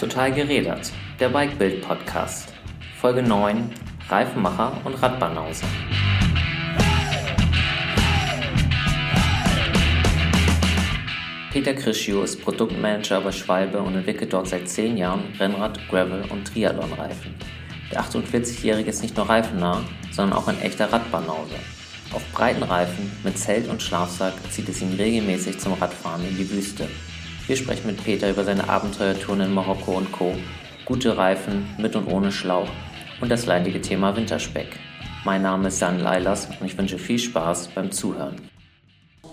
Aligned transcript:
Total 0.00 0.32
gerädert, 0.32 0.90
der 1.18 1.28
Bikebild 1.28 1.82
Podcast. 1.82 2.54
Folge 2.98 3.22
9: 3.22 3.70
Reifenmacher 4.08 4.72
und 4.82 4.94
Radbanause. 4.94 5.66
Peter 11.52 11.74
Krischio 11.74 12.22
ist 12.22 12.40
Produktmanager 12.40 13.20
bei 13.20 13.30
Schwalbe 13.30 13.82
und 13.82 13.94
entwickelt 13.94 14.32
dort 14.32 14.48
seit 14.48 14.66
10 14.70 14.96
Jahren 14.96 15.34
Rennrad-, 15.38 15.86
Gravel- 15.90 16.24
und 16.30 16.46
Triathlon-Reifen. 16.46 17.34
Der 17.90 18.00
48-Jährige 18.00 18.88
ist 18.88 19.02
nicht 19.02 19.18
nur 19.18 19.28
reifennah, 19.28 19.82
sondern 20.12 20.38
auch 20.38 20.48
ein 20.48 20.62
echter 20.62 20.90
Radbanause. 20.90 21.56
Auf 22.14 22.22
breiten 22.32 22.62
Reifen 22.62 23.12
mit 23.22 23.36
Zelt 23.36 23.68
und 23.68 23.82
Schlafsack 23.82 24.32
zieht 24.50 24.70
es 24.70 24.80
ihn 24.80 24.94
regelmäßig 24.94 25.58
zum 25.58 25.74
Radfahren 25.74 26.26
in 26.26 26.38
die 26.38 26.50
Wüste. 26.50 26.88
Wir 27.50 27.56
sprechen 27.56 27.88
mit 27.88 28.04
Peter 28.04 28.30
über 28.30 28.44
seine 28.44 28.68
Abenteuertouren 28.68 29.40
in 29.40 29.52
Marokko 29.52 29.96
und 29.96 30.12
Co., 30.12 30.36
gute 30.84 31.16
Reifen 31.16 31.66
mit 31.78 31.96
und 31.96 32.06
ohne 32.06 32.30
Schlauch 32.30 32.68
und 33.20 33.28
das 33.28 33.44
leidige 33.44 33.80
Thema 33.80 34.14
Winterspeck. 34.14 34.78
Mein 35.24 35.42
Name 35.42 35.66
ist 35.66 35.80
Jan 35.80 35.98
Leilas 35.98 36.46
und 36.46 36.64
ich 36.64 36.78
wünsche 36.78 36.96
viel 36.96 37.18
Spaß 37.18 37.70
beim 37.74 37.90
Zuhören. 37.90 38.36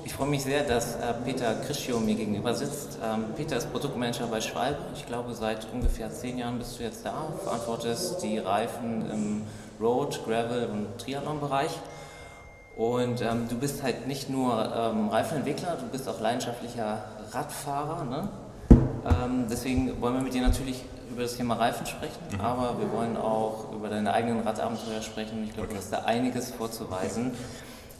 Ich 0.03 0.13
freue 0.13 0.30
mich 0.30 0.41
sehr, 0.41 0.63
dass 0.63 0.95
äh, 0.95 1.13
Peter 1.26 1.53
Krischio 1.63 1.99
mir 1.99 2.16
gegenüber 2.16 2.55
sitzt. 2.55 2.98
Ähm, 3.05 3.26
Peter 3.35 3.55
ist 3.55 3.71
Produktmanager 3.71 4.26
bei 4.26 4.41
Schwalbe. 4.41 4.79
Ich 4.95 5.05
glaube, 5.05 5.35
seit 5.35 5.71
ungefähr 5.71 6.09
zehn 6.09 6.40
Jahren 6.40 6.57
bist 6.57 6.79
du 6.79 6.84
jetzt 6.85 7.05
da, 7.05 7.31
verantwortest 7.43 8.23
die 8.23 8.40
Reifen 8.40 9.12
im 9.12 9.41
Road, 9.79 10.21
Gravel 10.26 10.70
und 10.71 10.98
Triathlon-Bereich. 10.98 11.77
Und 12.77 13.21
ähm, 13.21 13.48
du 13.48 13.59
bist 13.59 13.84
halt 13.84 14.07
nicht 14.07 14.27
nur 14.27 14.54
ähm, 14.76 15.09
Reifenentwickler, 15.09 15.77
du 15.79 15.88
bist 15.88 16.09
auch 16.09 16.20
leidenschaftlicher 16.20 17.16
Radfahrer. 17.31 18.05
Ne? 18.05 18.30
Ähm, 18.72 19.45
deswegen 19.49 19.99
wollen 20.02 20.15
wir 20.15 20.21
mit 20.21 20.34
dir 20.34 20.41
natürlich 20.41 20.84
über 21.12 21.24
das 21.24 21.38
Thema 21.38 21.55
Reifen 21.55 21.85
sprechen, 21.85 22.20
mhm. 22.32 22.41
aber 22.41 22.79
wir 22.79 22.91
wollen 22.91 23.18
auch 23.18 23.71
über 23.74 23.90
deine 23.90 24.13
eigenen 24.13 24.41
Radabenteuer 24.41 25.02
sprechen. 25.02 25.43
Ich 25.43 25.54
glaube, 25.54 25.68
okay. 25.68 25.76
du 25.76 25.79
hast 25.79 25.91
da 25.91 25.99
einiges 25.99 26.52
vorzuweisen. 26.52 27.32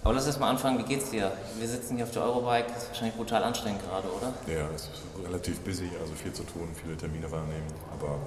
Aber 0.04 0.14
lass 0.14 0.28
uns 0.28 0.40
mal 0.40 0.50
anfangen, 0.50 0.78
wie 0.78 0.84
geht's 0.84 1.10
dir? 1.10 1.32
Wir 1.58 1.68
sitzen 1.68 1.96
hier 1.96 2.06
auf 2.06 2.12
der 2.12 2.24
Eurobike, 2.24 2.68
das 2.68 2.84
ist 2.84 2.90
wahrscheinlich 2.90 3.16
brutal 3.16 3.44
anstrengend 3.44 3.82
gerade, 3.82 4.08
oder? 4.08 4.34
Ja, 4.48 4.70
es 4.74 4.84
ist 4.84 5.02
relativ 5.26 5.60
busy, 5.62 5.90
also 6.00 6.14
viel 6.14 6.32
zu 6.32 6.44
tun, 6.44 6.70
viele 6.82 6.96
Termine 6.96 7.30
wahrnehmen, 7.30 7.68
aber 7.92 8.18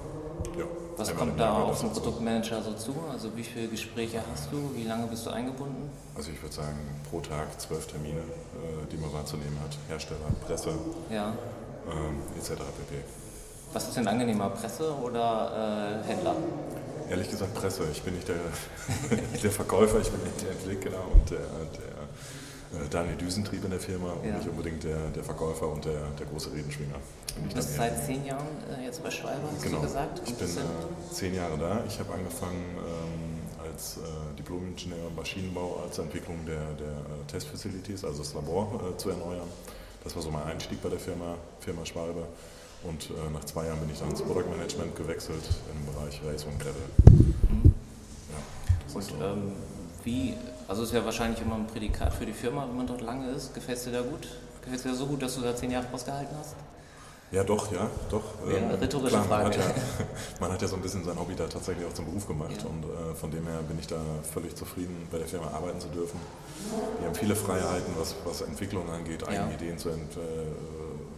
ja. 0.57 0.65
Was 0.97 1.15
kommt 1.15 1.39
da 1.39 1.53
auf 1.53 1.81
einen 1.81 1.91
Produktmanager 1.93 2.61
so 2.61 2.73
zu? 2.73 2.93
Also 3.11 3.35
wie 3.35 3.43
viele 3.43 3.67
Gespräche 3.67 4.21
hast 4.31 4.51
du? 4.51 4.71
Wie 4.75 4.83
lange 4.83 5.07
bist 5.07 5.25
du 5.25 5.31
eingebunden? 5.31 5.89
Also 6.15 6.31
ich 6.31 6.41
würde 6.41 6.53
sagen, 6.53 6.77
pro 7.09 7.21
Tag 7.21 7.59
zwölf 7.59 7.87
Termine, 7.87 8.19
äh, 8.19 8.91
die 8.91 8.97
man 8.97 9.11
wahrzunehmen 9.13 9.57
hat. 9.63 9.77
Hersteller, 9.87 10.19
Presse, 10.45 10.71
ja. 11.09 11.33
ähm, 11.87 12.21
etc. 12.37 12.49
pp. 12.51 13.03
Was 13.73 13.87
ist 13.87 13.97
denn 13.97 14.07
angenehmer, 14.07 14.49
Presse 14.49 14.93
oder 15.01 16.01
äh, 16.03 16.07
Händler? 16.07 16.35
Ehrlich 17.09 17.29
gesagt 17.29 17.53
Presse. 17.53 17.83
Ich 17.91 18.01
bin 18.03 18.15
nicht 18.15 18.27
der, 18.27 18.35
der 19.43 19.51
Verkäufer, 19.51 19.99
ich 19.99 20.09
bin 20.11 20.21
nicht 20.23 20.41
der 20.41 20.51
Entwickler 20.51 20.99
und 21.13 21.29
der, 21.29 21.39
der 21.39 21.91
Daniel 22.89 23.15
Düsentrieb 23.17 23.63
in 23.63 23.71
der 23.71 23.79
Firma 23.79 24.13
und 24.13 24.33
nicht 24.33 24.47
unbedingt 24.47 24.83
der, 24.83 25.09
der 25.09 25.23
Verkäufer 25.23 25.67
und 25.67 25.83
der, 25.83 26.07
der 26.17 26.25
große 26.25 26.51
Redenschwinger. 26.53 26.95
Du 27.49 27.55
bist 27.55 27.75
seit 27.75 28.05
zehn 28.05 28.25
Jahren 28.25 28.47
äh, 28.79 28.85
jetzt 28.85 29.03
bei 29.03 29.11
Schwalbe, 29.11 29.41
hast 29.51 29.63
genau. 29.63 29.77
du 29.77 29.83
gesagt? 29.83 30.21
Ich 30.25 30.35
bin 30.35 30.47
äh, 30.47 31.13
zehn 31.13 31.33
Jahre 31.33 31.57
da. 31.57 31.83
Ich 31.87 31.99
habe 31.99 32.13
angefangen 32.13 32.63
ähm, 32.77 33.67
als 33.71 33.97
äh, 33.97 34.01
Diplom-Ingenieur 34.37 35.09
Maschinenbau, 35.15 35.83
als 35.85 35.99
Entwicklung 35.99 36.45
der, 36.45 36.73
der 36.73 36.87
äh, 36.87 37.27
Testfacilities, 37.27 38.03
also 38.03 38.19
das 38.19 38.33
Labor 38.33 38.81
äh, 38.89 38.97
zu 38.97 39.09
erneuern. 39.09 39.47
Das 40.03 40.15
war 40.15 40.21
so 40.21 40.31
mein 40.31 40.43
Einstieg 40.43 40.81
bei 40.81 40.89
der 40.89 40.99
Firma, 40.99 41.35
Firma 41.59 41.85
Schwalbe. 41.85 42.25
Und 42.83 43.11
äh, 43.11 43.29
nach 43.31 43.45
zwei 43.45 43.67
Jahren 43.67 43.79
bin 43.79 43.91
ich 43.91 43.99
dann 43.99 44.09
ins 44.09 44.21
Produktmanagement 44.21 44.95
gewechselt 44.95 45.43
im 45.71 45.93
Bereich 45.93 46.19
Race 46.25 46.45
und 46.45 46.59
Gravel. 46.59 46.81
Mhm. 47.49 47.73
Ja, 48.31 48.95
und 48.95 49.03
so. 49.03 49.15
ähm, 49.23 49.51
wie, 50.03 50.33
also 50.71 50.83
ist 50.83 50.93
ja 50.93 51.03
wahrscheinlich 51.03 51.41
immer 51.41 51.55
ein 51.55 51.67
Prädikat 51.67 52.13
für 52.13 52.25
die 52.25 52.31
Firma, 52.31 52.65
wenn 52.65 52.77
man 52.77 52.87
dort 52.87 53.01
lange 53.01 53.29
ist. 53.31 53.53
Gefällt 53.53 53.77
es 53.77 53.83
dir 53.83 53.91
da 53.91 54.01
gut? 54.01 54.25
Gefällt 54.61 54.77
es 54.77 54.83
dir 54.83 54.95
so 54.95 55.05
gut, 55.05 55.21
dass 55.21 55.35
du 55.35 55.41
da 55.41 55.53
zehn 55.53 55.69
Jahre 55.69 55.85
ausgehalten 55.91 56.33
hast? 56.39 56.55
Ja, 57.29 57.43
doch, 57.43 57.69
ja, 57.73 57.89
doch. 58.09 58.23
Ja, 58.49 58.55
ähm, 58.55 58.69
rhetorische 58.79 59.09
Klar, 59.09 59.25
Frage. 59.25 59.43
Man 59.43 59.67
hat, 59.67 59.75
ja, 59.75 59.83
man 60.39 60.51
hat 60.53 60.61
ja 60.61 60.67
so 60.69 60.77
ein 60.77 60.81
bisschen 60.81 61.03
sein 61.03 61.19
Hobby 61.19 61.35
da 61.35 61.47
tatsächlich 61.47 61.85
auch 61.85 61.93
zum 61.93 62.05
Beruf 62.05 62.25
gemacht 62.25 62.55
ja. 62.57 62.69
und 62.69 62.85
äh, 62.85 63.15
von 63.15 63.31
dem 63.31 63.45
her 63.47 63.59
bin 63.67 63.79
ich 63.79 63.87
da 63.87 63.97
völlig 64.33 64.55
zufrieden, 64.55 65.09
bei 65.11 65.17
der 65.17 65.27
Firma 65.27 65.47
arbeiten 65.47 65.81
zu 65.81 65.89
dürfen. 65.89 66.19
Wir 66.99 67.07
haben 67.07 67.15
viele 67.15 67.35
Freiheiten, 67.35 67.93
was, 67.97 68.15
was 68.23 68.39
Entwicklung 68.41 68.89
angeht, 68.89 69.27
eigene 69.27 69.53
Ideen 69.53 69.77
zu, 69.77 69.89
ent, 69.89 70.15
äh, 70.15 70.19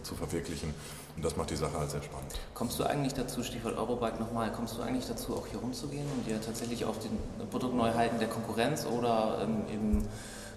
zu 0.04 0.14
verwirklichen. 0.14 0.74
Und 1.16 1.24
das 1.24 1.36
macht 1.36 1.50
die 1.50 1.56
Sache 1.56 1.78
halt 1.78 1.90
sehr 1.90 2.02
spannend. 2.02 2.32
Kommst 2.54 2.78
du 2.78 2.84
eigentlich 2.84 3.14
dazu, 3.14 3.42
Stichwort 3.42 3.76
Eurobike 3.76 4.18
nochmal, 4.18 4.50
kommst 4.52 4.76
du 4.76 4.82
eigentlich 4.82 5.06
dazu, 5.06 5.36
auch 5.36 5.46
hier 5.46 5.58
rumzugehen 5.58 6.06
und 6.16 6.26
dir 6.26 6.40
tatsächlich 6.40 6.84
auf 6.84 6.98
den 6.98 7.18
Produktneuheiten 7.50 8.18
der 8.18 8.28
Konkurrenz 8.28 8.86
oder 8.86 9.38
ähm, 9.42 9.64
eben 9.72 10.08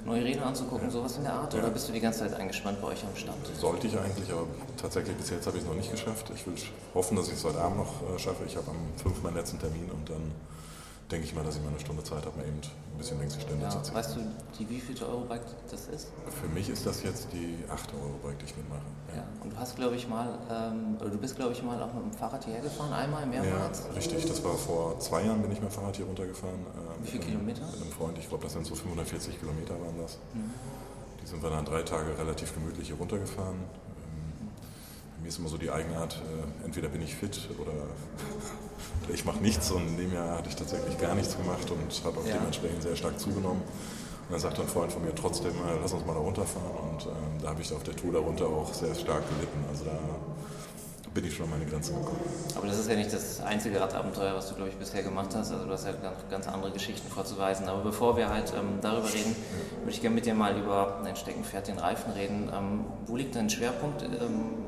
neue 0.06 0.24
Räder 0.24 0.46
anzugucken, 0.46 0.90
sowas 0.90 1.18
in 1.18 1.24
der 1.24 1.34
Art? 1.34 1.54
Ja. 1.54 1.60
Oder 1.60 1.70
bist 1.70 1.88
du 1.88 1.94
die 1.94 2.00
ganze 2.00 2.20
Zeit 2.20 2.34
eingespannt 2.34 2.82
bei 2.82 2.88
euch 2.88 3.04
am 3.04 3.16
Stand? 3.16 3.38
Sollte 3.60 3.88
ich 3.88 3.98
eigentlich, 3.98 4.32
aber 4.32 4.48
tatsächlich 4.78 5.16
bis 5.18 5.30
jetzt 5.30 5.48
habe 5.48 5.58
ich 5.58 5.64
es 5.64 5.70
noch 5.70 5.76
nicht 5.76 5.92
geschafft. 5.92 6.32
Ich 6.34 6.46
will 6.46 6.54
hoffen, 6.94 7.18
dass 7.18 7.28
ich 7.28 7.36
es 7.36 7.44
heute 7.44 7.60
Abend 7.60 7.78
noch 7.78 8.16
äh, 8.16 8.20
schaffe. 8.20 8.44
Ich 8.46 8.56
habe 8.56 8.72
am 8.72 8.78
5 9.02 9.24
meinen 9.24 9.36
letzten 9.36 9.60
Termin 9.60 9.90
und 9.92 10.10
dann 10.10 10.32
denke 11.12 11.26
ich 11.26 11.34
mal, 11.34 11.44
dass 11.44 11.56
ich 11.56 11.62
mal 11.64 11.70
eine 11.70 11.80
Stunde 11.80 12.04
Zeit 12.04 12.26
habe, 12.26 12.38
mir 12.38 12.46
eben 12.46 12.60
ein 12.60 12.98
bisschen 12.98 13.20
längst 13.20 13.38
die 13.38 13.42
Stände 13.42 13.64
ja, 13.64 13.70
zu 13.70 13.82
ziehen. 13.82 13.96
Weißt 13.96 14.16
du, 14.16 14.20
die 14.60 14.70
wievielte 14.70 15.08
Eurobike 15.08 15.46
das 15.72 15.88
ist? 15.88 16.12
Für 16.42 16.48
mich 16.50 16.70
ist 16.70 16.86
das 16.86 17.04
jetzt 17.04 17.30
die 17.32 17.64
achte 17.70 17.96
Eurobike, 17.96 18.38
die 18.42 18.46
ich 18.46 18.58
mitmache. 18.58 18.82
Ja, 19.10 19.18
ja. 19.22 19.28
und 19.42 19.54
du 19.54 19.58
hast, 19.58 19.76
glaube 19.76 19.96
ich, 19.96 20.08
mal, 20.08 20.38
ähm, 20.52 20.98
oder 21.00 21.10
du 21.10 21.18
bist, 21.18 21.36
glaube 21.38 21.54
ich, 21.54 21.64
mal 21.64 21.82
auch 21.82 21.94
mit 21.94 22.04
dem 22.04 22.12
Fahrrad 22.12 22.44
hierher 22.44 22.62
gefahren, 22.62 22.92
einmal, 22.92 23.26
mehrmals? 23.26 23.84
Ja, 23.88 23.94
richtig. 23.94 24.26
Das 24.26 24.44
war 24.44 24.56
vor 24.56 25.00
zwei 25.00 25.24
Jahren, 25.24 25.42
bin 25.42 25.52
ich 25.52 25.62
mit 25.62 25.72
dem 25.72 25.74
Fahrrad 25.74 25.96
hier 25.96 26.06
runtergefahren. 26.06 26.60
Äh, 26.60 27.06
Wie 27.06 27.12
viele 27.12 27.24
Kilometer? 27.24 27.66
Mit 27.66 27.82
einem 27.82 27.92
Freund, 27.92 28.18
ich 28.18 28.28
glaube, 28.28 28.44
das 28.44 28.54
sind 28.54 28.66
so 28.66 28.76
540 28.76 29.40
Kilometer 29.40 29.80
waren 29.80 29.98
das. 30.02 30.18
Mhm. 30.34 30.52
Die 31.22 31.28
sind 31.28 31.42
wir 31.42 31.50
dann 31.50 31.64
drei 31.64 31.84
Tage 31.84 32.18
relativ 32.18 32.54
gemütlich 32.54 32.88
hier 32.88 32.98
runtergefahren 32.98 33.64
mir 35.28 35.32
ist 35.32 35.40
immer 35.40 35.50
so 35.50 35.58
die 35.58 35.70
Eigenart, 35.70 36.16
äh, 36.16 36.66
entweder 36.66 36.88
bin 36.88 37.02
ich 37.02 37.14
fit 37.14 37.50
oder 37.60 37.74
ich 39.14 39.26
mache 39.26 39.40
nichts 39.40 39.70
und 39.72 39.86
in 39.86 39.98
dem 39.98 40.14
Jahr 40.14 40.38
hatte 40.38 40.48
ich 40.48 40.56
tatsächlich 40.56 40.98
gar 40.98 41.16
nichts 41.16 41.36
gemacht 41.36 41.70
und 41.70 42.06
habe 42.06 42.22
auch 42.22 42.26
ja. 42.26 42.36
dementsprechend 42.36 42.82
sehr 42.82 42.96
stark 42.96 43.20
zugenommen. 43.20 43.62
Und 43.62 44.32
dann 44.32 44.40
sagt 44.40 44.58
ein 44.58 44.68
Freund 44.68 44.90
von 44.90 45.04
mir 45.04 45.14
trotzdem, 45.14 45.52
äh, 45.52 45.80
lass 45.82 45.92
uns 45.92 46.06
mal 46.06 46.14
da 46.14 46.22
runterfahren 46.22 46.94
und 46.94 47.06
ähm, 47.08 47.42
da 47.42 47.50
habe 47.50 47.62
ich 47.62 47.74
auf 47.74 47.84
der 47.84 47.94
Tour 47.98 48.14
darunter 48.14 48.46
auch 48.46 48.74
sehr 48.74 48.96
stark 48.96 49.24
gelitten. 49.28 49.66
Also 49.70 49.84
da 49.84 50.00
bin 51.14 51.26
ich 51.26 51.36
schon 51.36 51.46
an 51.48 51.60
meine 51.60 51.66
Grenzen 51.66 51.96
gekommen. 51.96 52.22
Aber 52.56 52.68
das 52.68 52.80
ist 52.80 52.90
ja 52.90 52.96
nicht 52.96 53.12
das 53.12 53.42
einzige 53.42 53.82
Radabenteuer, 53.82 54.34
was 54.34 54.48
du, 54.48 54.56
glaube 54.56 54.70
ich, 54.70 54.78
bisher 54.78 55.04
gemacht 55.04 55.36
hast. 55.36 55.52
Also 55.52 55.66
du 55.66 55.72
hast 55.74 55.86
ja 55.86 55.94
ganz, 56.30 56.48
andere 56.48 56.72
Geschichten 56.72 57.10
vorzuweisen. 57.10 57.68
Aber 57.68 57.82
bevor 57.82 58.16
wir 58.16 58.30
halt 58.30 58.54
ähm, 58.58 58.80
darüber 58.82 59.12
reden, 59.12 59.36
würde 59.80 59.92
ich 59.92 60.00
gerne 60.00 60.16
mit 60.16 60.26
dir 60.26 60.36
mal 60.36 60.58
über 60.58 61.02
dein 61.04 61.18
Steckenpferd, 61.18 61.68
den 61.68 61.80
Reifen, 61.80 62.14
reden. 62.14 62.50
Ähm, 62.54 62.86
wo 63.08 63.18
liegt 63.18 63.36
dein 63.36 63.50
Schwerpunkt? 63.50 64.04
Ähm, 64.04 64.67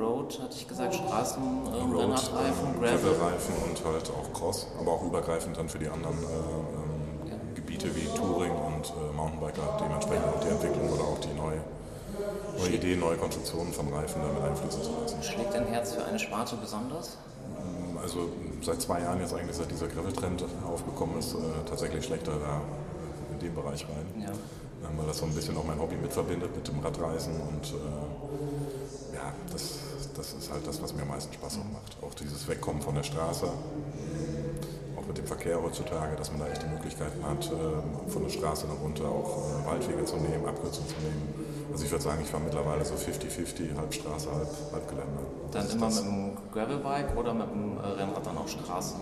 Road, 0.00 0.40
hatte 0.42 0.56
ich 0.56 0.66
gesagt, 0.66 0.94
Straßen, 0.94 1.42
ähm, 1.42 1.92
Road, 1.92 2.02
Rennradreifen, 2.02 2.74
äh, 2.74 2.78
Gravel-Reifen 2.78 3.54
und 3.68 3.84
halt 3.84 4.10
auch 4.10 4.32
Cross, 4.32 4.66
aber 4.80 4.92
auch 4.92 5.02
übergreifend 5.04 5.56
dann 5.56 5.68
für 5.68 5.78
die 5.78 5.88
anderen 5.88 6.16
äh, 6.18 6.26
ähm, 6.26 7.30
ja. 7.30 7.36
Gebiete 7.54 7.94
wie 7.94 8.06
Touring 8.16 8.52
und 8.52 8.88
äh, 8.88 9.14
Mountainbiker, 9.14 9.78
dementsprechend 9.80 10.26
auch 10.26 10.40
die 10.40 10.48
Entwicklung 10.48 10.90
oder 10.90 11.02
auch 11.04 11.18
die 11.18 11.34
neue, 11.34 11.60
neue 12.58 12.76
Ideen, 12.76 13.00
neue 13.00 13.16
Konstruktionen 13.16 13.72
von 13.72 13.92
Reifen 13.92 14.22
damit 14.22 14.42
einfließen 14.42 14.82
zu 14.82 14.90
lassen. 15.02 15.22
Schlägt 15.22 15.54
dein 15.54 15.66
Herz 15.66 15.92
für 15.92 16.04
eine 16.04 16.18
Sparte 16.18 16.56
besonders? 16.56 17.18
Mm, 17.58 17.98
also 17.98 18.30
seit 18.62 18.80
zwei 18.80 19.00
Jahren 19.00 19.20
jetzt 19.20 19.34
eigentlich, 19.34 19.56
seit 19.56 19.70
dieser 19.70 19.88
Gravel-Trend 19.88 20.44
aufgekommen 20.66 21.18
ist, 21.18 21.34
äh, 21.34 21.38
tatsächlich 21.68 22.04
schlechter 22.04 22.32
da 22.32 22.62
in 23.32 23.38
den 23.38 23.54
Bereich 23.54 23.84
rein. 23.84 24.22
Ja. 24.22 24.32
Weil 24.82 25.06
das 25.06 25.18
so 25.18 25.26
ein 25.26 25.34
bisschen 25.34 25.56
auch 25.56 25.64
mein 25.64 25.78
Hobby 25.78 25.96
mit 25.96 26.12
verbindet 26.12 26.54
mit 26.54 26.66
dem 26.66 26.80
Radreisen 26.80 27.34
und 27.34 27.72
äh, 27.72 29.16
ja, 29.16 29.32
das 29.52 29.78
das 30.20 30.34
ist 30.34 30.52
halt 30.52 30.66
das, 30.66 30.82
was 30.82 30.94
mir 30.94 31.02
am 31.02 31.08
meisten 31.08 31.32
Spaß 31.32 31.58
auch 31.58 31.72
macht. 31.72 31.96
Auch 32.02 32.14
dieses 32.14 32.46
Wegkommen 32.46 32.82
von 32.82 32.94
der 32.94 33.02
Straße, 33.02 33.46
auch 33.46 35.06
mit 35.06 35.16
dem 35.16 35.26
Verkehr 35.26 35.62
heutzutage, 35.62 36.14
dass 36.16 36.30
man 36.30 36.40
da 36.40 36.48
echt 36.48 36.62
die 36.62 36.68
Möglichkeiten 36.68 37.24
hat, 37.24 37.46
äh, 37.46 38.10
von 38.10 38.22
der 38.22 38.30
Straße 38.30 38.66
nach 38.66 38.80
runter 38.82 39.08
auch 39.08 39.38
äh, 39.38 39.66
Waldwege 39.66 40.04
zu 40.04 40.16
nehmen, 40.16 40.46
Abkürzungen 40.46 40.88
zu 40.88 40.96
nehmen. 41.00 41.34
Also 41.72 41.84
ich 41.84 41.90
würde 41.90 42.04
sagen, 42.04 42.20
ich 42.22 42.28
fahre 42.28 42.42
mittlerweile 42.42 42.84
so 42.84 42.94
50-50, 42.94 43.76
halb 43.76 43.94
Straße, 43.94 44.28
halb, 44.30 44.48
halb 44.72 44.88
Gelände. 44.88 45.20
Dann 45.52 45.70
immer 45.70 45.86
das. 45.86 46.02
mit 46.02 46.12
dem 46.12 46.36
Gravelbike 46.52 47.16
oder 47.16 47.32
mit 47.32 47.50
dem 47.50 47.78
äh, 47.78 47.86
Rennrad 47.86 48.26
dann 48.26 48.38
auch 48.38 48.48
Straße? 48.48 48.96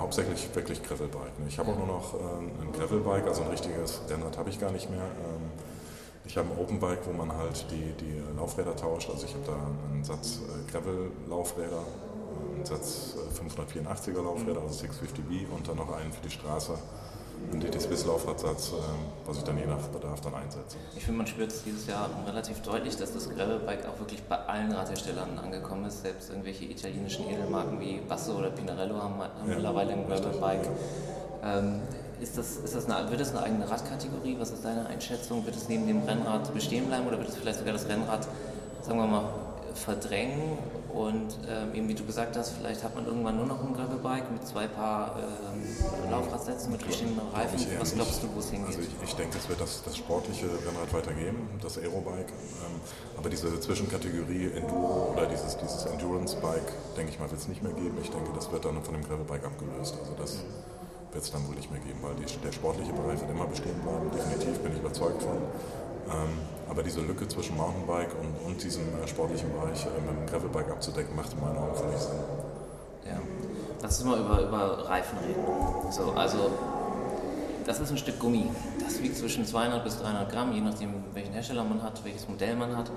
Hauptsächlich 0.00 0.48
wirklich 0.54 0.82
Gravelbike. 0.82 1.32
Ich 1.46 1.58
habe 1.58 1.72
auch 1.72 1.76
nur 1.76 1.86
noch 1.86 2.14
ein 2.14 2.72
Gravelbike, 2.72 3.26
also 3.28 3.42
ein 3.42 3.50
richtiges 3.50 4.00
Rennrad 4.08 4.38
habe 4.38 4.48
ich 4.48 4.58
gar 4.58 4.72
nicht 4.72 4.88
mehr. 4.90 5.02
Ähm, 5.02 5.50
ich 6.24 6.36
habe 6.38 6.48
ein 6.48 6.58
Openbike, 6.58 7.00
wo 7.06 7.12
man 7.12 7.36
halt 7.36 7.66
die, 7.70 7.92
die 8.00 8.22
Laufräder 8.36 8.74
tauscht. 8.76 9.10
Also 9.10 9.26
ich 9.26 9.34
habe 9.34 9.44
da 9.46 9.90
einen 9.92 10.02
Satz 10.02 10.38
äh, 10.38 10.70
Gravel-Laufräder, 10.72 11.82
einen 12.54 12.64
Satz 12.64 13.14
584er 13.34 14.10
äh, 14.10 14.22
Laufräder, 14.22 14.62
also 14.62 14.86
650B 14.86 15.48
und 15.54 15.68
dann 15.68 15.76
noch 15.76 15.92
einen 15.92 16.12
für 16.12 16.22
die 16.22 16.30
Straße 16.30 16.78
ein 17.52 17.60
DT-Swiss-Laufradsatz, 17.60 18.72
was 19.26 19.38
ich 19.38 19.44
dann 19.44 19.58
je 19.58 19.66
nach 19.66 19.80
Bedarf 19.88 20.20
dann 20.20 20.34
einsetze. 20.34 20.76
Ich 20.96 21.04
finde, 21.04 21.18
man 21.18 21.26
spürt 21.26 21.50
es 21.50 21.62
dieses 21.64 21.86
Jahr 21.86 22.08
relativ 22.26 22.60
deutlich, 22.62 22.96
dass 22.96 23.12
das 23.12 23.28
Gravelbike 23.28 23.86
auch 23.86 23.98
wirklich 23.98 24.22
bei 24.22 24.36
allen 24.36 24.72
Radherstellern 24.72 25.38
angekommen 25.38 25.84
ist. 25.86 26.02
Selbst 26.02 26.30
irgendwelche 26.30 26.64
italienischen 26.64 27.28
Edelmarken 27.28 27.80
wie 27.80 28.00
Basso 28.08 28.38
oder 28.38 28.50
Pinarello 28.50 28.96
haben, 28.96 29.14
haben 29.14 29.48
ja, 29.48 29.54
mittlerweile 29.54 29.92
ein 29.92 30.06
Gravelbike. 30.06 30.68
Ähm, 31.42 31.80
ist 32.20 32.36
das, 32.36 32.56
ist 32.56 32.74
das 32.74 32.88
eine, 32.88 33.10
wird 33.10 33.20
das 33.20 33.30
eine 33.30 33.42
eigene 33.42 33.68
Radkategorie? 33.68 34.36
Was 34.38 34.50
ist 34.50 34.64
deine 34.64 34.86
Einschätzung? 34.86 35.44
Wird 35.46 35.56
es 35.56 35.68
neben 35.68 35.86
dem 35.86 36.02
Rennrad 36.02 36.52
bestehen 36.52 36.86
bleiben 36.86 37.06
oder 37.06 37.18
wird 37.18 37.30
es 37.30 37.36
vielleicht 37.36 37.58
sogar 37.58 37.72
das 37.72 37.88
Rennrad, 37.88 38.28
sagen 38.82 38.98
wir 38.98 39.06
mal, 39.06 39.24
verdrängen? 39.74 40.58
Und 40.92 41.38
ähm, 41.48 41.74
eben 41.74 41.88
wie 41.88 41.94
du 41.94 42.04
gesagt 42.04 42.36
hast, 42.36 42.50
vielleicht 42.50 42.82
hat 42.82 42.94
man 42.96 43.06
irgendwann 43.06 43.36
nur 43.36 43.46
noch 43.46 43.64
ein 43.64 43.72
Gravelbike 43.72 44.30
mit 44.32 44.46
zwei 44.46 44.66
Paar 44.66 45.16
ähm, 45.18 46.10
Laufradsätzen 46.10 46.72
mit 46.72 46.82
verschiedenen 46.82 47.20
Reifen. 47.32 47.58
Was 47.78 47.94
glaubst 47.94 48.22
du, 48.22 48.28
wo 48.34 48.40
es 48.40 48.50
hingeht? 48.50 48.76
Also 48.76 48.80
ich, 48.80 49.08
ich, 49.08 49.14
denke, 49.14 49.38
es 49.38 49.48
wird 49.48 49.60
das, 49.60 49.82
das 49.84 49.96
sportliche 49.96 50.46
Rennrad 50.46 50.92
weitergeben, 50.92 51.48
das 51.62 51.78
Aerobike. 51.78 52.32
Ähm, 52.32 52.80
aber 53.16 53.30
diese 53.30 53.60
Zwischenkategorie 53.60 54.50
Enduro 54.56 55.12
oder 55.12 55.26
dieses, 55.26 55.56
dieses 55.56 55.84
Endurance-Bike, 55.86 56.96
denke 56.96 57.12
ich 57.12 57.18
mal, 57.20 57.30
wird 57.30 57.40
es 57.40 57.48
nicht 57.48 57.62
mehr 57.62 57.72
geben. 57.72 57.96
Ich 58.02 58.10
denke, 58.10 58.30
das 58.34 58.50
wird 58.50 58.64
dann 58.64 58.82
von 58.82 58.94
dem 58.94 59.04
Gravelbike 59.04 59.44
abgelöst. 59.44 59.96
Also 60.00 60.14
das 60.18 60.38
wird 61.12 61.24
es 61.24 61.30
dann 61.30 61.46
wohl 61.46 61.54
nicht 61.54 61.70
mehr 61.70 61.80
geben, 61.80 61.98
weil 62.02 62.14
die, 62.14 62.26
der 62.40 62.52
sportliche 62.52 62.92
Bereich 62.92 63.20
wird 63.20 63.30
immer 63.30 63.46
bestehen 63.46 63.78
bleiben. 63.82 64.10
Definitiv 64.10 64.58
bin 64.58 64.72
ich 64.72 64.78
überzeugt 64.78 65.22
von. 65.22 65.36
Ähm, 66.10 66.59
aber 66.70 66.82
diese 66.84 67.00
Lücke 67.00 67.26
zwischen 67.26 67.56
Mountainbike 67.56 68.14
und, 68.14 68.46
und 68.46 68.62
diesem 68.62 68.82
äh, 68.82 69.08
sportlichen 69.08 69.52
Bereich 69.52 69.84
äh, 69.84 70.00
mit 70.00 70.20
dem 70.20 70.26
Gravelbike 70.26 70.70
abzudecken, 70.70 71.16
macht 71.16 71.32
in 71.32 71.40
meinen 71.40 71.58
Augen 71.58 71.74
völlig 71.74 71.98
Sinn. 71.98 72.18
Ja. 73.04 73.20
Lass 73.82 74.00
uns 74.00 74.08
mal 74.08 74.20
über, 74.20 74.46
über 74.46 74.88
Reifen 74.88 75.18
reden. 75.18 75.42
So, 75.90 76.12
also, 76.12 76.50
das 77.66 77.80
ist 77.80 77.90
ein 77.90 77.98
Stück 77.98 78.20
Gummi. 78.20 78.48
Das 78.78 79.02
wiegt 79.02 79.16
zwischen 79.16 79.44
200 79.44 79.82
bis 79.82 79.98
300 79.98 80.30
Gramm, 80.30 80.52
je 80.52 80.60
nachdem, 80.60 80.94
welchen 81.12 81.32
Hersteller 81.32 81.64
man 81.64 81.82
hat, 81.82 82.04
welches 82.04 82.28
Modell 82.28 82.54
man 82.54 82.76
hat. 82.76 82.90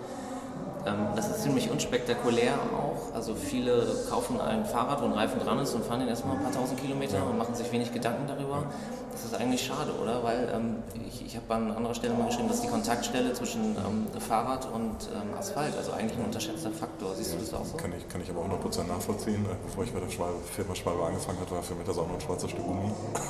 Ähm, 0.85 1.07
das 1.15 1.29
ist 1.29 1.43
ziemlich 1.43 1.69
unspektakulär 1.71 2.53
auch. 2.75 3.15
Also 3.15 3.35
viele 3.35 3.85
kaufen 4.09 4.39
ein 4.41 4.65
Fahrrad, 4.65 5.01
wo 5.01 5.05
ein 5.05 5.13
Reifen 5.13 5.39
dran 5.39 5.59
ist 5.59 5.73
und 5.73 5.85
fahren 5.85 5.99
den 5.99 6.09
erstmal 6.09 6.37
ein 6.37 6.43
paar 6.43 6.51
tausend 6.51 6.79
Kilometer 6.81 7.17
ja. 7.17 7.23
und 7.23 7.37
machen 7.37 7.55
sich 7.55 7.71
wenig 7.71 7.93
Gedanken 7.93 8.27
darüber. 8.27 8.63
Das 9.11 9.25
ist 9.25 9.35
eigentlich 9.35 9.63
schade, 9.63 9.93
oder? 10.01 10.23
Weil 10.23 10.51
ähm, 10.53 10.77
ich, 11.07 11.23
ich 11.25 11.35
habe 11.35 11.53
an 11.53 11.71
anderer 11.71 11.93
Stelle 11.93 12.15
mal 12.15 12.25
geschrieben, 12.25 12.47
dass 12.47 12.61
die 12.61 12.67
Kontaktstelle 12.67 13.31
zwischen 13.33 13.75
ähm, 13.77 14.07
Fahrrad 14.19 14.67
und 14.73 15.07
ähm, 15.13 15.37
Asphalt, 15.37 15.77
also 15.77 15.91
eigentlich 15.91 16.17
ein 16.17 16.25
unterschätzter 16.25 16.71
Faktor. 16.71 17.13
Siehst 17.15 17.33
du 17.33 17.37
das 17.37 17.53
auch 17.53 17.63
so? 17.63 17.77
Kann 17.77 17.93
ich, 17.95 18.09
kann 18.09 18.21
ich 18.21 18.29
aber 18.31 18.41
100% 18.41 18.87
nachvollziehen. 18.87 19.45
Äh, 19.45 19.55
bevor 19.63 19.83
ich 19.83 19.93
bei 19.93 19.99
der 19.99 20.09
Schwalbe, 20.09 20.39
Firma 20.51 20.73
Schwalbe 20.73 21.05
angefangen 21.05 21.39
habe, 21.39 21.51
war 21.51 21.61
für 21.61 21.75
mich 21.75 21.85
das 21.85 21.97
auch 21.97 22.07
noch 22.07 22.15
ein 22.15 22.21
schwarzes 22.21 22.49
Stück 22.49 22.65
Gummi, 22.65 22.87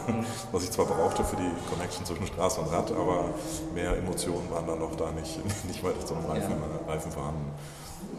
mhm. 0.07 0.25
was 0.51 0.63
ich 0.63 0.71
zwar 0.71 0.85
brauchte 0.85 1.23
für 1.23 1.35
die 1.35 1.51
Connection 1.69 2.05
zwischen 2.05 2.27
Straße 2.27 2.61
und 2.61 2.71
Rad, 2.71 2.91
aber 2.91 3.25
mehr 3.73 3.97
Emotionen 3.97 4.49
waren 4.51 4.65
dann 4.65 4.79
noch 4.79 4.95
da 4.95 5.11
nicht, 5.11 5.39
nicht 5.67 5.83
weiter 5.83 6.05
zum 6.05 6.25
Reifen, 6.25 6.51
ja. 6.51 6.91
Reifen 6.91 7.11
vorhanden. 7.11 7.42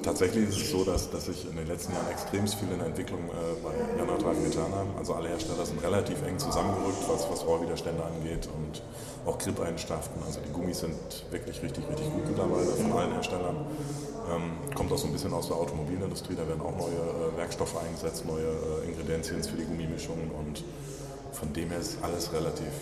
Tatsächlich 0.02 0.50
ist 0.50 0.60
es 0.60 0.70
so, 0.70 0.84
dass, 0.84 1.10
dass 1.10 1.26
sich 1.26 1.48
in 1.48 1.56
den 1.56 1.66
letzten 1.66 1.94
Jahren 1.94 2.10
extrem 2.10 2.46
viel 2.46 2.70
in 2.70 2.78
der 2.78 2.88
Entwicklung 2.88 3.20
äh, 3.20 3.56
bei 3.62 3.98
Janatreifen 3.98 4.44
getan 4.44 4.70
haben. 4.74 4.90
Also 4.98 5.14
alle 5.14 5.28
Hersteller 5.28 5.64
sind 5.64 5.82
relativ 5.82 6.22
eng 6.22 6.38
zusammengerückt, 6.38 7.08
was, 7.08 7.30
was 7.30 7.46
Rohrwiderstände 7.46 8.04
angeht 8.04 8.46
und 8.54 8.82
auch 9.26 9.38
Grip-Eigenschaften. 9.38 10.20
Also 10.26 10.40
die 10.46 10.52
Gummis 10.52 10.80
sind 10.80 10.96
wirklich 11.30 11.62
richtig, 11.62 11.88
richtig 11.88 12.12
gut 12.12 12.26
mittlerweile 12.26 12.66
von 12.66 12.92
allen 12.92 13.12
Herstellern. 13.12 13.56
Ähm, 14.30 14.74
kommt 14.74 14.92
auch 14.92 14.98
so 14.98 15.06
ein 15.06 15.12
bisschen 15.12 15.32
aus 15.32 15.48
der 15.48 15.56
Automobilindustrie, 15.56 16.34
da 16.34 16.46
werden 16.48 16.60
auch 16.60 16.76
neue 16.76 16.92
äh, 16.92 17.36
Werkstoffe 17.38 17.76
eingesetzt, 17.76 18.24
neue 18.26 18.44
äh, 18.44 18.88
Ingredienzien 18.88 19.42
für 19.42 19.56
die 19.56 19.64
Gummimischungen 19.64 20.30
und 20.30 20.64
von 21.32 21.52
dem 21.52 21.70
her 21.70 21.78
ist 21.78 21.98
alles 22.02 22.32
relativ 22.32 22.72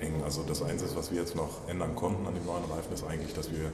eng. 0.00 0.22
Also 0.24 0.42
das 0.46 0.62
Einzige, 0.62 0.94
was 0.94 1.10
wir 1.10 1.20
jetzt 1.20 1.36
noch 1.36 1.68
ändern 1.68 1.94
konnten 1.96 2.26
an 2.26 2.34
dem 2.34 2.44
neuen 2.44 2.64
Reifen, 2.64 2.92
ist 2.92 3.04
eigentlich, 3.04 3.34
dass 3.34 3.50
wir 3.50 3.64
ähm, 3.64 3.72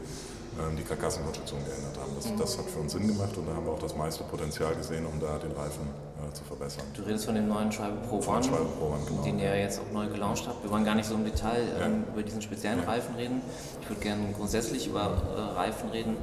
die 0.76 0.82
Karkassenkonstruktion 0.82 1.64
geändert 1.64 1.96
haben. 1.98 2.12
Das, 2.14 2.36
das, 2.36 2.58
hat 2.58 2.66
für 2.66 2.80
uns 2.80 2.92
Sinn 2.92 3.06
gemacht 3.06 3.36
und 3.36 3.46
da 3.46 3.54
haben 3.54 3.64
wir 3.64 3.72
auch 3.72 3.78
das 3.78 3.96
meiste 3.96 4.24
Potenzial 4.24 4.74
gesehen, 4.74 5.06
um 5.06 5.18
da 5.18 5.38
den 5.38 5.52
Reifen 5.52 5.88
äh, 6.18 6.32
zu 6.32 6.44
verbessern. 6.44 6.84
Du 6.94 7.02
redest 7.02 7.24
von 7.24 7.34
dem 7.34 7.48
neuen 7.48 7.72
Schwalbe 7.72 7.96
Pro 8.06 8.16
One, 8.16 8.40
Pro 8.40 8.86
One 8.86 9.04
genau. 9.06 9.22
den 9.22 9.38
ihr 9.38 9.58
jetzt 9.58 9.80
auch 9.80 9.92
neu 9.92 10.06
gelauncht 10.08 10.46
habt. 10.46 10.62
Wir 10.62 10.70
wollen 10.70 10.84
gar 10.84 10.94
nicht 10.94 11.06
so 11.06 11.14
im 11.14 11.24
Detail 11.24 11.64
ja. 11.78 11.86
ähm, 11.86 12.04
über 12.12 12.22
diesen 12.22 12.42
speziellen 12.42 12.80
ja. 12.80 12.84
Reifen 12.86 13.14
reden. 13.14 13.40
Ich 13.80 13.88
würde 13.88 14.02
gerne 14.02 14.32
grundsätzlich 14.32 14.86
über 14.86 15.22
äh, 15.36 15.40
Reifen 15.58 15.90
reden. 15.90 16.16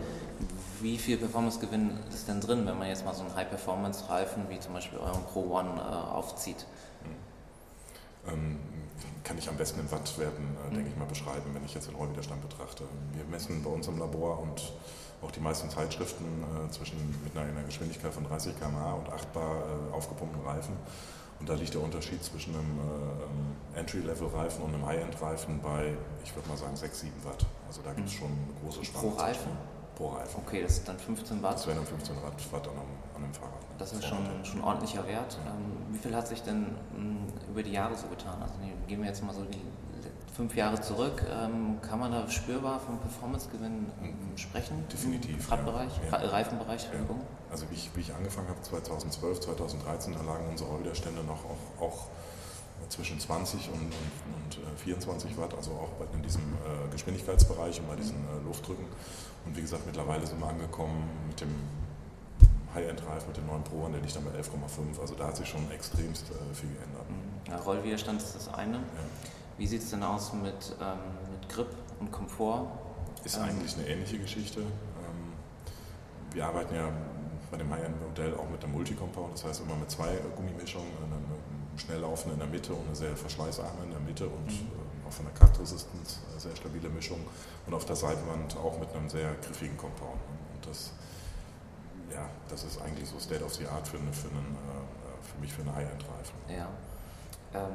Wie 0.82 0.98
viel 0.98 1.18
Performance-Gewinn 1.18 1.92
ist 2.14 2.28
denn 2.28 2.40
drin, 2.40 2.66
wenn 2.66 2.78
man 2.78 2.88
jetzt 2.88 3.04
mal 3.04 3.14
so 3.14 3.24
einen 3.24 3.36
High-Performance-Reifen 3.36 4.44
wie 4.50 4.60
zum 4.60 4.74
Beispiel 4.74 5.00
euren 5.00 5.24
Pro 5.24 5.42
One 5.42 5.70
äh, 5.78 6.14
aufzieht? 6.14 6.66
Ähm, 8.28 8.60
kann 9.24 9.38
ich 9.38 9.48
am 9.48 9.56
besten 9.58 9.80
in 9.80 9.92
Wattwerten, 9.92 10.44
äh, 10.68 10.74
denke 10.74 10.90
ich 10.90 10.98
mal, 10.98 11.06
beschreiben, 11.06 11.54
wenn 11.54 11.64
ich 11.66 11.74
jetzt 11.74 11.88
den 11.88 11.96
Rollwiderstand 11.96 12.42
betrachte. 12.42 12.84
Wir 13.14 13.26
messen 13.26 13.64
bei 13.64 13.70
uns 13.70 13.88
im 13.88 14.00
Labor 14.00 14.40
und 14.40 14.74
auch 15.22 15.32
die 15.32 15.40
meisten 15.40 15.70
Zeitschriften 15.70 16.26
äh, 16.44 16.72
zwischen 16.72 16.98
mit 17.24 17.36
einer, 17.36 17.50
einer, 17.50 17.64
Geschwindigkeit 17.64 18.14
von 18.14 18.24
30 18.26 18.58
km/h 18.58 18.94
und 18.94 19.10
8 19.10 19.34
bar 19.34 19.64
äh, 19.92 19.94
aufgepumpten 19.94 20.42
Reifen. 20.42 20.76
Und 21.40 21.48
da 21.48 21.54
liegt 21.54 21.74
der 21.74 21.82
Unterschied 21.82 22.24
zwischen 22.24 22.54
einem 22.54 22.80
äh, 23.76 23.80
Entry-Level-Reifen 23.80 24.62
und 24.64 24.74
einem 24.74 24.86
High-End-Reifen 24.86 25.62
bei, 25.62 25.94
ich 26.24 26.36
würde 26.36 26.50
mal 26.50 26.58
sagen, 26.58 26.76
6, 26.76 27.00
7 27.00 27.14
Watt. 27.24 27.46
Also 27.68 27.82
da 27.82 27.94
gibt 27.94 28.08
es 28.08 28.16
mhm. 28.16 28.18
schon 28.18 28.28
eine 28.28 28.60
große 28.64 28.86
Spanne. 28.86 29.10
Pro 29.10 29.18
Reifen? 29.18 29.52
Pro 29.96 30.08
Reifen. 30.10 30.42
Okay, 30.46 30.64
das 30.64 30.76
sind 30.76 30.88
dann 30.88 31.00
15 31.00 31.42
Watt? 31.42 31.56
Das 31.56 31.68
wären 31.68 31.78
dann 31.78 31.88
15 31.88 32.16
Watt 32.16 32.68
an 32.68 32.74
einem, 32.74 32.82
an 33.16 33.24
einem 33.24 33.34
Fahrrad. 33.34 33.59
Das 33.80 33.94
ist 33.94 34.06
schon, 34.06 34.20
schon 34.44 34.62
ordentlicher 34.62 35.08
Wert. 35.08 35.38
Ähm, 35.48 35.94
wie 35.94 35.98
viel 35.98 36.14
hat 36.14 36.28
sich 36.28 36.44
denn 36.44 36.66
m, 36.94 37.02
hm, 37.02 37.18
über 37.50 37.64
die 37.64 37.72
Jahre 37.72 37.96
so 37.96 38.08
getan? 38.08 38.42
Also 38.42 38.54
gehen 38.88 39.00
wir 39.02 39.08
jetzt 39.08 39.24
mal 39.24 39.34
so 39.34 39.46
die 39.46 39.62
fünf 40.36 40.56
Jahre 40.56 40.80
zurück. 40.82 41.24
Ähm, 41.30 41.80
kann 41.82 42.00
man 42.00 42.12
da 42.12 42.30
spürbar 42.30 42.80
vom 42.80 43.00
Performancegewinn 43.00 43.92
ähm, 44.04 44.38
sprechen? 44.38 44.86
Definitiv. 44.92 45.50
Radbereich, 45.50 45.92
ja. 46.12 46.18
Reifenbereich, 46.18 46.84
ja. 46.86 47.00
Also 47.52 47.70
wie 47.72 47.76
ich, 47.76 47.90
wie 47.96 48.02
ich 48.02 48.14
angefangen 48.14 48.50
habe 48.50 48.62
2012, 48.62 49.40
2013, 49.40 50.14
da 50.14 50.22
lagen 50.22 50.46
unsere 50.50 50.70
Rollwiderstände 50.70 51.24
noch 51.24 51.44
auch, 51.46 51.82
auch 51.82 52.08
zwischen 52.90 53.20
20 53.20 53.70
und, 53.70 53.80
und, 53.82 54.66
und 54.66 54.80
24 54.80 55.32
äh, 55.32 55.38
Watt, 55.38 55.54
also 55.56 55.72
auch 55.72 55.92
in 56.14 56.22
diesem 56.22 56.42
äh, 56.42 56.92
Geschwindigkeitsbereich 56.92 57.80
und 57.80 57.88
bei 57.88 57.96
diesen 57.96 58.16
äh, 58.16 58.46
Luftdrücken. 58.46 58.86
Und 59.46 59.56
wie 59.56 59.62
gesagt, 59.62 59.86
mittlerweile 59.86 60.26
sind 60.26 60.40
wir 60.40 60.48
angekommen 60.48 61.04
mit 61.28 61.42
dem 61.42 61.54
High-End-Reif, 62.74 63.28
mit 63.28 63.38
dem 63.38 63.48
neuen 63.48 63.64
Pro, 63.64 63.88
der 63.88 64.00
liegt 64.00 64.16
dann 64.16 64.24
bei 64.26 64.32
11,5. 64.32 65.00
Also 65.00 65.16
da 65.16 65.28
hat 65.28 65.36
sich 65.36 65.48
schon 65.48 65.70
extremst 65.72 66.26
äh, 66.30 66.54
viel 66.54 66.70
geändert. 66.70 67.10
Mhm. 67.10 67.52
Ja, 67.52 67.58
Rollwiderstand 67.58 68.22
ist 68.22 68.36
das 68.36 68.54
eine. 68.54 68.78
Ja. 68.78 68.82
Wie 69.58 69.68
sieht 69.68 69.82
es 69.82 69.90
denn 69.90 70.04
aus 70.04 70.34
mit, 70.34 70.76
ähm, 70.80 70.98
mit 71.32 71.50
Grip 71.50 71.68
und 72.00 72.12
Komfort? 72.12 72.68
Ist 73.24 73.38
ähm, 73.38 73.44
eigentlich 73.44 73.76
eine 73.78 73.88
ähnliche 73.88 74.20
Geschichte. 74.20 74.62
Ähm, 74.62 75.34
wir 76.32 76.46
arbeiten 76.46 76.76
ja 76.76 76.90
bei 77.52 77.58
dem 77.58 77.70
High-End-Modell 77.70 78.36
auch 78.36 78.50
mit 78.50 78.62
der 78.62 78.70
Multicompound, 78.70 79.34
das 79.34 79.44
heißt 79.44 79.62
immer 79.62 79.76
mit 79.76 79.90
zwei 79.90 80.18
Gummimischungen, 80.36 80.88
eine 81.04 81.20
schnell 81.80 82.00
laufende 82.00 82.34
in 82.34 82.40
der 82.40 82.50
Mitte 82.50 82.74
und 82.74 82.86
eine 82.86 82.96
sehr 82.96 83.16
verschleißarme 83.16 83.84
in 83.84 83.92
der 83.92 84.00
Mitte 84.00 84.26
und 84.28 84.46
mhm. 84.46 84.68
äh, 84.68 85.08
auch 85.08 85.12
von 85.12 85.26
der 85.26 85.34
Cut 85.34 85.60
Resistance 85.60 86.20
äh, 86.36 86.40
sehr 86.40 86.56
stabile 86.56 86.90
Mischung 86.90 87.20
und 87.66 87.74
auf 87.74 87.86
der 87.86 87.96
Seitenwand 87.96 88.56
auch 88.58 88.80
mit 88.80 88.94
einem 88.94 89.10
sehr 89.10 89.34
griffigen 89.42 89.78
Compound. 89.78 90.20
Und 90.54 90.70
das, 90.70 90.92
ja, 92.20 92.30
das 92.50 92.64
ist 92.64 92.82
eigentlich 92.82 93.08
so 93.10 93.20
State 93.20 93.44
of 93.44 93.54
the 93.54 93.68
Art 93.68 93.88
für, 93.88 93.98
eine, 93.98 94.12
für, 94.12 94.30
einen, 94.30 94.56
äh, 94.56 95.24
für 95.24 95.40
mich 95.40 95.54
für 95.54 95.62
eine 95.62 95.76
High-End-Reifen. 95.76 96.36
Ja. 96.50 96.68
Ähm, 97.54 97.72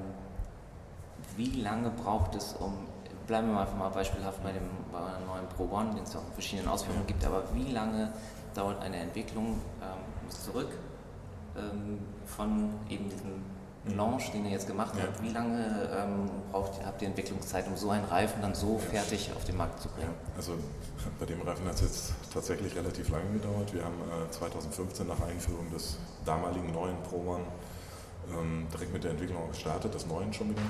wie 1.36 1.60
lange 1.60 1.90
braucht 1.90 2.34
es, 2.34 2.54
um 2.54 2.86
bleiben 3.26 3.52
wir 3.52 3.60
einfach 3.60 3.76
mal 3.76 3.88
beispielhaft 3.88 4.42
bei 4.42 4.52
dem 4.52 4.68
bei 4.92 4.98
einem 4.98 5.26
neuen 5.26 5.48
Pro 5.48 5.64
One, 5.74 5.94
den 5.94 6.02
es 6.04 6.14
auch 6.14 6.26
in 6.26 6.32
verschiedenen 6.32 6.68
Ausführungen 6.68 7.06
gibt, 7.06 7.24
aber 7.24 7.42
wie 7.54 7.72
lange 7.72 8.12
dauert 8.54 8.82
eine 8.82 8.98
Entwicklung 8.98 9.60
ähm, 9.80 10.30
zurück 10.30 10.68
ähm, 11.56 12.00
von 12.26 12.70
eben 12.88 13.08
diesem 13.08 13.42
Launch, 13.86 14.32
den 14.32 14.46
ihr 14.46 14.52
jetzt 14.52 14.66
gemacht 14.66 14.94
habt? 15.00 15.22
Wie 15.22 15.28
lange 15.28 15.88
ähm, 15.94 16.30
braucht, 16.50 16.84
habt 16.84 17.02
ihr 17.02 17.08
Entwicklungszeit, 17.08 17.66
um 17.66 17.76
so 17.76 17.90
einen 17.90 18.04
Reifen 18.04 18.40
dann 18.40 18.54
so 18.54 18.78
fertig 18.78 19.30
auf 19.36 19.44
den 19.44 19.56
Markt 19.56 19.80
zu 19.80 19.88
bringen? 19.88 20.14
Also 20.36 20.52
bei 21.18 21.26
dem 21.26 21.42
Reifen 21.42 21.66
hat 21.66 21.74
es 21.74 21.80
jetzt 21.82 22.12
tatsächlich 22.32 22.74
relativ 22.74 23.10
lange 23.10 23.30
gedauert. 23.32 23.74
Wir 23.74 23.84
haben 23.84 24.00
äh, 24.26 24.30
2015 24.30 25.06
nach 25.06 25.20
Einführung 25.20 25.70
des 25.70 25.98
damaligen 26.24 26.72
neuen 26.72 26.96
Pro 27.02 27.16
One 27.16 27.44
ähm, 28.32 28.66
direkt 28.72 28.92
mit 28.92 29.04
der 29.04 29.10
Entwicklung 29.10 29.48
gestartet, 29.50 29.94
des 29.94 30.06
neuen 30.06 30.32
schon 30.32 30.50
wieder. 30.50 30.62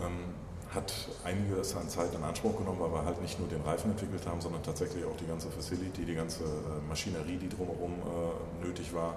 Ähm, 0.00 0.34
hat 0.74 0.92
einiges 1.24 1.74
an 1.76 1.88
Zeit 1.88 2.14
in 2.14 2.22
Anspruch 2.22 2.56
genommen, 2.58 2.80
weil 2.80 2.92
wir 2.92 3.04
halt 3.04 3.22
nicht 3.22 3.38
nur 3.38 3.48
den 3.48 3.62
Reifen 3.62 3.90
entwickelt 3.90 4.26
haben, 4.26 4.40
sondern 4.40 4.62
tatsächlich 4.62 5.04
auch 5.04 5.16
die 5.16 5.26
ganze 5.26 5.50
Facility, 5.50 6.04
die 6.04 6.14
ganze 6.14 6.44
äh, 6.44 6.88
Maschinerie, 6.88 7.36
die 7.36 7.48
drumherum 7.48 7.92
äh, 7.92 8.66
nötig 8.66 8.92
war, 8.92 9.14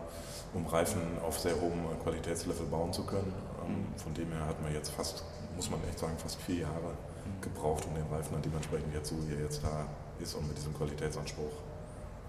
um 0.53 0.65
Reifen 0.65 1.01
auf 1.25 1.39
sehr 1.39 1.59
hohem 1.59 1.83
Qualitätslevel 2.03 2.65
bauen 2.67 2.93
zu 2.93 3.05
können. 3.05 3.33
Ähm, 3.65 3.73
mhm. 3.73 3.97
Von 3.97 4.13
dem 4.13 4.31
her 4.31 4.45
hatten 4.45 4.63
wir 4.65 4.73
jetzt 4.73 4.91
fast, 4.91 5.25
muss 5.55 5.69
man 5.69 5.79
echt 5.89 5.99
sagen, 5.99 6.17
fast 6.17 6.41
vier 6.41 6.59
Jahre 6.59 6.93
mhm. 6.93 7.41
gebraucht, 7.41 7.85
um 7.85 7.95
den 7.95 8.07
Reifen 8.07 8.33
dann 8.33 8.41
dementsprechend 8.41 8.93
jetzt 8.93 9.09
so, 9.09 9.15
wie 9.27 9.35
er 9.35 9.41
jetzt 9.41 9.61
da 9.63 9.85
ist 10.21 10.35
und 10.35 10.47
mit 10.47 10.57
diesem 10.57 10.73
Qualitätsanspruch 10.73 11.70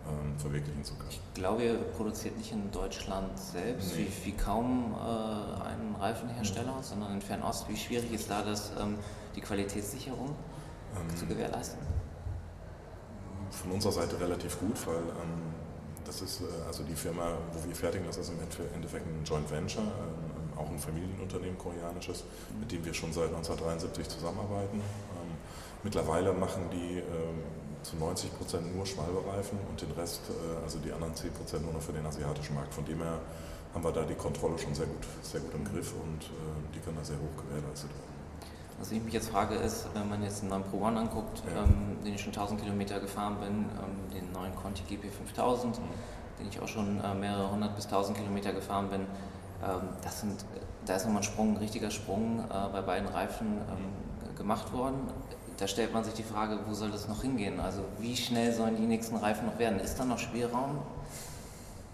ähm, 0.09 0.38
verwirklichen 0.38 0.85
zu 0.85 0.94
können. 0.94 1.11
Ich 1.11 1.35
glaube, 1.35 1.64
ihr 1.64 1.75
produziert 1.75 2.37
nicht 2.37 2.52
in 2.52 2.71
Deutschland 2.71 3.38
selbst, 3.38 3.97
nee. 3.97 4.06
wie, 4.06 4.26
wie, 4.26 4.32
kaum 4.32 4.94
äh, 4.94 5.68
ein 5.68 5.94
Reifenhersteller, 6.00 6.76
mhm. 6.76 6.82
sondern 6.82 7.12
in 7.14 7.23
Fernost. 7.23 7.68
Wie 7.68 7.76
schwierig 7.76 8.12
ist 8.12 8.30
da 8.30 8.42
das, 8.42 8.73
ähm, 8.80 8.99
die 9.37 9.40
Qualitätssicherung 9.40 10.30
ähm, 10.30 11.16
zu 11.16 11.26
gewährleisten? 11.26 11.78
Von 13.50 13.73
unserer 13.73 13.92
Seite 13.92 14.18
relativ 14.18 14.59
gut, 14.59 14.87
weil 14.87 14.97
ähm, 14.97 15.52
das 16.04 16.23
ist 16.23 16.40
äh, 16.40 16.66
also 16.66 16.82
die 16.82 16.94
Firma, 16.94 17.38
wo 17.52 17.66
wir 17.66 17.75
fertigen, 17.75 18.06
das 18.06 18.16
ist 18.16 18.30
im 18.30 18.38
Endeffekt 18.75 19.06
ein 19.06 19.25
Joint 19.25 19.50
Venture, 19.50 19.82
ähm, 19.82 20.59
auch 20.59 20.68
ein 20.68 20.78
Familienunternehmen 20.78 21.59
koreanisches, 21.59 22.25
mit 22.59 22.71
dem 22.73 22.85
wir 22.85 22.92
schon 22.92 23.12
seit 23.12 23.28
1973 23.28 24.09
zusammenarbeiten. 24.09 24.78
Ähm, 24.78 25.37
mittlerweile 25.82 26.32
machen 26.32 26.68
die 26.71 26.99
ähm, 26.99 27.42
zu 27.83 27.97
90 27.97 28.37
Prozent 28.39 28.75
nur 28.75 28.87
Schwalbereifen 28.87 29.59
und 29.69 29.81
den 29.81 29.91
Rest, 29.93 30.23
äh, 30.31 30.62
also 30.62 30.79
die 30.79 30.93
anderen 30.93 31.15
10 31.15 31.33
Prozent 31.33 31.65
nur 31.65 31.73
noch 31.73 31.83
für 31.83 31.93
den 31.93 32.07
asiatischen 32.07 32.55
Markt. 32.55 32.75
Von 32.75 32.85
dem 32.85 32.99
her 32.99 33.19
haben 33.75 33.85
wir 33.85 33.93
da 33.93 34.03
die 34.03 34.15
Kontrolle 34.15 34.59
schon 34.59 34.75
sehr 34.75 34.87
gut, 34.87 35.07
sehr 35.23 35.41
gut 35.41 35.55
im 35.55 35.65
Griff 35.65 35.93
und 35.93 36.25
äh, 36.25 36.29
die 36.75 36.81
können 36.81 36.97
da 36.97 37.05
sehr 37.05 37.17
hoch 37.17 37.43
gewährleistet 37.43 37.91
werden. 37.91 38.12
Was 38.79 38.91
ich 38.91 39.03
mich 39.03 39.15
jetzt 39.15 39.29
frage 39.29 39.55
ist, 39.55 39.87
wenn 39.95 40.09
man 40.09 40.23
jetzt 40.23 40.41
einen 40.41 40.51
neuen 40.51 40.65
Pro 40.65 40.79
One 40.79 40.99
anguckt, 40.99 41.43
ja. 41.47 41.62
ähm, 41.62 41.99
den 42.05 42.15
ich 42.15 42.21
schon 42.21 42.33
1000 42.33 42.61
Kilometer 42.61 43.01
gefahren 43.01 43.37
bin, 43.39 43.67
ähm, 43.79 44.11
den 44.12 44.33
neuen 44.33 44.55
Conti 44.57 44.83
GP 44.83 45.11
5000, 45.11 45.79
mhm. 45.79 45.83
den 46.41 46.49
ich 46.49 46.61
auch 46.61 46.69
schon 46.69 47.01
äh, 47.01 47.15
mehrere 47.15 47.51
hundert 47.51 47.77
bis 47.77 47.85
1000 47.85 48.19
Kilometer 48.19 48.53
gefahren 48.53 48.89
bin, 48.89 49.01
ähm, 49.62 49.89
das 50.03 50.21
sind, 50.21 50.45
da 50.85 50.97
ist 50.97 51.05
nochmal 51.05 51.23
ein 51.23 51.25
Sprung, 51.25 51.51
ein 51.51 51.57
richtiger 51.59 51.91
Sprung 51.91 52.41
äh, 52.41 52.69
bei 52.73 52.83
beiden 52.83 53.09
Reifen 53.09 53.59
ähm, 53.59 54.37
gemacht 54.37 54.73
worden 54.73 55.09
da 55.62 55.69
stellt 55.69 55.95
man 55.95 56.02
sich 56.02 56.14
die 56.14 56.25
Frage, 56.25 56.59
wo 56.66 56.75
soll 56.75 56.90
das 56.90 57.07
noch 57.07 57.23
hingehen? 57.23 57.61
Also 57.61 57.85
wie 58.00 58.16
schnell 58.16 58.52
sollen 58.52 58.75
die 58.75 58.83
nächsten 58.83 59.14
Reifen 59.14 59.47
noch 59.47 59.61
werden? 59.61 59.78
Ist 59.78 59.97
da 59.97 60.04
noch 60.04 60.19
Spielraum? 60.19 60.78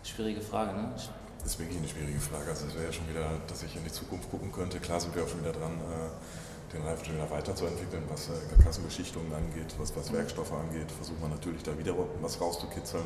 Schwierige 0.02 0.40
Frage, 0.40 0.72
ne? 0.72 0.90
Das 0.94 1.52
ist 1.52 1.58
wirklich 1.58 1.76
eine 1.76 1.86
schwierige 1.86 2.18
Frage. 2.18 2.48
Also 2.48 2.64
es 2.66 2.74
wäre 2.74 2.86
ja 2.86 2.92
schon 2.94 3.06
wieder, 3.10 3.28
dass 3.46 3.62
ich 3.62 3.76
in 3.76 3.84
die 3.84 3.92
Zukunft 3.92 4.30
gucken 4.30 4.50
könnte. 4.52 4.80
Klar 4.80 4.98
sind 5.00 5.14
wir 5.14 5.22
auch 5.22 5.28
schon 5.28 5.40
wieder 5.42 5.52
dran, 5.52 5.72
äh, 5.72 6.72
den 6.74 6.82
Reifen 6.82 7.04
schon 7.04 7.16
wieder 7.16 7.30
weiterzuentwickeln, 7.30 8.04
was 8.08 8.30
äh, 8.30 8.32
Karkassenbeschichtungen 8.56 9.34
angeht, 9.34 9.74
was, 9.78 9.94
was 9.94 10.14
Werkstoffe 10.14 10.52
angeht. 10.52 10.90
Versucht 10.90 11.20
man 11.20 11.28
natürlich 11.28 11.62
da 11.62 11.78
wieder 11.78 11.92
was 12.22 12.40
rauszukitzeln. 12.40 13.04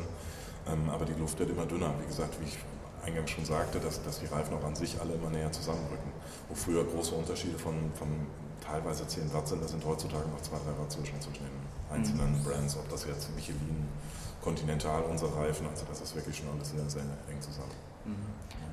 Ähm, 0.71 0.89
aber 0.89 1.03
die 1.03 1.19
Luft 1.19 1.37
wird 1.39 1.49
immer 1.49 1.65
dünner. 1.65 1.93
Wie 1.99 2.07
gesagt, 2.07 2.39
wie 2.39 2.45
ich 2.45 2.57
eingangs 3.03 3.31
schon 3.31 3.43
sagte, 3.43 3.81
dass, 3.81 4.01
dass 4.01 4.21
die 4.21 4.27
Reifen 4.27 4.55
auch 4.55 4.63
an 4.63 4.77
sich 4.77 4.95
alle 5.01 5.15
immer 5.15 5.29
näher 5.29 5.51
zusammenrücken. 5.51 6.09
Wo 6.47 6.55
früher 6.55 6.85
große 6.85 7.13
Unterschiede 7.15 7.59
von, 7.59 7.91
von 7.95 8.07
teilweise 8.63 9.05
10 9.07 9.33
Watt 9.33 9.47
sind, 9.47 9.61
das 9.61 9.71
sind 9.71 9.83
heutzutage 9.85 10.27
noch 10.29 10.41
2, 10.41 10.55
3 10.55 10.79
Watt 10.79 10.91
zwischen, 10.91 11.19
zwischen 11.21 11.43
den 11.43 11.95
einzelnen 11.95 12.39
mhm. 12.39 12.43
Brands, 12.43 12.77
ob 12.77 12.89
das 12.89 13.05
jetzt 13.05 13.33
Michelin, 13.35 13.87
Continental, 14.41 15.03
unsere 15.03 15.35
Reifen, 15.35 15.67
also 15.67 15.85
das 15.87 16.01
ist 16.01 16.15
wirklich 16.15 16.37
schon 16.37 16.47
alles 16.53 16.69
sehr, 16.69 16.89
sehr 16.89 17.03
eng 17.29 17.41
zusammen. 17.41 17.71
Mhm. 18.05 18.15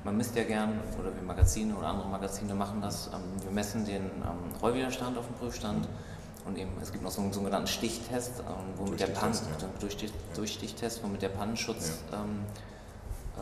Man 0.03 0.17
misst 0.17 0.35
ja 0.35 0.43
gern, 0.43 0.79
oder 0.99 1.13
wir 1.15 1.21
Magazine 1.21 1.75
oder 1.75 1.87
andere 1.87 2.09
Magazine 2.09 2.55
machen 2.55 2.81
das, 2.81 3.07
ähm, 3.07 3.21
wir 3.43 3.51
messen 3.51 3.85
den 3.85 4.03
ähm, 4.03 4.55
Rollwiderstand 4.61 5.17
auf 5.17 5.27
dem 5.27 5.35
Prüfstand 5.35 5.81
mhm. 5.81 6.47
und 6.47 6.57
eben, 6.57 6.71
es 6.81 6.91
gibt 6.91 7.03
noch 7.03 7.11
so 7.11 7.21
einen 7.21 7.33
sogenannten 7.33 7.67
Stichtest, 7.67 8.39
ähm, 8.39 8.45
womit 8.77 8.99
der 8.99 9.07
Pan, 9.07 9.33
ja. 9.33 9.67
Durchstich, 9.79 10.11
Durchstichtest, 10.35 11.03
womit 11.03 11.21
der 11.21 11.29
Pannenschutz 11.29 11.99
ja. 12.11 12.19
ähm, 12.19 12.39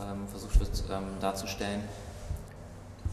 ähm, 0.00 0.28
versucht 0.28 0.58
wird 0.60 0.70
ähm, 0.90 1.04
darzustellen. 1.20 1.82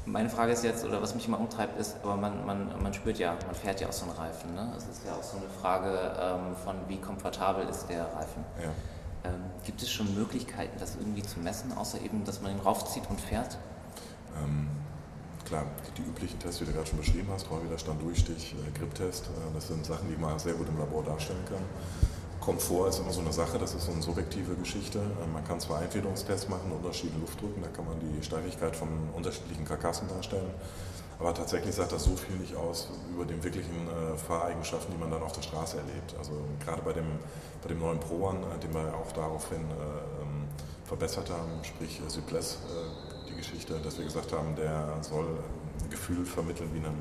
Meine 0.07 0.29
Frage 0.29 0.53
ist 0.53 0.63
jetzt, 0.63 0.85
oder 0.85 1.01
was 1.01 1.13
mich 1.15 1.27
immer 1.27 1.37
umtreibt, 1.37 1.77
ist, 1.77 1.97
aber 2.01 2.15
man, 2.15 2.45
man, 2.45 2.81
man 2.81 2.93
spürt 2.93 3.19
ja, 3.19 3.35
man 3.45 3.53
fährt 3.53 3.81
ja 3.81 3.89
auch 3.89 3.93
so 3.93 4.05
einen 4.05 4.13
Reifen. 4.13 4.55
Ne? 4.55 4.73
Es 4.77 4.85
ist 4.85 5.05
ja 5.05 5.11
auch 5.13 5.21
so 5.21 5.35
eine 5.35 5.49
Frage 5.49 6.15
ähm, 6.17 6.55
von, 6.63 6.75
wie 6.87 6.95
komfortabel 6.95 7.67
ist 7.67 7.87
der 7.87 8.05
Reifen. 8.15 8.45
Ja. 8.57 8.69
Ähm, 9.29 9.41
gibt 9.65 9.81
es 9.81 9.91
schon 9.91 10.15
Möglichkeiten, 10.15 10.79
das 10.79 10.95
irgendwie 10.95 11.23
zu 11.23 11.41
messen, 11.41 11.77
außer 11.77 11.99
eben, 11.99 12.23
dass 12.23 12.41
man 12.41 12.53
ihn 12.53 12.59
raufzieht 12.59 13.03
und 13.09 13.19
fährt? 13.19 13.57
Ähm, 14.41 14.69
klar, 15.43 15.65
die, 15.85 16.01
die, 16.01 16.07
üblichen 16.07 16.39
Tests, 16.39 16.59
die 16.59 16.65
du 16.65 16.71
gerade 16.71 16.87
schon 16.87 16.99
beschrieben 16.99 17.27
hast, 17.33 17.51
Rollwiderstand, 17.51 18.01
Durchstich, 18.01 18.55
äh, 18.55 18.79
Grip-Test, 18.79 19.25
äh, 19.25 19.53
das 19.53 19.67
sind 19.67 19.85
Sachen, 19.85 20.07
die 20.09 20.15
man 20.15 20.39
sehr 20.39 20.53
gut 20.53 20.69
im 20.69 20.77
Labor 20.77 21.03
darstellen 21.03 21.43
kann. 21.49 21.65
Komfort 22.47 22.87
ist 22.87 22.99
immer 22.99 23.11
so 23.11 23.19
eine 23.19 23.33
Sache, 23.33 23.59
das 23.59 23.73
ist 23.73 23.87
so 23.87 23.91
eine 23.91 24.01
subjektive 24.01 24.55
Geschichte. 24.55 24.99
Ähm, 24.99 25.33
man 25.33 25.43
kann 25.43 25.59
zwar 25.59 25.79
Einfederungstests 25.79 26.47
machen, 26.47 26.71
unterschiedliche 26.71 27.19
Luftdrücken, 27.19 27.61
da 27.61 27.67
kann 27.67 27.83
man 27.83 27.99
die 27.99 28.23
Steifigkeit 28.23 28.73
von 28.73 28.87
unterschiedlichen 29.13 29.65
Karkassen 29.65 30.07
darstellen, 30.07 30.49
aber 31.19 31.33
tatsächlich 31.33 31.75
sagt 31.75 31.91
das 31.91 32.05
so 32.05 32.15
viel 32.15 32.37
nicht 32.37 32.55
aus 32.55 32.87
über 33.13 33.25
den 33.25 33.43
wirklichen 33.43 33.89
äh, 33.89 34.15
Fahreigenschaften, 34.15 34.93
die 34.93 34.97
man 34.97 35.11
dann 35.11 35.23
auf 35.23 35.33
der 35.33 35.41
Straße 35.41 35.75
erlebt. 35.75 36.15
Also 36.17 36.31
gerade 36.63 36.81
bei 36.83 36.93
dem, 36.93 37.19
bei 37.61 37.67
dem 37.67 37.79
neuen 37.79 37.99
Pro 37.99 38.29
One, 38.29 38.39
äh, 38.39 38.59
den 38.59 38.73
wir 38.73 38.95
auch 38.95 39.11
daraufhin 39.11 39.59
äh, 39.59 40.21
ähm, 40.21 40.47
verbessert 40.85 41.29
haben, 41.29 41.51
sprich 41.63 41.99
äh, 41.99 42.09
Suples, 42.09 42.59
äh, 42.69 43.29
die 43.29 43.35
Geschichte, 43.35 43.77
dass 43.83 43.97
wir 43.97 44.05
gesagt 44.05 44.31
haben, 44.31 44.55
der 44.55 44.99
soll 45.01 45.27
ein 45.83 45.89
Gefühl 45.89 46.25
vermitteln 46.25 46.69
wie 46.73 46.79
ein 46.79 46.95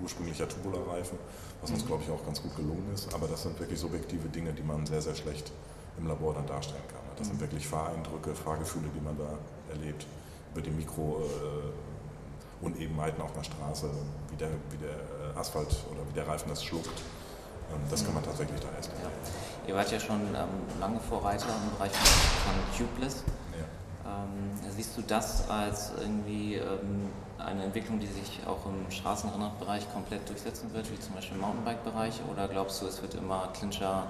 ursprünglicher 0.00 0.48
Tubular-Reifen 0.48 1.18
was 1.62 1.70
uns, 1.70 1.86
glaube 1.86 2.02
ich, 2.02 2.10
auch 2.10 2.22
ganz 2.24 2.42
gut 2.42 2.56
gelungen 2.56 2.92
ist. 2.92 3.14
Aber 3.14 3.28
das 3.28 3.44
sind 3.44 3.58
wirklich 3.58 3.78
subjektive 3.78 4.28
Dinge, 4.28 4.52
die 4.52 4.62
man 4.62 4.84
sehr, 4.84 5.00
sehr 5.00 5.14
schlecht 5.14 5.50
im 5.96 6.06
Labor 6.08 6.34
dann 6.34 6.46
darstellen 6.46 6.82
kann. 6.88 7.00
Das 7.16 7.28
sind 7.28 7.36
mhm. 7.36 7.42
wirklich 7.42 7.66
Fahreindrücke, 7.66 8.34
Fahrgefühle, 8.34 8.88
die 8.94 9.00
man 9.00 9.16
da 9.16 9.38
erlebt, 9.70 10.04
über 10.52 10.60
die 10.60 10.70
Mikro-Unebenheiten 10.70 13.20
äh, 13.20 13.24
auf 13.24 13.32
einer 13.34 13.44
Straße, 13.44 13.88
wie 14.30 14.36
der, 14.36 14.50
wie 14.70 14.76
der 14.78 14.90
äh, 14.90 15.38
Asphalt 15.38 15.84
oder 15.90 16.00
wie 16.08 16.14
der 16.14 16.26
Reifen 16.26 16.48
das 16.48 16.64
schluckt. 16.64 16.88
Ähm, 16.88 17.78
das 17.88 18.04
kann 18.04 18.14
man 18.14 18.24
mhm. 18.24 18.26
tatsächlich 18.26 18.58
da 18.60 18.66
erst. 18.76 18.90
Ja. 18.90 19.08
Ihr 19.68 19.76
wart 19.76 19.92
ja 19.92 20.00
schon 20.00 20.20
ähm, 20.34 20.48
lange 20.80 20.98
Vorreiter 20.98 21.46
im 21.46 21.70
Bereich 21.76 21.92
von 21.92 22.54
Tubeless. 22.76 23.22
Ähm, 24.04 24.72
siehst 24.76 24.96
du 24.96 25.02
das 25.02 25.48
als 25.48 25.92
irgendwie 26.00 26.56
ähm, 26.56 27.08
eine 27.38 27.64
Entwicklung, 27.64 28.00
die 28.00 28.06
sich 28.06 28.40
auch 28.46 28.66
im 28.66 28.90
Straßenrennradbereich 28.90 29.92
komplett 29.92 30.28
durchsetzen 30.28 30.72
wird, 30.72 30.90
wie 30.90 30.98
zum 30.98 31.14
Beispiel 31.14 31.36
im 31.36 31.42
Mountainbike-Bereich? 31.42 32.20
Oder 32.30 32.48
glaubst 32.48 32.82
du, 32.82 32.86
es 32.86 33.00
wird 33.00 33.14
immer 33.14 33.48
Clincher, 33.52 34.06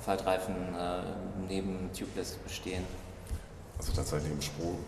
Faltreifen 0.00 0.54
äh, 0.74 1.02
neben 1.46 1.90
Tubeless 1.92 2.36
bestehen? 2.36 2.84
Also 3.78 3.92
tatsächlich 3.92 4.32
im 4.32 4.38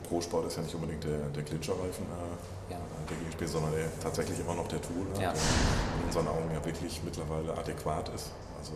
Pro-Sport 0.08 0.46
ist 0.46 0.56
ja 0.56 0.62
nicht 0.62 0.74
unbedingt 0.74 1.04
der, 1.04 1.28
der 1.28 1.42
Clincher-Reifen 1.44 2.06
äh, 2.06 2.72
ja. 2.72 2.78
der 3.08 3.16
Gegenspiel, 3.18 3.46
sondern 3.46 3.72
der, 3.72 3.86
tatsächlich 4.00 4.40
immer 4.40 4.54
noch 4.54 4.66
der 4.66 4.80
Tool, 4.80 5.06
ja. 5.14 5.18
der 5.20 5.30
in 5.32 6.06
unseren 6.06 6.28
Augen 6.28 6.50
ja 6.52 6.64
wirklich 6.64 7.00
mittlerweile 7.04 7.56
adäquat 7.56 8.08
ist. 8.08 8.32
Also 8.58 8.72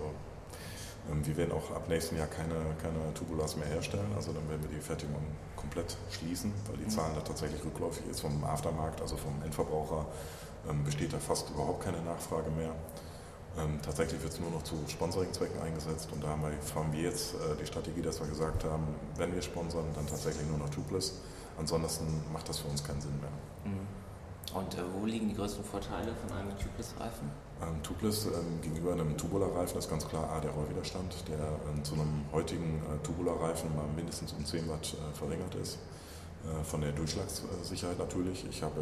wir 1.07 1.37
werden 1.37 1.53
auch 1.53 1.71
ab 1.71 1.89
nächsten 1.89 2.17
Jahr 2.17 2.27
keine, 2.27 2.55
keine 2.83 3.13
Tubulas 3.15 3.57
mehr 3.57 3.69
herstellen, 3.69 4.11
also 4.17 4.33
dann 4.33 4.49
werden 4.49 4.63
wir 4.63 4.77
die 4.77 4.83
Fertigung 4.83 5.23
komplett 5.57 5.97
schließen, 6.11 6.53
weil 6.67 6.79
die 6.79 6.85
mhm. 6.85 6.91
Zahlen 6.91 7.15
da 7.15 7.21
tatsächlich 7.21 7.63
rückläufig 7.65 8.07
ist 8.07 8.21
vom 8.21 8.43
Aftermarkt, 8.45 9.01
also 9.01 9.17
vom 9.17 9.43
Endverbraucher 9.43 10.07
ähm, 10.69 10.85
besteht 10.85 11.13
da 11.13 11.19
fast 11.19 11.51
überhaupt 11.51 11.85
keine 11.85 12.01
Nachfrage 12.03 12.51
mehr. 12.51 12.75
Ähm, 13.57 13.79
tatsächlich 13.83 14.21
wird 14.23 14.33
es 14.33 14.41
nur 14.41 14.51
noch 14.51 14.63
zu 14.63 14.77
Sponsoring-Zwecken 14.89 15.61
eingesetzt 15.61 16.09
und 16.13 16.25
da 16.25 16.29
haben 16.29 16.43
wir, 16.43 16.53
haben 16.75 16.93
wir 16.93 17.03
jetzt 17.03 17.35
äh, 17.35 17.57
die 17.61 17.67
Strategie, 17.67 18.03
dass 18.03 18.21
wir 18.21 18.27
gesagt 18.27 18.65
haben, 18.65 18.87
wenn 19.17 19.33
wir 19.35 19.43
sponsern, 19.43 19.85
dann 19.95 20.07
tatsächlich 20.07 20.47
nur 20.49 20.59
noch 20.59 20.71
Tubeless. 20.71 21.21
Ansonsten 21.57 22.05
macht 22.33 22.49
das 22.49 22.59
für 22.59 22.69
uns 22.69 22.83
keinen 22.83 23.01
Sinn 23.01 23.19
mehr. 23.21 23.73
Mhm. 23.73 23.87
Und 24.55 24.75
äh, 24.75 24.79
wo 24.95 25.05
liegen 25.05 25.29
die 25.29 25.35
größten 25.35 25.65
Vorteile 25.65 26.15
von 26.15 26.37
einem 26.37 26.57
Tubeless-Reifen? 26.59 27.29
Ähm, 27.61 27.83
Tubeless 27.83 28.27
ähm, 28.27 28.61
gegenüber 28.63 28.93
einem 28.93 29.17
Tubular-Reifen 29.17 29.79
ist 29.79 29.91
ganz 29.91 30.07
klar 30.09 30.31
A, 30.31 30.41
der 30.41 30.53
Rollwiderstand, 30.53 31.13
der 31.29 31.41
ähm, 31.69 31.85
zu 31.85 31.95
einem 31.95 32.25
heutigen 32.33 32.81
äh, 32.87 33.05
Tubular-Reifen 33.05 33.75
mal 33.75 33.87
mindestens 33.97 34.33
um 34.33 34.45
10 34.45 34.69
Watt 34.69 34.95
äh, 34.95 35.15
verringert 35.17 35.55
ist. 35.57 35.79
Äh, 36.45 36.63
von 36.65 36.81
der 36.81 36.93
Durchschlagssicherheit 36.93 37.99
natürlich. 37.99 38.45
Ich 38.49 38.63
habe, 38.63 38.81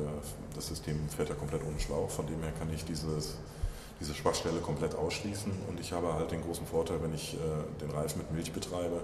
das 0.54 0.68
System 0.68 1.08
fährt 1.08 1.28
ja 1.28 1.34
komplett 1.34 1.62
ohne 1.64 1.78
Schlauch, 1.78 2.10
von 2.10 2.26
dem 2.26 2.42
her 2.42 2.52
kann 2.58 2.72
ich 2.74 2.84
dieses, 2.84 3.36
diese 4.00 4.14
Schwachstelle 4.14 4.60
komplett 4.60 4.94
ausschließen 4.94 5.52
und 5.68 5.78
ich 5.78 5.92
habe 5.92 6.12
halt 6.12 6.32
den 6.32 6.42
großen 6.42 6.66
Vorteil, 6.66 7.02
wenn 7.02 7.14
ich 7.14 7.34
äh, 7.34 7.38
den 7.80 7.90
Reifen 7.90 8.18
mit 8.18 8.32
Milch 8.32 8.52
betreibe, 8.52 9.00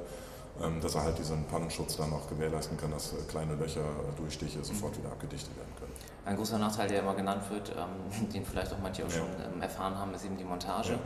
dass 0.81 0.95
er 0.95 1.05
halt 1.05 1.19
diesen 1.19 1.45
Pannenschutz 1.45 1.97
dann 1.97 2.12
auch 2.12 2.29
gewährleisten 2.29 2.77
kann, 2.77 2.91
dass 2.91 3.12
äh, 3.12 3.17
kleine 3.29 3.55
Löcher, 3.55 3.85
Durchstiche 4.17 4.65
sofort 4.65 4.99
wieder 4.99 5.11
abgedichtet 5.11 5.57
werden 5.57 5.73
können. 5.79 5.93
Ein 6.25 6.37
großer 6.37 6.59
Nachteil, 6.59 6.88
der 6.88 7.00
immer 7.00 7.15
genannt 7.15 7.49
wird, 7.50 7.71
ähm, 7.71 8.29
den 8.33 8.45
vielleicht 8.45 8.73
auch 8.73 8.79
manche 8.83 9.05
auch 9.05 9.11
ja. 9.11 9.19
schon 9.19 9.29
ähm, 9.55 9.62
erfahren 9.62 9.97
haben, 9.97 10.12
ist 10.15 10.25
eben 10.25 10.37
die 10.37 10.45
Montage. 10.45 10.99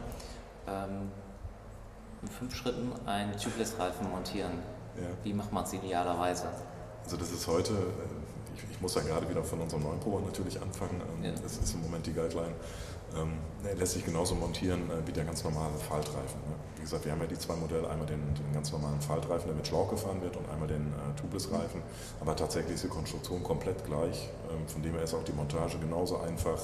Ja. 0.64 0.84
in 0.84 2.28
fünf 2.28 2.54
Schritten 2.54 2.92
einen 3.04 3.36
Tubeless-Reifen 3.36 4.08
montieren. 4.08 4.52
Ja. 4.96 5.08
Wie 5.24 5.32
macht 5.32 5.52
man 5.52 5.64
es 5.64 5.72
idealerweise? 5.72 6.46
Also 7.02 7.16
das 7.16 7.32
ist 7.32 7.48
heute, 7.48 7.72
ich, 8.54 8.62
ich, 8.70 8.80
muss 8.80 8.94
ja 8.94 9.02
gerade 9.02 9.28
wieder 9.28 9.42
von 9.42 9.60
unserem 9.60 9.82
neuen 9.82 9.98
Pro 9.98 10.20
natürlich 10.20 10.60
anfangen. 10.62 11.02
Das 11.42 11.56
ist 11.56 11.74
im 11.74 11.82
Moment 11.82 12.06
die 12.06 12.12
Guideline. 12.12 12.54
Ähm, 13.16 13.38
er 13.64 13.74
lässt 13.76 13.92
sich 13.92 14.04
genauso 14.04 14.34
montieren 14.34 14.90
äh, 14.90 15.06
wie 15.06 15.12
der 15.12 15.24
ganz 15.24 15.44
normale 15.44 15.74
Faltreifen. 15.76 16.40
Ne? 16.48 16.54
Wie 16.76 16.82
gesagt, 16.82 17.04
wir 17.04 17.12
haben 17.12 17.20
ja 17.20 17.26
die 17.26 17.38
zwei 17.38 17.54
Modelle, 17.54 17.88
einmal 17.88 18.06
den, 18.06 18.34
den 18.34 18.52
ganz 18.52 18.72
normalen 18.72 19.00
Faltreifen, 19.00 19.46
der 19.46 19.54
mit 19.54 19.66
Schlauch 19.66 19.88
gefahren 19.88 20.20
wird, 20.22 20.36
und 20.36 20.48
einmal 20.50 20.68
den 20.68 20.92
äh, 20.92 21.20
Tubeless-Reifen. 21.20 21.82
Aber 22.20 22.34
tatsächlich 22.34 22.74
ist 22.74 22.84
die 22.84 22.88
Konstruktion 22.88 23.42
komplett 23.42 23.84
gleich. 23.84 24.30
Ähm, 24.50 24.66
von 24.66 24.82
dem 24.82 24.94
her 24.94 25.02
ist 25.02 25.14
auch 25.14 25.24
die 25.24 25.32
Montage 25.32 25.78
genauso 25.78 26.20
einfach 26.20 26.58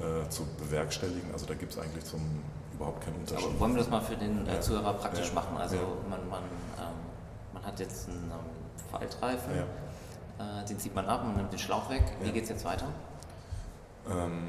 äh, 0.00 0.28
zu 0.28 0.44
bewerkstelligen. 0.58 1.32
Also 1.32 1.46
da 1.46 1.54
gibt 1.54 1.72
es 1.72 1.78
eigentlich 1.78 2.04
zum 2.04 2.20
überhaupt 2.74 3.04
keinen 3.04 3.16
Unterschied. 3.16 3.48
Aber 3.48 3.60
wollen 3.60 3.74
wir 3.74 3.78
das 3.78 3.90
mal 3.90 4.00
für 4.00 4.16
den 4.16 4.46
äh, 4.46 4.60
Zuhörer 4.60 4.94
praktisch 4.94 5.28
ja. 5.28 5.34
machen? 5.34 5.56
Also 5.56 5.76
ja. 5.76 5.82
man, 6.08 6.28
man 6.28 6.42
ähm, 6.78 7.64
hat 7.64 7.78
jetzt 7.78 8.08
einen 8.08 8.30
ähm, 8.30 8.90
Faltreifen, 8.90 9.52
ja. 9.54 10.60
äh, 10.60 10.64
den 10.66 10.78
zieht 10.78 10.94
man 10.94 11.06
ab, 11.06 11.24
man 11.24 11.36
nimmt 11.36 11.52
den 11.52 11.58
Schlauch 11.58 11.88
weg. 11.90 12.02
Wie 12.20 12.26
ja. 12.26 12.32
geht 12.32 12.44
es 12.44 12.50
jetzt 12.50 12.64
weiter? 12.64 12.86
Ähm, 14.10 14.48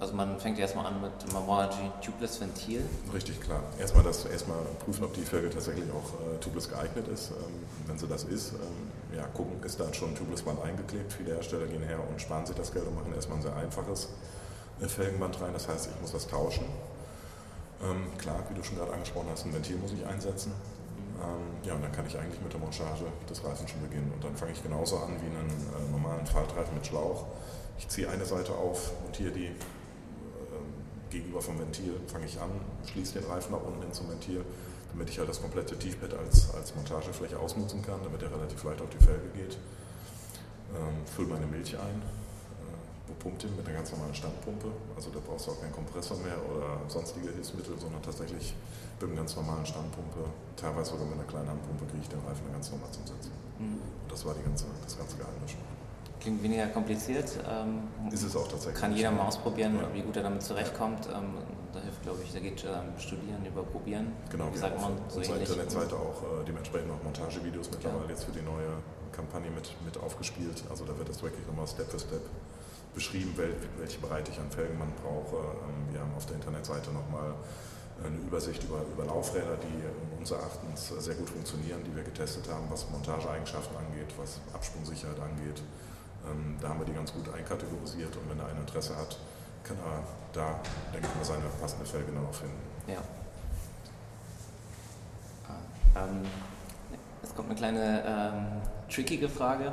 also 0.00 0.14
man 0.14 0.40
fängt 0.40 0.58
erstmal 0.58 0.86
an 0.86 1.02
mit 1.02 1.32
Mamoragy 1.32 1.90
Tubeless 2.02 2.40
Ventil. 2.40 2.82
Richtig, 3.12 3.38
klar. 3.38 3.62
Erstmal, 3.78 4.02
das, 4.02 4.24
erstmal 4.24 4.56
prüfen, 4.82 5.04
ob 5.04 5.12
die 5.12 5.20
Felge 5.20 5.50
tatsächlich 5.50 5.84
auch 5.92 6.14
äh, 6.20 6.38
tubeless 6.40 6.70
geeignet 6.70 7.06
ist. 7.08 7.32
Ähm, 7.32 7.36
wenn 7.86 7.98
sie 7.98 8.08
das 8.08 8.24
ist, 8.24 8.54
ähm, 8.54 9.16
ja, 9.16 9.26
gucken, 9.26 9.62
ist 9.62 9.78
da 9.78 9.92
schon 9.92 10.10
ein 10.10 10.14
tubeless 10.14 10.42
Band 10.42 10.62
eingeklebt. 10.62 11.12
Viele 11.12 11.34
Hersteller 11.34 11.66
gehen 11.66 11.82
her 11.82 11.98
und 12.08 12.18
sparen 12.18 12.46
sich 12.46 12.56
das 12.56 12.72
Geld 12.72 12.86
und 12.86 12.94
machen 12.94 13.14
erstmal 13.14 13.38
ein 13.38 13.42
sehr 13.42 13.54
einfaches 13.54 14.08
äh, 14.80 14.88
Felgenband 14.88 15.38
rein. 15.42 15.52
Das 15.52 15.68
heißt, 15.68 15.90
ich 15.94 16.00
muss 16.00 16.12
das 16.12 16.26
tauschen. 16.26 16.64
Ähm, 17.82 18.16
klar, 18.16 18.42
wie 18.48 18.54
du 18.54 18.62
schon 18.62 18.78
gerade 18.78 18.94
angesprochen 18.94 19.28
hast, 19.30 19.44
ein 19.44 19.52
Ventil 19.52 19.76
muss 19.76 19.92
ich 19.92 20.06
einsetzen. 20.06 20.52
Ähm, 21.20 21.66
ja, 21.68 21.74
und 21.74 21.82
dann 21.82 21.92
kann 21.92 22.06
ich 22.06 22.18
eigentlich 22.18 22.40
mit 22.40 22.50
der 22.50 22.60
Montage 22.60 23.04
des 23.28 23.44
Reifens 23.44 23.70
schon 23.70 23.82
beginnen. 23.82 24.10
Und 24.14 24.24
dann 24.24 24.34
fange 24.34 24.52
ich 24.52 24.62
genauso 24.62 24.96
an 24.96 25.12
wie 25.20 25.26
einen 25.26 25.50
äh, 25.50 25.90
normalen 25.90 26.24
Faltreifen 26.24 26.74
mit 26.74 26.86
Schlauch. 26.86 27.26
Ich 27.78 27.86
ziehe 27.88 28.08
eine 28.08 28.24
Seite 28.24 28.52
auf, 28.52 28.92
montiere 29.02 29.32
die 29.32 29.54
gegenüber 31.10 31.40
vom 31.40 31.58
Ventil 31.58 31.94
fange 32.06 32.26
ich 32.26 32.40
an, 32.40 32.50
schließe 32.86 33.20
den 33.20 33.30
Reifen 33.30 33.52
nach 33.52 33.62
unten 33.62 33.82
hin 33.82 33.92
zum 33.92 34.08
Ventil, 34.08 34.44
damit 34.92 35.10
ich 35.10 35.18
halt 35.18 35.28
das 35.28 35.40
komplette 35.40 35.78
Tiefbett 35.78 36.14
als, 36.14 36.54
als 36.54 36.74
Montagefläche 36.74 37.38
ausnutzen 37.38 37.82
kann, 37.82 38.00
damit 38.02 38.22
er 38.22 38.30
relativ 38.30 38.62
leicht 38.64 38.80
auf 38.80 38.88
die 38.90 39.04
Felge 39.04 39.28
geht. 39.34 39.58
Ähm, 40.74 41.04
fülle 41.04 41.28
meine 41.28 41.46
Milch 41.46 41.74
ein, 41.74 41.98
äh, 41.98 43.08
bepumpt 43.08 43.44
ihn 43.44 43.56
mit 43.56 43.66
einer 43.66 43.76
ganz 43.76 43.90
normalen 43.90 44.14
Standpumpe, 44.14 44.70
also 44.94 45.10
da 45.10 45.18
brauchst 45.18 45.48
du 45.48 45.50
auch 45.50 45.60
keinen 45.60 45.72
Kompressor 45.72 46.16
mehr 46.18 46.38
oder 46.46 46.78
sonstige 46.88 47.30
Hilfsmittel, 47.30 47.78
sondern 47.78 48.02
tatsächlich 48.02 48.54
mit 49.00 49.10
einer 49.10 49.18
ganz 49.18 49.34
normalen 49.34 49.66
Standpumpe, 49.66 50.30
teilweise 50.56 50.90
sogar 50.90 51.06
mit 51.06 51.18
einer 51.18 51.26
kleinen 51.26 51.48
Handpumpe 51.48 51.86
kriege 51.86 52.02
ich 52.02 52.08
den 52.08 52.20
Reifen 52.20 52.46
ganz 52.52 52.70
normal 52.70 52.90
zum 52.92 53.06
Sitzen. 53.06 53.32
Mhm. 53.58 53.82
Und 53.82 54.12
das 54.12 54.24
war 54.24 54.34
die 54.34 54.42
ganze, 54.42 54.66
das 54.84 54.96
ganze 54.96 55.16
Geheimnis 55.16 55.50
schon. 55.50 55.79
Klingt 56.20 56.42
weniger 56.42 56.66
kompliziert. 56.66 57.38
Ähm, 57.48 58.12
ist 58.12 58.22
es 58.22 58.36
auch 58.36 58.46
tatsächlich. 58.46 58.80
Kann 58.80 58.94
jeder 58.94 59.10
mal 59.10 59.26
ausprobieren, 59.26 59.76
ja. 59.76 59.88
wie 59.94 60.02
gut 60.02 60.16
er 60.16 60.22
damit 60.22 60.42
zurechtkommt. 60.42 61.06
Ähm, 61.06 61.38
da 61.72 61.80
hilft, 61.80 62.02
glaube 62.02 62.20
ich, 62.22 62.32
da 62.32 62.40
geht 62.40 62.64
ähm, 62.64 62.98
Studieren 62.98 63.44
über 63.46 63.62
Probieren. 63.62 64.12
Genau, 64.30 64.52
wie 64.52 64.58
sagt 64.58 64.80
man 64.80 64.98
so 65.08 65.18
Unsere 65.18 65.38
Internetseite 65.38 65.96
auch 65.96 66.22
äh, 66.22 66.44
dementsprechend 66.46 66.90
auch 66.90 67.02
Montagevideos 67.02 67.70
mittlerweile 67.70 68.04
ja. 68.04 68.10
jetzt 68.10 68.24
für 68.24 68.32
die 68.32 68.42
neue 68.42 68.82
Kampagne 69.12 69.50
mit, 69.50 69.70
mit 69.84 69.96
aufgespielt. 69.98 70.62
Also 70.68 70.84
da 70.84 70.96
wird 70.98 71.08
das 71.08 71.22
wirklich 71.22 71.46
nochmal 71.46 71.66
Step 71.66 71.90
für 71.90 71.98
Step 71.98 72.22
beschrieben, 72.94 73.32
welche 73.78 73.98
Breite 74.00 74.30
ich 74.30 74.38
an 74.38 74.50
Felgen 74.50 74.78
man 74.78 74.92
brauche. 75.02 75.36
Ähm, 75.36 75.92
wir 75.92 76.00
haben 76.00 76.12
auf 76.16 76.26
der 76.26 76.36
Internetseite 76.36 76.90
nochmal 76.90 77.34
eine 78.04 78.16
Übersicht 78.16 78.62
über, 78.64 78.80
über 78.92 79.04
Laufräder, 79.04 79.56
die 79.60 80.18
unseres 80.18 80.40
Erachtens 80.40 80.88
sehr 81.04 81.14
gut 81.14 81.28
funktionieren, 81.28 81.80
die 81.84 81.94
wir 81.94 82.02
getestet 82.02 82.48
haben, 82.48 82.64
was 82.70 82.88
Montageeigenschaften 82.90 83.76
angeht, 83.76 84.08
was 84.16 84.40
Absprungsicherheit 84.54 85.20
angeht. 85.20 85.62
Ähm, 86.26 86.56
da 86.60 86.68
haben 86.68 86.78
wir 86.78 86.86
die 86.86 86.92
ganz 86.92 87.12
gut 87.12 87.32
einkategorisiert 87.32 88.14
und 88.16 88.30
wenn 88.30 88.38
er 88.38 88.46
ein 88.46 88.58
Interesse 88.58 88.96
hat, 88.96 89.16
kann 89.64 89.76
er 89.78 90.02
da, 90.32 90.60
denke 90.92 91.08
ich 91.08 91.14
mal, 91.16 91.24
seine 91.24 91.44
passende 91.60 91.84
dann 91.84 92.26
auch 92.26 92.34
finden. 92.34 92.60
Ja. 92.86 92.98
Ah, 95.48 96.04
ähm, 96.04 96.22
es 97.22 97.34
kommt 97.34 97.48
eine 97.48 97.58
kleine 97.58 98.04
ähm, 98.06 98.46
trickige 98.88 99.28
Frage. 99.28 99.72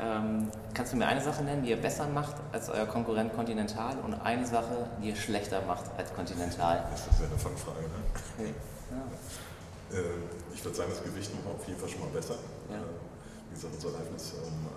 Ähm, 0.00 0.50
kannst 0.74 0.92
du 0.92 0.96
mir 0.96 1.06
eine 1.06 1.20
Sache 1.20 1.42
nennen, 1.42 1.64
die 1.64 1.70
ihr 1.70 1.80
besser 1.80 2.06
macht 2.06 2.36
als 2.52 2.68
euer 2.68 2.86
Konkurrent 2.86 3.34
Continental 3.34 3.98
und 4.04 4.14
eine 4.14 4.46
Sache, 4.46 4.86
die 5.02 5.08
ihr 5.08 5.16
schlechter 5.16 5.60
macht 5.62 5.84
als 5.96 6.14
Continental? 6.14 6.86
Das 6.90 7.00
ist 7.00 7.20
ja 7.20 7.26
eine 7.26 7.38
Fangfrage, 7.38 7.80
ne? 7.80 7.98
Okay. 8.36 8.54
Ja. 8.90 9.98
Äh, 9.98 10.02
ich 10.54 10.64
würde 10.64 10.76
sagen, 10.76 10.90
das 10.90 11.02
Gewicht 11.02 11.34
machen 11.34 11.46
wir 11.46 11.54
auf 11.54 11.66
jeden 11.66 11.80
Fall 11.80 11.88
schon 11.88 12.00
mal 12.00 12.10
besser. 12.10 12.34
Ja. 12.70 12.76
Äh, 12.76 12.80
wie 13.50 13.54
gesagt, 13.54 13.74
unser 13.74 13.88
Reifen 13.88 14.14
ist 14.14 14.34
um 14.34 14.68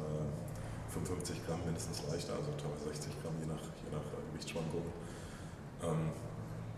55 0.92 1.48
Gramm 1.48 1.64
mindestens 1.66 2.04
leichter, 2.12 2.36
also 2.36 2.52
teilweise 2.60 2.92
60 2.92 3.16
Gramm, 3.24 3.36
je 3.40 3.48
nach, 3.48 3.64
je 3.80 3.92
nach 3.96 4.04
äh, 4.12 4.20
Gewichtsschwankung. 4.32 4.84
Ähm, 5.84 6.12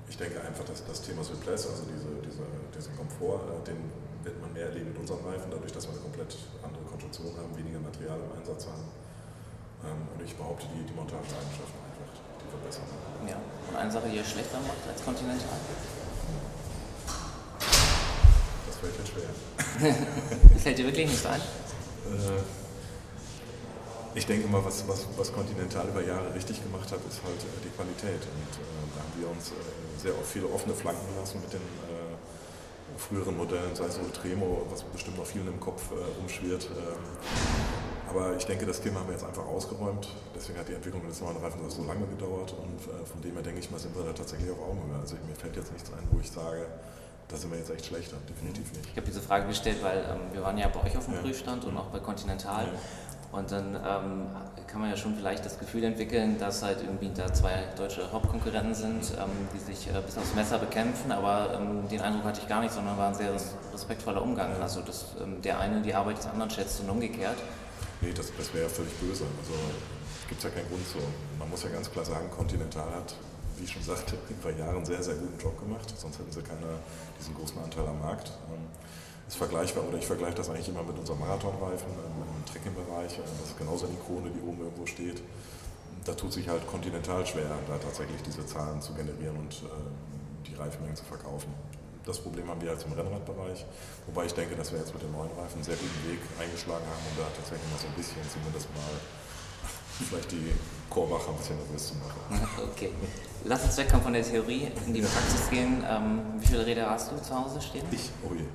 ich 0.08 0.18
denke 0.18 0.38
einfach, 0.42 0.64
dass 0.66 0.86
das 0.86 1.02
Thema 1.02 1.24
Suppress, 1.24 1.66
also 1.66 1.84
diese, 1.90 2.14
diese, 2.22 2.46
diesen 2.70 2.94
Komfort, 2.96 3.42
äh, 3.50 3.74
den 3.74 3.90
wird 4.22 4.40
man 4.40 4.54
mehr 4.54 4.70
erleben 4.70 4.94
mit 4.94 5.00
unserem 5.02 5.26
Reifen, 5.26 5.50
dadurch, 5.50 5.74
dass 5.74 5.90
wir 5.90 5.98
eine 5.98 6.06
komplett 6.06 6.38
andere 6.62 6.84
Konstruktion 6.86 7.34
haben, 7.36 7.52
weniger 7.58 7.80
Material 7.82 8.20
im 8.22 8.32
Einsatz 8.38 8.70
haben. 8.70 8.86
Ähm, 9.84 10.08
und 10.14 10.22
ich 10.22 10.38
behaupte, 10.38 10.70
die, 10.70 10.86
die 10.86 10.94
Montageeigenschaften 10.94 11.80
einfach, 11.82 12.14
die 12.14 12.48
verbessern. 12.54 12.88
Ja, 13.28 13.42
und 13.42 13.76
eine 13.76 13.92
Sache, 13.92 14.08
die 14.08 14.18
ihr 14.22 14.24
schlechter 14.24 14.62
macht 14.62 14.86
als 14.88 15.04
Continental? 15.04 15.58
Das 18.70 18.76
fällt 18.78 18.96
mir 18.96 19.08
schwer. 19.10 19.32
fällt 20.64 20.78
dir 20.78 20.86
wirklich 20.86 21.10
nicht 21.10 21.26
ein? 21.26 21.42
Äh, 21.42 22.63
ich 24.16 24.26
denke 24.26 24.48
mal, 24.48 24.64
was, 24.64 24.88
was, 24.88 25.08
was 25.18 25.34
Continental 25.34 25.88
über 25.88 26.04
Jahre 26.04 26.34
richtig 26.34 26.62
gemacht 26.62 26.92
hat, 26.92 27.00
ist 27.08 27.22
halt 27.24 27.40
äh, 27.42 27.64
die 27.64 27.70
Qualität. 27.70 28.22
Und 28.22 28.54
äh, 28.58 28.96
da 28.96 29.02
haben 29.02 29.14
wir 29.18 29.30
uns 29.30 29.50
äh, 29.50 30.02
sehr 30.02 30.14
oft 30.14 30.28
viele 30.28 30.48
offene 30.48 30.74
Flanken 30.74 31.16
lassen 31.20 31.42
mit 31.42 31.54
den 31.54 31.62
äh, 31.62 32.98
früheren 32.98 33.36
Modellen, 33.38 33.76
sei 33.76 33.86
es 33.86 33.98
Ultremo, 33.98 34.68
was 34.70 34.84
bestimmt 34.84 35.18
noch 35.18 35.26
vielen 35.26 35.48
im 35.48 35.60
Kopf 35.60 35.92
äh, 35.92 36.20
rumschwirrt. 36.20 36.70
Ähm, 36.72 37.04
aber 38.10 38.36
ich 38.38 38.46
denke, 38.46 38.66
das 38.66 38.82
Thema 38.82 39.00
haben 39.00 39.08
wir 39.08 39.14
jetzt 39.14 39.26
einfach 39.26 39.46
ausgeräumt. 39.46 40.08
Deswegen 40.36 40.60
hat 40.60 40.68
die 40.68 40.74
Entwicklung 40.74 41.08
des 41.08 41.20
neuen 41.20 41.38
Reifens 41.38 41.76
so 41.76 41.84
lange 41.84 42.06
gedauert. 42.06 42.54
Und 42.54 42.82
äh, 42.86 43.06
von 43.06 43.22
dem 43.22 43.34
her 43.34 43.42
denke 43.42 43.60
ich 43.60 43.72
mal, 43.72 43.80
sind 43.80 43.96
wir 43.96 44.04
da 44.04 44.14
tatsächlich 44.14 44.52
auf 44.52 44.60
Augenhöhe. 44.60 45.00
Also 45.00 45.16
mir 45.28 45.36
fällt 45.36 45.56
jetzt 45.56 45.72
nichts 45.72 45.90
ein, 45.92 46.08
wo 46.12 46.20
ich 46.20 46.30
sage, 46.30 46.68
da 47.28 47.38
sind 47.38 47.50
wir 47.52 47.58
jetzt 47.58 47.72
echt 47.72 47.86
schlechter, 47.86 48.18
definitiv 48.30 48.72
nicht. 48.74 48.90
Ich 48.92 48.98
habe 48.98 49.08
diese 49.08 49.22
Frage 49.22 49.48
gestellt, 49.48 49.82
weil 49.82 49.98
ähm, 49.98 50.34
wir 50.34 50.44
waren 50.44 50.58
ja 50.58 50.68
bei 50.68 50.84
euch 50.84 50.96
auf 50.96 51.06
dem 51.06 51.16
ja. 51.16 51.22
Prüfstand 51.22 51.66
und 51.66 51.76
auch 51.78 51.88
bei 51.88 52.00
Continental. 52.00 52.66
Ja. 52.66 52.80
Und 53.34 53.52
dann 53.52 53.76
ähm, 53.76 54.28
kann 54.68 54.80
man 54.80 54.92
ja 54.92 54.96
schon 54.96 55.16
vielleicht 55.16 55.44
das 55.44 55.58
Gefühl 55.58 55.84
entwickeln, 55.84 56.38
dass 56.38 56.62
halt 56.62 56.82
irgendwie 56.82 57.10
da 57.16 57.34
zwei 57.34 57.64
deutsche 57.76 58.12
Hauptkonkurrenten 58.12 58.76
sind, 58.76 59.12
ähm, 59.18 59.32
die 59.52 59.58
sich 59.58 59.88
äh, 59.88 60.00
bis 60.06 60.20
aufs 60.20 60.36
Messer 60.36 60.60
bekämpfen, 60.60 61.12
aber 61.12 61.60
ähm, 61.60 61.88
den 61.90 62.00
Eindruck 62.00 62.26
hatte 62.26 62.42
ich 62.42 62.48
gar 62.48 62.62
nicht, 62.62 62.72
sondern 62.72 62.96
war 62.96 63.08
ein 63.08 63.16
sehr 63.16 63.34
respektvoller 63.74 64.22
Umgang. 64.22 64.52
Also 64.62 64.82
dass 64.82 65.16
ähm, 65.20 65.42
der 65.42 65.60
eine 65.60 65.82
die 65.82 65.96
Arbeit 65.96 66.20
des 66.20 66.28
anderen 66.28 66.52
schätzt 66.52 66.80
und 66.82 66.92
umgekehrt. 66.92 67.38
Nee, 68.02 68.14
das, 68.16 68.32
das 68.38 68.54
wäre 68.54 68.66
ja 68.66 68.70
völlig 68.70 68.94
böse. 69.00 69.24
Also 69.40 69.54
gibt 70.30 70.38
es 70.38 70.44
ja 70.44 70.50
keinen 70.52 70.70
Grund 70.70 70.88
so. 70.88 71.00
Man 71.40 71.50
muss 71.50 71.64
ja 71.64 71.70
ganz 71.70 71.90
klar 71.90 72.06
sagen, 72.06 72.30
Continental 72.30 72.86
hat, 72.94 73.16
wie 73.58 73.64
ich 73.64 73.72
schon 73.72 73.82
sagte, 73.82 74.16
über 74.30 74.52
Jahre 74.52 74.78
einen 74.78 74.86
sehr, 74.86 75.02
sehr 75.02 75.16
guten 75.16 75.40
Job 75.40 75.60
gemacht, 75.60 75.92
sonst 75.98 76.20
hätten 76.20 76.32
sie 76.32 76.42
keine, 76.44 76.78
diesen 77.20 77.34
großen 77.34 77.58
Anteil 77.64 77.88
am 77.88 78.00
Markt. 78.00 78.32
Ähm, 78.54 78.68
ist 79.28 79.38
vergleichbar, 79.38 79.84
oder 79.88 79.98
ich 79.98 80.06
vergleiche 80.06 80.36
das 80.36 80.50
eigentlich 80.50 80.70
immer 80.70 80.84
mit 80.84 80.98
unserem 80.98 81.20
Marathonreifen 81.20 81.88
im, 81.88 82.38
im 82.38 82.46
Trekkingbereich. 82.46 83.18
Äh, 83.18 83.22
das 83.22 83.50
ist 83.50 83.58
genauso 83.58 83.86
eine 83.86 83.96
Ikone, 83.96 84.30
die 84.30 84.42
oben 84.42 84.60
irgendwo 84.60 84.86
steht. 84.86 85.22
Da 86.06 86.14
tut 86.14 86.34
sich 86.34 86.48
halt 86.50 86.68
kontinental 86.68 87.26
schwer, 87.26 87.50
da 87.68 87.78
tatsächlich 87.78 88.22
diese 88.24 88.46
Zahlen 88.46 88.82
zu 88.82 88.94
generieren 88.94 89.38
und 89.38 89.54
äh, 89.54 90.48
die 90.48 90.56
Reifenmengen 90.56 90.96
zu 90.96 91.06
verkaufen. 91.06 91.54
Das 92.06 92.20
Problem 92.20 92.50
haben 92.50 92.60
wir 92.62 92.70
jetzt 92.70 92.86
im 92.86 92.92
Rennradbereich, 92.92 93.66
wobei 94.08 94.26
ich 94.26 94.34
denke, 94.34 94.58
dass 94.58 94.74
wir 94.74 94.80
jetzt 94.80 94.94
mit 94.94 95.02
den 95.02 95.12
neuen 95.14 95.32
Reifen 95.40 95.56
einen 95.56 95.64
sehr 95.64 95.78
guten 95.78 96.12
Weg 96.12 96.20
eingeschlagen 96.38 96.84
haben, 96.84 97.04
um 97.10 97.24
da 97.24 97.30
tatsächlich 97.34 97.72
mal 97.72 97.80
so 97.80 97.88
ein 97.88 97.94
bisschen 97.96 98.20
zumindest 98.28 98.68
mal 98.76 98.92
vielleicht 100.10 100.32
die 100.34 100.52
Chorwache 100.90 101.32
ein 101.32 101.38
bisschen 101.38 101.56
nervös 101.56 101.88
zu 101.88 101.94
machen. 101.96 102.48
Okay. 102.74 102.92
Lass 103.46 103.64
uns 103.64 103.78
wegkommen 103.78 104.04
von 104.04 104.14
der 104.14 104.24
Theorie 104.24 104.68
in 104.86 104.94
die 104.94 105.02
Praxis 105.02 105.50
gehen. 105.50 105.84
Ähm, 105.88 106.22
wie 106.40 106.48
viele 106.48 106.66
Räder 106.66 106.90
hast 106.90 107.12
du 107.12 107.22
zu 107.22 107.34
Hause 107.34 107.62
stehen? 107.62 107.86
Ich? 107.92 108.10
Oh 108.24 108.34
je 108.34 108.46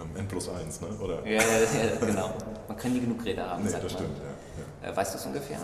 ähm, 0.00 0.16
N 0.16 0.28
plus 0.28 0.48
1, 0.48 0.80
ne? 0.80 0.88
oder? 1.00 1.24
Ja, 1.26 1.40
ja, 1.40 1.40
ja, 1.40 2.06
genau. 2.06 2.30
Man 2.66 2.76
kann 2.76 2.92
nie 2.92 3.00
genug 3.00 3.24
Räder 3.24 3.50
haben. 3.50 3.64
Nee, 3.64 3.70
das 3.70 3.92
stimmt, 3.92 4.18
ja, 4.18 4.24
ja. 4.84 4.90
Äh, 4.90 4.96
weißt 4.96 5.14
du 5.14 5.18
es 5.18 5.26
ungefähr? 5.26 5.58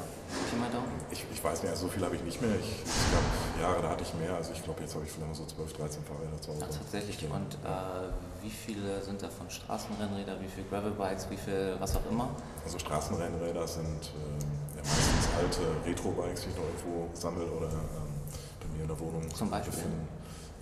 Ich, 1.11 1.25
ich 1.33 1.45
weiß 1.45 1.63
nicht, 1.63 1.71
also 1.71 1.87
so 1.87 1.93
viel 1.93 2.05
habe 2.05 2.17
ich 2.17 2.23
nicht 2.23 2.41
mehr. 2.41 2.51
Ich, 2.59 2.83
es 2.85 3.13
gab 3.13 3.63
Jahre, 3.63 3.83
da 3.83 3.91
hatte 3.91 4.03
ich 4.03 4.15
mehr. 4.15 4.35
Also 4.35 4.53
ich 4.53 4.63
glaube, 4.63 4.81
jetzt 4.81 4.95
habe 4.95 5.05
ich 5.05 5.13
vielleicht 5.13 5.35
so 5.35 5.45
12, 5.45 5.73
13 5.75 6.03
Fahrräder 6.05 6.41
zu 6.41 6.53
Hause. 6.53 6.67
Ach, 6.69 6.77
tatsächlich. 6.77 7.31
Und 7.31 7.55
äh, 7.55 8.43
wie 8.43 8.51
viele 8.51 9.03
sind 9.03 9.23
davon 9.23 9.49
Straßenrennräder, 9.51 10.41
wie 10.41 10.49
viele 10.49 10.67
Gravelbikes, 10.69 11.31
wie 11.31 11.37
viel 11.37 11.77
was 11.79 11.97
auch 11.97 12.07
immer? 12.11 12.31
Also 12.65 12.79
Straßenrennräder 12.79 13.67
sind 13.67 13.85
äh, 13.87 14.77
ja, 14.77 14.83
meistens 14.83 15.29
alte 15.39 15.61
Retro-Bikes, 15.87 16.43
die 16.43 16.51
ich 16.51 16.57
noch 16.57 16.65
irgendwo 16.65 17.09
sammle 17.15 17.45
oder 17.45 17.67
ähm, 17.67 18.15
bei 18.61 18.77
mir 18.77 18.83
in 18.83 18.89
der 18.89 18.99
Wohnung 18.99 19.35
Zum 19.35 19.51
Beispiel? 19.51 19.73
befinden. 19.73 20.09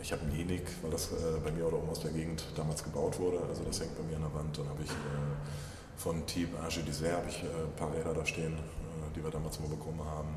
Ich 0.02 0.12
habe 0.12 0.22
einen 0.22 0.34
Enik, 0.34 0.64
weil 0.82 0.90
das 0.90 1.12
äh, 1.12 1.38
bei 1.44 1.52
mir 1.52 1.64
oder 1.64 1.78
oben 1.78 1.88
aus 1.90 2.00
der 2.00 2.10
Gegend 2.10 2.44
damals 2.56 2.82
gebaut 2.82 3.20
wurde. 3.20 3.40
Also 3.48 3.62
das 3.62 3.80
hängt 3.80 3.96
bei 3.96 4.02
mir 4.02 4.16
an 4.16 4.22
der 4.22 4.34
Wand. 4.34 4.58
Dann 4.58 4.68
habe 4.68 4.82
ich 4.82 4.90
äh, 4.90 5.96
von 5.96 6.26
Typ 6.26 6.48
Age 6.60 6.80
d'Isère 6.80 7.18
habe 7.18 7.28
ich 7.28 7.42
äh, 7.44 7.46
ein 7.46 7.76
paar 7.76 7.94
Räder 7.94 8.12
da 8.12 8.26
stehen, 8.26 8.54
äh, 8.54 9.14
die 9.14 9.22
wir 9.22 9.30
damals 9.30 9.60
mal 9.60 9.68
bekommen 9.68 10.04
haben. 10.04 10.34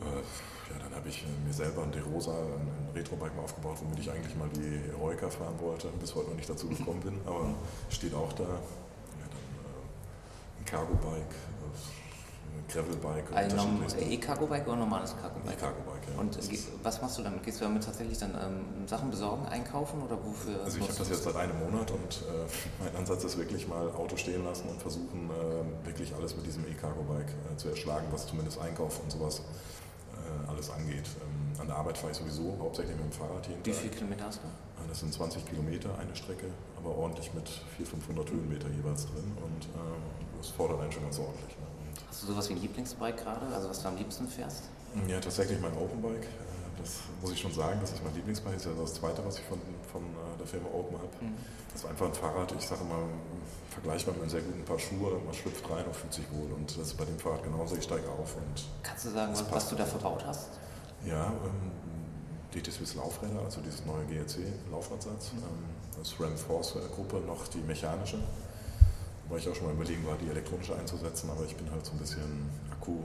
Äh, 0.00 0.72
ja, 0.72 0.78
dann 0.78 0.94
habe 0.94 1.08
ich 1.08 1.24
äh, 1.24 1.44
mir 1.44 1.52
selber 1.52 1.82
ein 1.82 1.90
DeRosa, 1.90 2.30
ein, 2.30 2.68
ein 2.68 2.90
Retrobike 2.94 3.34
mal 3.34 3.42
aufgebaut, 3.42 3.78
womit 3.82 3.98
ich 3.98 4.10
eigentlich 4.10 4.36
mal 4.36 4.48
die 4.54 4.90
Heroica 4.92 5.28
fahren 5.28 5.58
wollte. 5.58 5.88
Bis 5.98 6.14
heute 6.14 6.28
noch 6.28 6.36
nicht 6.36 6.48
dazu 6.48 6.68
gekommen 6.68 7.00
bin, 7.00 7.18
aber 7.26 7.52
steht 7.90 8.14
auch 8.14 8.32
da. 8.34 8.44
Ja, 8.44 9.26
dann 9.26 10.60
ein 10.60 10.64
Cargo-Bike, 10.64 11.34
Gravelbike. 12.68 13.32
Ein 13.34 14.10
E-Cargo-Bike 14.10 14.66
oder 14.66 14.76
normales 14.76 15.14
Cargo-Bike? 15.20 15.56
E-Cargo-Bike, 15.56 16.14
ja. 16.14 16.20
Und 16.20 16.38
was 16.82 17.02
machst 17.02 17.18
du 17.18 17.22
damit? 17.22 17.42
Gehst 17.42 17.60
du 17.60 17.64
damit 17.64 17.84
tatsächlich 17.84 18.18
dann 18.18 18.32
ähm, 18.34 18.86
Sachen 18.86 19.10
besorgen, 19.10 19.46
einkaufen 19.46 20.02
oder 20.02 20.16
wofür? 20.24 20.62
Also 20.64 20.78
ich 20.78 20.84
habe 20.84 20.98
das 20.98 21.08
jetzt 21.08 21.24
seit 21.24 21.36
einem 21.36 21.58
Monat 21.58 21.90
und 21.90 22.22
äh, 22.22 22.82
mein 22.82 22.96
Ansatz 22.96 23.24
ist 23.24 23.38
wirklich 23.38 23.68
mal 23.68 23.88
Auto 23.90 24.16
stehen 24.16 24.44
lassen 24.44 24.68
und 24.68 24.80
versuchen 24.80 25.30
äh, 25.30 25.86
wirklich 25.86 26.14
alles 26.14 26.36
mit 26.36 26.46
diesem 26.46 26.66
E-Cargo-Bike 26.66 27.28
äh, 27.52 27.56
zu 27.56 27.68
erschlagen, 27.68 28.06
was 28.10 28.26
zumindest 28.26 28.60
Einkauf 28.60 29.00
und 29.02 29.10
sowas 29.10 29.42
äh, 30.12 30.50
alles 30.50 30.70
angeht. 30.70 31.06
Ähm, 31.22 31.60
an 31.60 31.66
der 31.68 31.76
Arbeit 31.76 31.98
fahre 31.98 32.12
ich 32.12 32.18
sowieso 32.18 32.56
hauptsächlich 32.60 32.96
mit 32.96 33.04
dem 33.04 33.12
Fahrrad 33.12 33.46
jeden 33.46 33.64
Wie 33.64 33.72
viele 33.72 33.94
Kilometer 33.94 34.26
hast 34.26 34.40
du? 34.42 34.46
Äh, 34.46 34.88
das 34.88 35.00
sind 35.00 35.12
20 35.12 35.46
Kilometer 35.46 35.96
eine 35.98 36.14
Strecke, 36.14 36.46
aber 36.76 36.96
ordentlich 36.96 37.32
mit 37.34 37.48
400, 37.76 37.88
500 37.88 38.30
Höhenmeter 38.30 38.68
jeweils 38.70 39.06
drin 39.06 39.36
und 39.42 39.64
äh, 39.64 40.38
das 40.38 40.48
fordert 40.50 40.80
einen 40.80 40.92
schon 40.92 41.02
ganz 41.02 41.18
ordentlich. 41.18 41.56
Ne? 41.58 41.65
Hast 42.16 42.22
du 42.22 42.32
sowas 42.32 42.48
wie 42.48 42.54
ein 42.54 42.62
Lieblingsbike 42.62 43.18
gerade, 43.18 43.44
also 43.54 43.68
was 43.68 43.82
du 43.82 43.88
am 43.88 43.96
liebsten 43.98 44.26
fährst? 44.26 44.70
Ja, 45.06 45.20
tatsächlich 45.20 45.60
mein 45.60 45.76
Openbike. 45.76 46.24
Äh, 46.24 46.80
das 46.80 47.00
muss 47.20 47.30
ich 47.32 47.38
schon 47.38 47.52
sagen, 47.52 47.76
das 47.82 47.92
ist 47.92 48.02
mein 48.02 48.14
Lieblingsbike. 48.14 48.54
Das 48.54 48.64
ist 48.64 48.72
ja 48.72 48.80
das 48.80 48.94
zweite, 48.94 49.22
was 49.22 49.38
ich 49.38 49.44
von, 49.44 49.60
von 49.92 50.00
äh, 50.00 50.38
der 50.38 50.46
Firma 50.46 50.66
Open 50.72 50.96
habe. 50.96 51.12
Mhm. 51.20 51.36
Das 51.74 51.84
war 51.84 51.90
einfach 51.90 52.06
ein 52.06 52.14
Fahrrad, 52.14 52.54
ich 52.58 52.66
sage 52.66 52.84
mal, 52.84 53.04
vergleichbar 53.68 54.14
mit 54.14 54.22
einem 54.22 54.30
sehr 54.30 54.40
guten 54.40 54.64
Paar 54.64 54.78
Schuhe. 54.78 55.20
Man 55.26 55.34
schlüpft 55.34 55.68
rein 55.68 55.84
und 55.84 55.94
fühlt 55.94 56.14
sich 56.14 56.24
wohl. 56.32 56.50
Und 56.56 56.70
das 56.70 56.86
ist 56.86 56.96
bei 56.96 57.04
dem 57.04 57.18
Fahrrad 57.18 57.42
genauso. 57.44 57.76
Ich 57.76 57.84
steige 57.84 58.08
auf. 58.08 58.34
Und 58.34 58.64
Kannst 58.82 59.04
du 59.04 59.10
sagen, 59.10 59.32
was, 59.32 59.52
was, 59.52 59.68
du 59.68 59.76
da 59.76 59.84
verbaut 59.84 60.24
hast? 60.24 60.48
Ja, 61.04 61.26
ähm, 61.26 61.70
DT 62.54 62.72
Swiss 62.72 62.94
Laufräder, 62.94 63.42
also 63.44 63.60
dieses 63.60 63.84
neue 63.84 64.06
GRC-Laufradsatz. 64.06 65.34
Mhm. 65.34 65.38
Ähm, 65.40 65.98
das 65.98 66.18
Ram 66.18 66.34
Force 66.34 66.78
Gruppe 66.94 67.16
noch 67.26 67.46
die 67.48 67.58
mechanische. 67.58 68.16
Wobei 69.28 69.38
ich 69.38 69.48
auch 69.48 69.54
schon 69.54 69.66
mal 69.66 69.74
überlegen 69.74 70.06
war, 70.06 70.16
die 70.16 70.28
elektronische 70.28 70.76
einzusetzen, 70.76 71.30
aber 71.30 71.44
ich 71.44 71.56
bin 71.56 71.70
halt 71.70 71.84
so 71.84 71.92
ein 71.92 71.98
bisschen 71.98 72.48
Akku, 72.70 72.98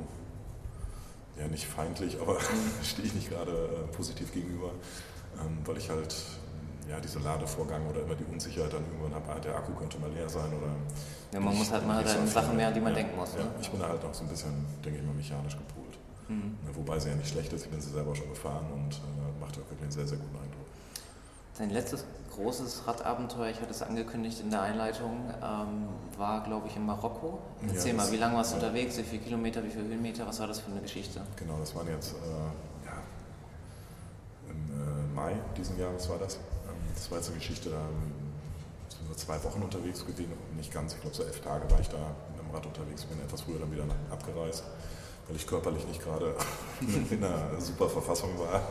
ja 1.39 1.47
nicht 1.47 1.65
feindlich, 1.65 2.19
aber 2.21 2.37
stehe 2.83 3.07
ich 3.07 3.13
nicht 3.13 3.29
gerade 3.29 3.51
äh, 3.51 3.95
positiv 3.95 4.31
gegenüber, 4.31 4.71
ähm, 5.39 5.57
weil 5.65 5.77
ich 5.77 5.89
halt 5.89 6.15
ja, 6.89 6.99
diese 6.99 7.19
Ladevorgang 7.19 7.87
oder 7.87 8.01
immer 8.01 8.15
die 8.15 8.25
Unsicherheit 8.25 8.73
dann 8.73 8.83
irgendwann 8.85 9.15
habe, 9.15 9.31
ah, 9.31 9.39
der 9.39 9.55
Akku 9.55 9.73
könnte 9.73 9.97
mal 9.99 10.11
leer 10.11 10.27
sein 10.27 10.47
oder. 10.47 10.75
Ja, 11.31 11.39
man 11.39 11.55
muss 11.55 11.71
halt 11.71 11.87
mal 11.87 12.03
halt 12.03 12.29
Sachen 12.29 12.57
mehr, 12.57 12.67
an 12.67 12.73
die 12.73 12.81
man 12.81 12.93
ja, 12.93 12.99
denken 12.99 13.15
muss. 13.15 13.33
Ja, 13.33 13.43
ne? 13.43 13.49
ich 13.61 13.69
bin 13.69 13.79
da 13.79 13.87
halt 13.87 14.03
auch 14.03 14.13
so 14.13 14.23
ein 14.23 14.29
bisschen, 14.29 14.65
denke 14.83 14.99
ich 14.99 15.05
mal, 15.05 15.13
mechanisch 15.13 15.55
gepolt. 15.55 15.97
Mhm. 16.27 16.57
Wobei 16.73 16.99
sie 16.99 17.09
ja 17.09 17.15
nicht 17.15 17.29
schlecht 17.29 17.53
ist, 17.53 17.65
ich 17.65 17.71
bin 17.71 17.79
sie 17.79 17.91
selber 17.91 18.15
schon 18.15 18.29
gefahren 18.29 18.65
und 18.73 18.95
äh, 18.95 19.39
macht 19.39 19.53
auch 19.53 19.69
wirklich 19.69 19.83
einen 19.83 19.91
sehr, 19.91 20.07
sehr 20.07 20.17
guten 20.17 20.35
Eindruck. 20.35 20.67
Dein 21.57 21.69
letztes 21.69 22.03
großes 22.35 22.87
Radabenteuer, 22.87 23.49
ich 23.49 23.61
hatte 23.61 23.71
es 23.71 23.81
angekündigt 23.81 24.39
in 24.39 24.49
der 24.49 24.61
Einleitung, 24.61 25.29
ähm, 25.41 25.87
war, 26.17 26.43
glaube 26.43 26.67
ich, 26.67 26.75
in 26.75 26.85
Marokko. 26.85 27.39
Erzähl 27.67 27.91
ja, 27.91 27.97
mal, 27.97 28.11
wie 28.11 28.17
lange 28.17 28.35
warst 28.35 28.53
du 28.53 28.57
ja. 28.57 28.63
unterwegs, 28.63 28.97
wie 28.97 29.03
viele 29.03 29.21
Kilometer, 29.21 29.63
wie 29.63 29.69
viele 29.69 29.85
Höhenmeter, 29.85 30.25
was 30.27 30.39
war 30.39 30.47
das 30.47 30.59
für 30.59 30.71
eine 30.71 30.81
Geschichte? 30.81 31.21
Genau, 31.35 31.57
das 31.59 31.75
waren 31.75 31.87
jetzt 31.87 32.13
äh, 32.13 32.85
ja, 32.85 32.97
im 34.49 34.71
äh, 34.71 35.15
Mai 35.15 35.35
diesen 35.57 35.79
Jahres 35.79 36.09
war 36.09 36.17
das. 36.17 36.35
Ähm, 36.35 36.75
das 36.95 37.09
war 37.11 37.17
jetzt 37.17 37.27
eine 37.27 37.37
Geschichte, 37.37 37.69
da 37.69 37.81
sind 38.89 39.09
wir 39.09 39.17
zwei 39.17 39.43
Wochen 39.43 39.61
unterwegs 39.61 40.05
gewesen, 40.05 40.33
nicht 40.55 40.71
ganz, 40.71 40.93
ich 40.93 41.01
glaube 41.01 41.15
so 41.15 41.23
elf 41.23 41.41
Tage 41.41 41.69
war 41.69 41.79
ich 41.79 41.89
da 41.89 41.97
mit 42.35 42.45
dem 42.45 42.53
Rad 42.53 42.65
unterwegs, 42.65 43.03
bin 43.05 43.19
etwas 43.21 43.41
früher 43.41 43.59
dann 43.59 43.71
wieder 43.71 43.83
abgereist 44.09 44.63
weil 45.27 45.37
ich 45.37 45.47
körperlich 45.47 45.85
nicht 45.87 46.03
gerade 46.03 46.35
in 47.09 47.23
einer 47.23 47.59
super 47.59 47.87
Verfassung 47.87 48.37
war. 48.37 48.61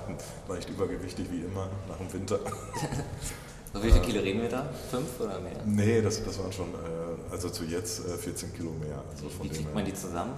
Leicht 0.49 0.69
übergewichtig 0.69 1.31
wie 1.31 1.41
immer 1.41 1.69
nach 1.89 1.97
dem 1.97 2.13
Winter. 2.13 2.39
So 3.73 3.83
wie 3.83 3.91
viele 3.91 4.01
Kilo 4.01 4.21
reden 4.21 4.43
wir 4.43 4.49
da? 4.49 4.69
Fünf 4.91 5.21
oder 5.21 5.39
mehr? 5.41 5.53
Nee, 5.65 6.03
das, 6.03 6.25
das 6.25 6.39
waren 6.39 6.53
schon, 6.53 6.75
äh, 6.75 7.33
also 7.33 7.51
zu 7.51 7.65
jetzt 7.65 8.03
14 8.03 8.49
äh, 8.49 8.53
Kilo 8.57 8.71
mehr. 8.73 9.03
Also 9.11 9.27
wie 9.43 9.49
kriegt 9.49 9.75
man 9.75 9.85
die 9.85 9.95
zusammen? 9.95 10.33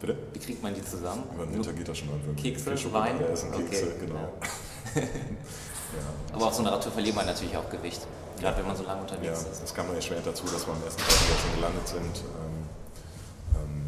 Bitte? 0.00 0.18
Wie 0.32 0.38
kriegt 0.38 0.62
man 0.62 0.74
die 0.74 0.82
zusammen? 0.82 1.22
Über 1.34 1.46
den 1.46 1.54
Winter 1.54 1.72
geht 1.72 1.88
das 1.88 1.98
schon 1.98 2.08
mal. 2.08 2.18
Kekse, 2.36 2.92
Wein? 2.92 3.20
Essen, 3.20 3.52
Kekse, 3.52 3.86
okay. 3.86 4.06
genau. 4.06 4.16
Ja. 4.94 5.00
ja. 5.00 5.08
Aber 6.34 6.46
auf 6.46 6.54
so 6.54 6.60
einer 6.60 6.72
Radtour 6.72 6.92
verliert 6.92 7.16
man 7.16 7.26
natürlich 7.26 7.56
auch 7.56 7.70
Gewicht, 7.70 8.06
gerade 8.38 8.58
wenn 8.58 8.66
man 8.66 8.76
so 8.76 8.84
lange 8.84 9.00
unterwegs 9.00 9.44
ja, 9.44 9.50
ist. 9.50 9.62
Das 9.62 9.74
kam 9.74 9.88
mir 9.88 9.94
erschwert 9.94 10.26
dazu, 10.26 10.44
dass 10.44 10.66
wir 10.66 10.74
am 10.74 10.82
ersten 10.82 11.00
Tag 11.00 11.08
wieder 11.08 11.38
schon 11.38 11.54
gelandet 11.54 11.88
sind. 11.88 12.16
Ähm, 12.36 12.68
ähm, 13.54 13.84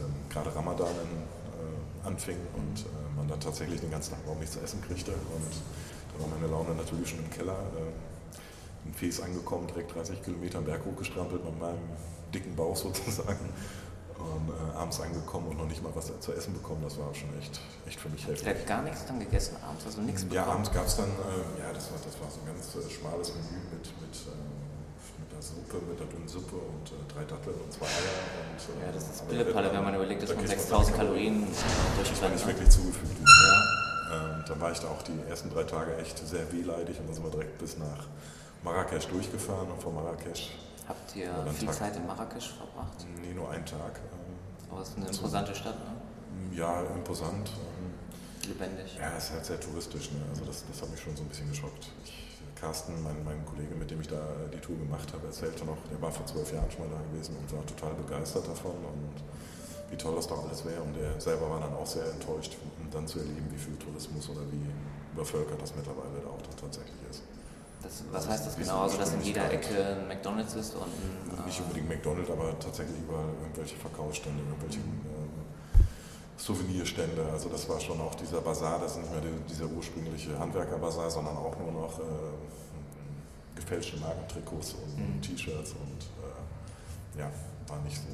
ähm, 0.00 0.14
gerade 0.28 0.54
Ramadan 0.54 0.90
in, 0.90 1.12
äh, 1.22 2.06
anfing 2.08 2.38
und 2.56 2.80
äh, 2.80 3.16
man 3.16 3.28
dann 3.28 3.40
tatsächlich 3.40 3.80
den 3.80 3.90
ganzen 3.90 4.10
Tag 4.10 4.20
überhaupt 4.20 4.40
nichts 4.40 4.56
zu 4.56 4.60
essen 4.62 4.82
kriegte. 4.82 5.12
Und 5.12 5.52
da 6.12 6.20
war 6.20 6.28
meine 6.28 6.50
Laune 6.50 6.74
natürlich 6.74 7.08
schon 7.08 7.20
im 7.20 7.30
Keller. 7.30 7.54
Äh, 7.54 8.13
in 8.84 8.94
Fes 8.94 9.20
angekommen, 9.20 9.66
direkt 9.66 9.94
30 9.94 10.22
Kilometer 10.22 10.58
am 10.58 10.64
Berg 10.64 10.84
hochgestrampelt 10.84 11.44
mit 11.44 11.58
meinem 11.58 11.78
dicken 12.32 12.54
Bauch 12.56 12.76
sozusagen. 12.88 13.48
Und 14.14 14.48
äh, 14.48 14.76
abends 14.78 15.00
angekommen 15.00 15.48
und 15.48 15.58
noch 15.58 15.66
nicht 15.66 15.82
mal 15.82 15.90
was 15.92 16.08
zu 16.20 16.32
essen 16.32 16.54
bekommen, 16.54 16.80
das 16.84 16.96
war 16.98 17.12
schon 17.12 17.28
echt, 17.36 17.60
echt 17.84 17.98
für 17.98 18.08
mich 18.08 18.24
heftig. 18.26 18.46
Du 18.46 18.64
gar 18.64 18.82
nichts 18.82 19.04
dann 19.06 19.18
gegessen 19.18 19.56
abends, 19.60 19.84
also 19.86 20.00
nichts 20.02 20.22
bekommen? 20.22 20.36
Ja, 20.36 20.52
abends 20.52 20.70
gab 20.70 20.86
es 20.86 20.96
dann, 20.96 21.10
äh, 21.10 21.60
ja, 21.60 21.72
das 21.74 21.90
war, 21.90 21.98
das 21.98 22.14
war 22.22 22.30
so 22.30 22.38
ein 22.40 22.46
ganz 22.46 22.62
äh, 22.78 22.90
schmales 22.94 23.34
Menü 23.34 23.58
mit, 23.74 23.84
mit, 24.00 24.14
äh, 24.30 24.38
mit 25.18 25.28
der 25.34 25.42
Suppe, 25.42 25.82
mit 25.90 25.98
der 25.98 26.06
dünnen 26.06 26.28
Suppe 26.28 26.56
und 26.56 26.86
äh, 26.94 27.12
drei 27.12 27.24
Datteln 27.26 27.58
und 27.58 27.72
zwei 27.72 27.86
Eier. 27.86 28.14
Und, 28.54 28.62
äh, 28.62 28.86
ja, 28.86 28.92
das 28.92 29.02
ist 29.02 29.28
Pillepalle, 29.28 29.72
wenn 29.74 29.82
man 29.82 29.94
überlegt, 29.96 30.22
dass 30.22 30.34
man 30.34 30.46
6000 30.46 30.96
Kalorien 30.96 31.46
durch 31.96 32.08
Das 32.08 32.22
war 32.22 32.28
nicht 32.30 32.46
wirklich 32.46 32.70
zugefügt. 32.70 33.18
Ja. 33.18 33.74
Ähm, 34.14 34.44
dann 34.46 34.60
war 34.60 34.70
ich 34.70 34.78
da 34.78 34.88
auch 34.88 35.02
die 35.02 35.18
ersten 35.28 35.50
drei 35.50 35.64
Tage 35.64 35.96
echt 35.98 36.22
sehr 36.22 36.50
wehleidig 36.52 37.00
und 37.00 37.08
dann 37.08 37.14
sind 37.14 37.24
wir 37.24 37.32
direkt 37.32 37.58
bis 37.58 37.78
nach 37.78 38.06
Marrakesch 38.64 39.06
durchgefahren 39.06 39.70
und 39.70 39.80
von 39.82 39.94
Marrakesch. 39.94 40.52
Habt 40.88 41.14
ihr 41.16 41.30
viel 41.52 41.68
Tag, 41.68 41.76
Zeit 41.76 41.96
in 41.96 42.06
Marrakesch 42.06 42.54
verbracht? 42.56 43.06
Nee, 43.20 43.34
nur 43.34 43.50
einen 43.50 43.64
Tag. 43.64 44.00
Ähm, 44.12 44.34
Aber 44.70 44.80
es 44.80 44.88
ist 44.88 44.96
eine 44.96 45.06
imposante 45.06 45.54
Stadt, 45.54 45.76
ne? 45.78 46.56
Ja, 46.56 46.80
imposant. 46.94 47.50
Ähm, 47.50 48.48
Lebendig. 48.48 48.96
Ja, 48.98 49.12
es 49.16 49.24
ist 49.24 49.32
halt 49.32 49.44
sehr 49.46 49.60
touristisch. 49.60 50.10
Ne? 50.12 50.20
Also 50.30 50.44
das, 50.44 50.64
das 50.70 50.82
hat 50.82 50.90
mich 50.90 51.00
schon 51.00 51.16
so 51.16 51.22
ein 51.22 51.28
bisschen 51.28 51.48
geschockt. 51.48 51.88
Ich, 52.04 52.24
Carsten, 52.60 53.02
mein, 53.02 53.22
mein 53.24 53.44
Kollege, 53.44 53.74
mit 53.74 53.90
dem 53.90 54.00
ich 54.00 54.08
da 54.08 54.20
die 54.52 54.58
Tour 54.58 54.76
gemacht 54.76 55.12
habe, 55.12 55.26
erzählte 55.26 55.64
noch, 55.64 55.76
der 55.90 56.00
war 56.00 56.10
vor 56.10 56.24
zwölf 56.26 56.50
Jahren 56.52 56.70
schon 56.70 56.88
mal 56.88 56.96
da 56.96 57.02
gewesen 57.10 57.36
und 57.36 57.52
war 57.52 57.64
total 57.66 57.94
begeistert 57.94 58.46
davon 58.48 58.72
und 58.72 59.16
wie 59.90 59.96
toll 59.96 60.14
das 60.16 60.26
doch 60.26 60.44
alles 60.46 60.64
wäre. 60.64 60.80
Und 60.82 60.96
er 60.96 61.20
selber 61.20 61.50
war 61.50 61.60
dann 61.60 61.74
auch 61.74 61.86
sehr 61.86 62.04
enttäuscht, 62.10 62.56
um 62.80 62.90
dann 62.90 63.06
zu 63.06 63.18
erleben, 63.18 63.46
wie 63.50 63.58
viel 63.58 63.76
Tourismus 63.76 64.28
oder 64.30 64.40
wie 64.52 64.64
übervölkert 65.12 65.60
das 65.60 65.74
mittlerweile 65.74 66.20
da 66.22 66.28
auch 66.28 66.40
tatsächlich 66.60 66.96
ist. 67.10 67.22
Das, 67.84 68.02
was 68.10 68.28
heißt 68.28 68.46
das 68.46 68.56
genau? 68.56 68.82
Also, 68.82 68.96
dass 68.96 69.12
in 69.12 69.20
jeder 69.20 69.52
Ecke 69.52 69.96
ein 70.00 70.08
McDonalds 70.08 70.54
ist 70.54 70.74
und 70.74 70.82
ein, 70.84 71.44
Nicht 71.44 71.60
unbedingt 71.60 71.88
McDonalds, 71.88 72.30
aber 72.30 72.58
tatsächlich 72.58 72.98
überall 72.98 73.28
irgendwelche 73.42 73.76
Verkaufsstände, 73.76 74.42
irgendwelche 74.42 74.80
äh, 74.80 75.82
Souvenirstände. 76.38 77.26
Also, 77.30 77.50
das 77.50 77.68
war 77.68 77.78
schon 77.78 78.00
auch 78.00 78.14
dieser 78.14 78.40
Bazar, 78.40 78.80
das 78.80 78.92
ist 78.92 79.02
nicht 79.02 79.12
mehr 79.12 79.20
die, 79.20 79.52
dieser 79.52 79.66
ursprüngliche 79.66 80.38
Handwerkerbazar, 80.38 81.10
sondern 81.10 81.36
auch 81.36 81.54
nur 81.58 81.72
noch 81.72 81.98
äh, 81.98 82.02
gefälschte 83.54 83.98
Markentrikots 83.98 84.74
und, 84.74 84.98
mhm. 84.98 85.20
T-Shirts 85.20 85.72
und 85.72 86.00
äh, 86.24 87.20
ja, 87.20 87.30
war 87.68 87.78
nicht 87.82 87.96
so, 87.96 88.08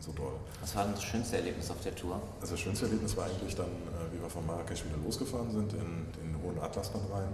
so 0.00 0.12
doll. 0.12 0.34
Was 0.60 0.74
war 0.74 0.84
denn 0.84 0.94
das 0.94 1.04
schönste 1.04 1.36
Erlebnis 1.36 1.70
auf 1.70 1.80
der 1.80 1.94
Tour? 1.94 2.20
Also, 2.40 2.54
das 2.54 2.60
schönste 2.60 2.86
Erlebnis 2.86 3.16
war 3.16 3.26
eigentlich 3.26 3.54
dann, 3.54 3.66
äh, 3.66 4.12
wie 4.12 4.20
wir 4.20 4.28
von 4.28 4.44
Marrakesch 4.44 4.84
wieder 4.84 4.96
losgefahren 4.96 5.52
sind, 5.52 5.72
in, 5.74 6.06
in 6.20 6.32
den 6.32 6.42
Hohen 6.42 6.58
Atlas 6.58 6.90
dann 6.90 7.02
rein 7.12 7.32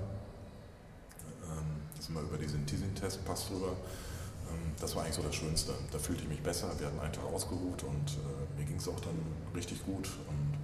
sind 2.01 2.15
wir 2.15 2.23
über 2.23 2.39
diesen 2.39 2.67
Tisin-Test-Pass 2.67 3.49
drüber. 3.49 3.69
Ähm, 4.49 4.73
das 4.81 4.97
war 4.97 5.05
eigentlich 5.05 5.17
so 5.17 5.23
das 5.23 5.35
Schönste. 5.35 5.73
Da 5.93 5.99
fühlte 5.99 6.23
ich 6.23 6.29
mich 6.29 6.43
besser. 6.43 6.69
Wir 6.79 6.87
hatten 6.87 6.99
einen 6.99 7.13
Tag 7.13 7.25
ausgeruht 7.27 7.85
und 7.85 8.11
äh, 8.17 8.59
mir 8.59 8.65
ging 8.65 8.77
es 8.77 8.89
auch 8.89 9.01
dann 9.01 9.19
richtig 9.55 9.85
gut. 9.85 10.09
Und 10.29 10.59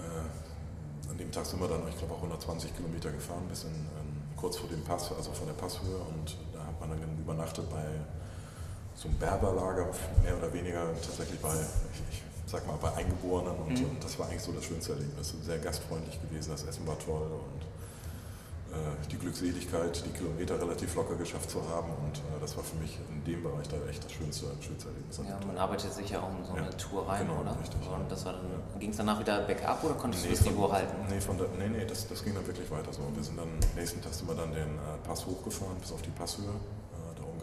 äh, 0.00 1.10
an 1.10 1.18
dem 1.18 1.30
Tag 1.32 1.44
sind 1.44 1.60
wir 1.60 1.68
dann, 1.68 1.86
ich 1.88 1.98
glaube, 1.98 2.14
auch 2.14 2.22
120 2.22 2.76
Kilometer 2.76 3.10
gefahren, 3.10 3.44
bis 3.48 3.64
in, 3.64 3.74
kurz 4.36 4.56
vor 4.56 4.68
dem 4.68 4.82
Pass, 4.84 5.10
also 5.12 5.32
vor 5.32 5.46
der 5.46 5.54
Passhöhe. 5.54 5.98
Und 5.98 6.36
da 6.52 6.64
hat 6.64 6.80
man 6.80 6.90
dann 6.90 7.18
übernachtet 7.18 7.68
bei 7.70 7.84
so 8.94 9.08
einem 9.08 9.18
Berberlager, 9.18 9.88
mehr 10.22 10.36
oder 10.36 10.52
weniger 10.52 10.92
tatsächlich 10.94 11.40
bei, 11.40 11.54
ich, 11.92 12.00
ich 12.10 12.22
sag 12.46 12.66
mal, 12.66 12.76
bei 12.80 12.94
Eingeborenen. 12.94 13.56
Und, 13.56 13.80
mhm. 13.80 13.90
und, 13.90 14.04
das 14.04 14.18
war 14.18 14.28
eigentlich 14.28 14.42
so 14.42 14.52
das 14.52 14.64
schönste 14.64 14.92
Erlebnis. 14.92 15.34
Sehr 15.42 15.58
gastfreundlich 15.58 16.20
gewesen, 16.22 16.50
das 16.50 16.62
Essen 16.62 16.86
war 16.86 16.98
toll 16.98 17.26
und 17.26 17.77
die 19.10 19.16
Glückseligkeit, 19.16 20.02
die 20.04 20.10
Kilometer 20.10 20.60
relativ 20.60 20.94
locker 20.94 21.16
geschafft 21.16 21.50
zu 21.50 21.60
haben. 21.68 21.90
Und 22.04 22.18
äh, 22.18 22.40
das 22.40 22.56
war 22.56 22.64
für 22.64 22.76
mich 22.76 22.98
in 23.10 23.24
dem 23.24 23.42
Bereich 23.42 23.68
da 23.68 23.76
echt 23.88 24.04
das 24.04 24.12
schönste, 24.12 24.46
schönste 24.60 24.88
Erlebnis. 24.88 25.20
Ja, 25.26 25.38
man 25.46 25.56
arbeitet 25.56 25.92
sich 25.92 26.10
ja 26.10 26.20
auch 26.20 26.30
in 26.38 26.44
so 26.44 26.52
eine 26.52 26.66
ja, 26.66 26.72
Tour 26.72 27.08
rein, 27.08 27.26
genau, 27.26 27.40
oder? 27.40 27.58
Richtig, 27.58 27.80
und 27.80 28.10
das 28.10 28.24
war 28.24 28.34
dann, 28.34 28.80
ging 28.80 28.90
es 28.90 28.96
danach 28.96 29.18
wieder 29.20 29.40
bergab 29.42 29.82
oder 29.84 29.94
konntest 29.94 30.24
nee, 30.24 30.30
du 30.30 30.36
das 30.36 30.44
Niveau 30.44 30.70
halten? 30.70 30.94
Nee, 31.08 31.20
von 31.20 31.38
der, 31.38 31.48
nee, 31.58 31.68
nee 31.68 31.84
das, 31.86 32.06
das 32.06 32.22
ging 32.22 32.34
dann 32.34 32.46
wirklich 32.46 32.70
weiter 32.70 32.92
so. 32.92 33.00
Wir 33.14 33.22
sind 33.22 33.38
dann, 33.38 33.48
nächsten 33.74 34.02
Tag 34.02 34.12
sind 34.12 34.28
wir 34.28 34.34
dann 34.34 34.52
den 34.52 34.76
äh, 34.76 35.06
Pass 35.06 35.24
hochgefahren, 35.24 35.76
bis 35.80 35.92
auf 35.92 36.02
die 36.02 36.10
Passhöhe 36.10 36.52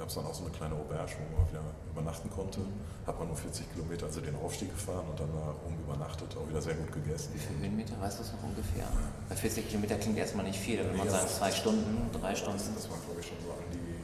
gab 0.05 0.09
es 0.09 0.15
dann 0.21 0.25
auch 0.29 0.37
so 0.37 0.45
eine 0.45 0.53
kleine 0.53 0.75
Auberge, 0.75 1.17
wo 1.17 1.41
man 1.41 1.49
wieder 1.49 1.65
übernachten 1.89 2.29
konnte. 2.29 2.61
Hat 3.07 3.17
man 3.17 3.25
nur 3.27 3.37
40 3.37 3.73
Kilometer, 3.73 4.05
also 4.05 4.21
den 4.21 4.35
Aufstieg 4.37 4.69
gefahren 4.69 5.01
und 5.09 5.19
dann 5.19 5.33
da 5.33 5.49
oben 5.65 5.81
übernachtet, 5.81 6.29
auch 6.37 6.47
wieder 6.47 6.61
sehr 6.61 6.75
gut 6.75 6.93
gegessen. 6.93 7.33
Wie 7.33 7.39
viele 7.41 7.57
Höhenmeter, 7.65 7.97
weißt 7.99 8.19
du 8.19 8.21
das 8.21 8.33
noch 8.37 8.43
ungefähr? 8.45 8.85
Bei 9.27 9.35
40 9.35 9.65
Kilometer 9.67 9.97
klingt 9.97 10.19
erstmal 10.19 10.45
nicht 10.45 10.59
viel, 10.59 10.77
wenn 10.77 10.95
man 10.95 11.09
sagt 11.09 11.29
zwei 11.29 11.49
Stunden, 11.49 12.05
drei 12.13 12.35
Stunden. 12.35 12.61
Das, 12.61 12.85
das 12.85 12.85
war 12.91 13.01
glaube 13.01 13.19
ich 13.19 13.25
schon 13.25 13.41
so 13.41 13.49
an 13.49 13.65
die, 13.73 13.97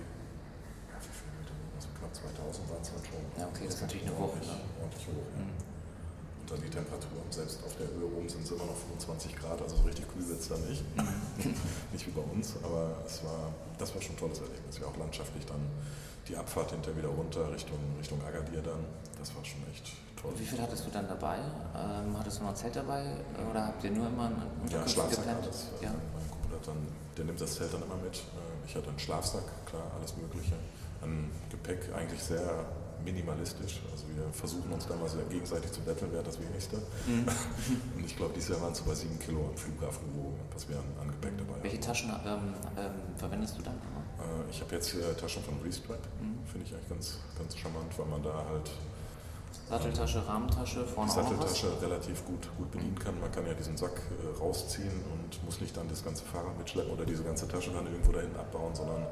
ja, 0.90 0.98
wie 0.98 1.14
viele 1.14 1.38
Meter, 1.38 1.54
also 1.78 1.88
knapp 1.94 2.14
2000 2.18 2.66
waren 2.66 2.82
es 2.82 2.90
dann 2.90 3.06
schon. 3.06 3.22
Ja, 3.38 3.46
okay, 3.46 3.66
das, 3.70 3.70
das 3.70 3.76
ist 3.78 3.82
natürlich 3.86 4.06
eine 4.10 4.18
Woche. 4.18 4.42
Ne? 4.42 4.58
Ordentlich 4.82 5.06
hoch, 5.06 5.28
ja. 5.38 5.46
Mhm. 5.46 5.54
Dann 6.52 6.62
die 6.62 6.70
Temperatur. 6.70 7.24
Selbst 7.30 7.64
auf 7.66 7.76
der 7.78 7.88
Höhe 7.88 8.06
oben 8.06 8.28
sind 8.28 8.44
es 8.44 8.52
immer 8.52 8.66
noch 8.66 8.76
25 8.76 9.36
Grad, 9.36 9.62
also 9.62 9.76
so 9.78 9.84
richtig 9.84 10.06
kühl 10.12 10.28
wird 10.28 10.40
es 10.40 10.50
da 10.50 10.58
nicht. 10.58 10.84
nicht 11.92 12.08
wie 12.08 12.12
bei 12.12 12.22
uns, 12.22 12.56
aber 12.62 12.98
es 13.06 13.24
war, 13.24 13.54
das 13.78 13.96
war 13.96 14.02
schon 14.02 14.16
ein 14.16 14.20
tolles 14.20 14.40
Erlebnis. 14.40 14.80
Ja, 14.80 14.88
auch 14.88 14.98
landschaftlich 14.98 15.46
dann 15.46 15.62
die 16.28 16.36
Abfahrt 16.36 16.72
hinter 16.72 16.96
wieder 16.96 17.10
runter 17.10 17.52
Richtung, 17.52 17.80
Richtung 17.98 18.22
Agadir 18.24 18.62
dann. 18.62 18.86
Das 19.18 19.36
war 19.36 19.44
schon 19.44 19.62
echt 19.72 19.92
toll. 20.22 20.32
Wie 20.38 20.46
viel 20.46 20.62
hattest 20.62 20.86
du 20.86 20.92
dann 20.92 21.08
dabei? 21.08 21.38
Ähm, 21.76 22.18
hattest 22.18 22.40
du 22.40 22.44
noch 22.44 22.50
ein 22.50 22.56
Zelt 22.56 22.76
dabei 22.76 23.04
oder 23.50 23.68
habt 23.68 23.84
ihr 23.84 23.92
nur 23.92 24.08
immer 24.08 24.26
einen 24.26 24.44
Unterkunft 24.62 24.98
ja, 24.98 25.06
gepennt? 25.08 25.44
Alles, 25.44 25.68
ja, 25.82 25.90
mein 25.90 26.30
Kumpel 26.30 26.58
hat 26.58 26.68
dann, 26.68 26.88
der 27.18 27.26
nimmt 27.26 27.42
das 27.42 27.56
Zelt 27.56 27.74
dann 27.74 27.84
immer 27.84 27.98
mit. 27.98 28.16
Äh, 28.16 28.68
ich 28.68 28.76
hatte 28.76 28.90
einen 28.90 29.00
Schlafsack, 29.00 29.44
klar, 29.66 29.92
alles 29.98 30.16
Mögliche. 30.18 30.56
An 31.02 31.32
Gepäck 31.50 31.92
eigentlich 31.96 32.22
sehr 32.22 32.66
minimalistisch. 33.04 33.82
Also 33.92 34.06
wir 34.16 34.32
versuchen 34.34 34.72
uns 34.72 34.88
da 34.88 34.96
mal 34.96 35.10
sehr 35.10 35.24
gegenseitig 35.26 35.72
zu 35.72 35.82
betteln, 35.82 36.10
wer 36.12 36.24
das 36.24 36.40
wenigste. 36.40 36.78
Mhm. 37.08 37.26
Und 37.96 38.06
ich 38.06 38.16
glaube, 38.16 38.34
dieses 38.36 38.50
Jahr 38.50 38.62
waren 38.62 38.74
es 38.74 38.80
so 38.80 38.86
bei 38.86 38.96
sieben 38.96 39.18
Kilo 39.20 39.46
am 39.50 39.58
Flughafen 39.58 40.08
gewogen, 40.14 40.40
was 40.54 40.68
wir 40.70 40.78
an, 40.78 40.86
an 41.02 41.08
Gepäck 41.08 41.38
dabei 41.38 41.64
Welche 41.64 41.64
haben. 41.64 41.64
Welche 41.64 41.80
Taschen 41.80 42.10
ähm, 42.26 42.54
ähm, 42.78 43.18
verwendest 43.18 43.58
du 43.58 43.62
dann? 43.64 43.76
Äh, 43.76 44.50
ich 44.50 44.62
habe 44.62 44.76
jetzt 44.76 44.94
äh, 44.94 45.14
Taschen 45.20 45.44
von 45.44 45.60
Restrap, 45.64 46.00
mhm. 46.22 46.38
finde 46.46 46.68
ich 46.68 46.74
eigentlich 46.74 46.90
ganz, 46.90 47.18
ganz 47.38 47.58
charmant, 47.58 47.98
weil 47.98 48.06
man 48.08 48.24
da 48.24 48.34
halt 48.34 48.72
Satteltasche, 49.72 50.28
Rahmentasche, 50.28 50.86
vorne 50.86 51.10
Satteltasche 51.10 51.82
relativ 51.82 52.26
gut, 52.26 52.50
gut 52.58 52.72
bedienen 52.72 53.00
kann. 53.00 53.18
Man 53.22 53.32
kann 53.32 53.48
ja 53.48 53.54
diesen 53.54 53.78
Sack 53.78 54.02
äh, 54.12 54.38
rausziehen 54.38 54.92
und 55.14 55.46
muss 55.46 55.62
nicht 55.62 55.76
dann 55.78 55.88
das 55.88 56.04
ganze 56.04 56.26
Fahrrad 56.26 56.58
mitschleppen 56.58 56.92
oder 56.92 57.06
diese 57.06 57.24
ganze 57.24 57.48
Tasche 57.48 57.72
dann 57.72 57.86
irgendwo 57.86 58.12
dahin 58.12 58.36
abbauen, 58.36 58.76
sondern 58.76 59.08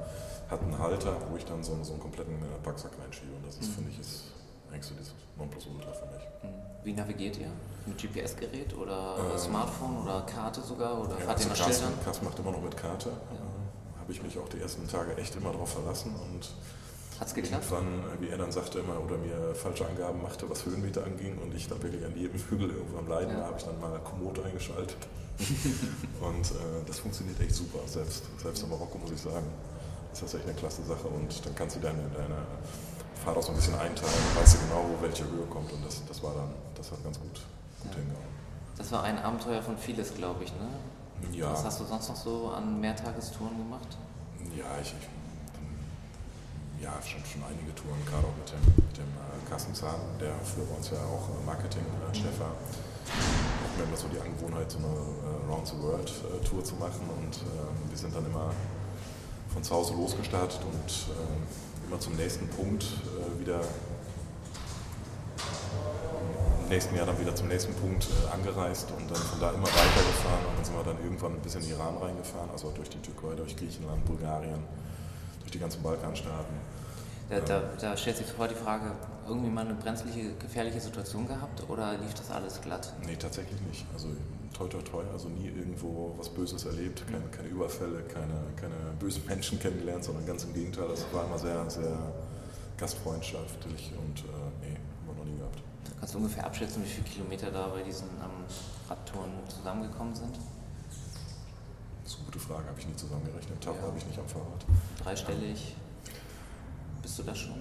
hat 0.49 0.61
einen 0.61 0.77
Halter, 0.77 1.15
wo 1.31 1.37
ich 1.37 1.45
dann 1.45 1.63
so, 1.63 1.81
so 1.81 1.93
einen 1.93 2.01
kompletten 2.01 2.35
äh, 2.35 2.59
Packsack 2.61 2.91
reinschiebe. 3.01 3.33
Und 3.37 3.47
das 3.47 3.55
ist, 3.55 3.69
mhm. 3.69 3.73
finde 3.75 3.91
ich, 3.91 3.99
ist 3.99 4.23
eigentlich 4.69 4.85
so 4.85 4.95
dieses 4.95 5.13
Nonplusultra 5.37 5.93
für 5.93 6.05
mich. 6.07 6.27
Mhm. 6.43 6.49
Wie 6.83 6.93
navigiert 6.93 7.37
ihr? 7.37 7.51
Mit 7.85 7.97
GPS-Gerät 7.97 8.75
oder 8.75 9.15
ähm, 9.31 9.37
Smartphone 9.37 10.03
oder 10.03 10.21
Karte 10.23 10.59
sogar? 10.59 10.99
Oder 10.99 11.19
ja, 11.19 11.25
fahrt 11.25 11.39
ihr 11.39 11.49
also 11.51 11.63
nach 11.63 11.71
Schildern? 11.71 11.93
Kass 12.03 12.21
macht 12.21 12.37
immer 12.37 12.51
noch 12.51 12.61
mit 12.61 12.75
Karte. 12.75 13.09
Ja. 13.09 13.15
Äh, 13.15 13.99
Habe 14.01 14.11
ich 14.11 14.21
mich 14.21 14.37
auch 14.37 14.49
die 14.49 14.59
ersten 14.59 14.85
Tage 14.89 15.15
echt 15.15 15.37
immer 15.37 15.53
darauf 15.53 15.71
verlassen 15.71 16.13
und 16.15 16.49
Hat's 17.19 17.33
geklappt? 17.33 17.65
Irgendwann, 17.69 18.21
wie 18.21 18.29
er 18.29 18.37
dann 18.37 18.51
sagte 18.51 18.79
immer, 18.79 18.99
oder 19.03 19.17
mir 19.17 19.53
falsche 19.53 19.85
Angaben 19.85 20.21
machte, 20.21 20.49
was 20.49 20.65
Höhenmeter 20.65 21.03
anging 21.03 21.37
und 21.39 21.53
ich 21.53 21.67
da 21.67 21.81
wirklich 21.81 22.05
an 22.05 22.15
jedem 22.15 22.39
Hügel 22.39 22.69
irgendwo 22.69 22.97
am 22.97 23.07
Leiden 23.07 23.31
ja. 23.33 23.39
war, 23.39 23.47
habe 23.47 23.57
ich 23.57 23.65
dann 23.65 23.79
mal 23.79 23.99
Komoot 23.99 24.39
eingeschaltet. 24.43 24.97
und 26.21 26.51
äh, 26.51 26.83
das 26.85 26.99
funktioniert 26.99 27.39
echt 27.41 27.55
super. 27.55 27.79
Selbst, 27.85 28.23
selbst 28.41 28.63
in 28.63 28.69
Marokko 28.69 28.97
muss 28.97 29.11
ich 29.11 29.21
sagen, 29.21 29.47
ist 30.11 30.23
das 30.23 30.33
echt 30.33 30.45
eine 30.45 30.53
klasse 30.53 30.83
Sache 30.83 31.07
und 31.07 31.45
dann 31.45 31.55
kannst 31.55 31.75
du 31.75 31.79
deine, 31.79 32.03
deine 32.15 32.37
Fahrt 33.23 33.37
auch 33.37 33.43
so 33.43 33.49
ein 33.49 33.55
bisschen 33.55 33.75
einteilen, 33.75 34.13
weißt 34.35 34.55
du 34.55 34.59
genau, 34.67 34.85
wo 34.89 35.01
welche 35.01 35.23
Höhe 35.25 35.45
kommt 35.49 35.71
und 35.73 35.85
das, 35.85 36.01
das 36.05 36.23
war 36.23 36.33
dann, 36.33 36.49
das 36.75 36.91
hat 36.91 37.03
ganz 37.03 37.19
gut, 37.19 37.41
gut 37.83 37.91
ja. 37.91 37.97
hingehauen. 37.97 38.29
Das 38.77 38.91
war 38.93 39.03
ein 39.03 39.19
Abenteuer 39.19 39.61
von 39.61 39.77
vieles, 39.77 40.13
glaube 40.13 40.45
ich, 40.45 40.53
ne? 40.53 41.37
Ja. 41.37 41.51
Was 41.51 41.65
hast 41.65 41.81
du 41.81 41.85
sonst 41.85 42.07
noch 42.07 42.15
so 42.15 42.49
an 42.49 42.79
Mehrtagestouren 42.79 43.57
gemacht? 43.57 43.97
Ja, 44.55 44.65
ich, 44.81 44.87
ich 44.87 45.18
ja, 46.81 46.95
schon, 47.03 47.23
schon 47.25 47.43
einige 47.43 47.75
Touren, 47.75 47.99
gerade 48.05 48.25
auch 48.27 48.37
mit 48.39 48.47
dem, 48.51 48.63
mit 48.87 48.95
dem 48.97 49.11
äh, 49.19 49.49
Carsten 49.49 49.73
der 50.19 50.31
bei 50.31 50.75
uns 50.75 50.89
ja 50.89 50.97
auch 51.03 51.27
äh, 51.27 51.45
Marketing-Chef 51.45 52.39
war. 52.39 52.55
Hatten 52.55 53.75
wir 53.77 53.85
immer 53.85 53.97
so 53.97 54.07
die 54.07 54.19
Angewohnheit, 54.19 54.71
so 54.71 54.77
eine 54.77 54.87
äh, 54.87 55.51
Round 55.51 55.67
the 55.67 55.77
World 55.81 56.09
äh, 56.09 56.45
Tour 56.45 56.63
zu 56.63 56.75
machen 56.75 57.03
und 57.09 57.35
ähm, 57.43 57.89
wir 57.89 57.97
sind 57.97 58.15
dann 58.15 58.25
immer 58.25 58.51
von 59.53 59.63
zu 59.63 59.73
Hause 59.75 59.93
losgestartet 59.93 60.61
und 60.63 60.91
ähm, 61.09 61.43
immer 61.87 61.99
zum 61.99 62.15
nächsten 62.15 62.47
Punkt 62.49 62.83
äh, 62.83 63.39
wieder 63.39 63.59
im 66.63 66.69
nächsten 66.69 66.95
Jahr 66.95 67.07
dann 67.07 67.19
wieder 67.19 67.35
zum 67.35 67.47
nächsten 67.47 67.73
Punkt 67.73 68.07
äh, 68.07 68.31
angereist 68.31 68.91
und 68.91 69.09
dann 69.09 69.17
von 69.17 69.39
da 69.39 69.49
immer 69.51 69.67
weitergefahren. 69.67 70.45
Und 70.47 70.57
dann 70.57 70.65
sind 70.65 70.75
wir 70.77 70.83
dann 70.83 71.03
irgendwann 71.03 71.33
ein 71.33 71.41
bisschen 71.41 71.63
in 71.63 71.71
Iran 71.71 71.97
reingefahren, 71.97 72.49
also 72.51 72.71
durch 72.71 72.89
die 72.89 72.99
Türkei, 72.99 73.35
durch 73.35 73.57
Griechenland, 73.57 74.05
Bulgarien 74.05 74.63
durch 75.49 75.51
die 75.51 75.59
ganzen 75.59 75.81
Balkanstaaten. 75.81 76.53
Da, 77.29 77.39
da, 77.41 77.61
da, 77.79 77.97
stellt 77.97 78.17
sich 78.17 78.27
sofort 78.27 78.51
die 78.51 78.55
Frage, 78.55 78.91
irgendwie 79.27 79.49
mal 79.49 79.65
eine 79.65 79.75
brenzliche, 79.75 80.33
gefährliche 80.39 80.79
Situation 80.79 81.27
gehabt 81.27 81.67
oder 81.69 81.93
lief 81.97 82.13
das 82.15 82.31
alles 82.31 82.59
glatt? 82.61 82.93
Nee, 83.05 83.15
tatsächlich 83.15 83.59
nicht. 83.61 83.85
Also 83.93 84.07
toi 84.55 84.67
toi 84.67 84.81
toi, 84.81 85.03
also 85.13 85.29
nie 85.29 85.47
irgendwo 85.47 86.15
was 86.17 86.29
Böses 86.29 86.65
erlebt, 86.65 87.03
keine, 87.05 87.25
keine 87.25 87.49
Überfälle, 87.49 88.01
keine, 88.03 88.33
keine 88.55 88.75
bösen 88.99 89.23
Menschen 89.27 89.59
kennengelernt, 89.59 90.03
sondern 90.03 90.25
ganz 90.25 90.43
im 90.43 90.53
Gegenteil, 90.53 90.87
das 90.87 91.05
war 91.13 91.25
immer 91.25 91.37
sehr, 91.37 91.69
sehr 91.69 91.97
gastfreundschaftlich 92.77 93.91
und 93.99 94.19
äh, 94.19 94.67
nee, 94.67 94.75
haben 94.75 95.07
wir 95.07 95.23
noch 95.23 95.31
nie 95.31 95.37
gehabt. 95.37 95.61
Kannst 95.99 96.13
du 96.15 96.17
ungefähr 96.17 96.45
abschätzen, 96.45 96.83
wie 96.83 96.87
viele 96.87 97.07
Kilometer 97.07 97.51
da 97.51 97.67
bei 97.67 97.83
diesen 97.83 98.07
ähm, 98.07 98.45
Radtouren 98.89 99.31
zusammengekommen 99.47 100.15
sind? 100.15 100.35
Gute 102.29 102.45
Frage, 102.45 102.67
habe 102.67 102.79
ich 102.79 102.87
nie 102.87 102.95
zusammengerechnet. 102.95 103.59
Tab 103.59 103.75
ja. 103.75 103.81
habe 103.81 103.97
ich 103.97 104.05
nicht 104.05 104.19
am 104.19 104.27
Fahrrad. 104.27 104.63
Dreistellig. 105.01 105.75
Bist 107.01 107.17
du 107.17 107.23
da 107.23 107.33
schon? 107.33 107.55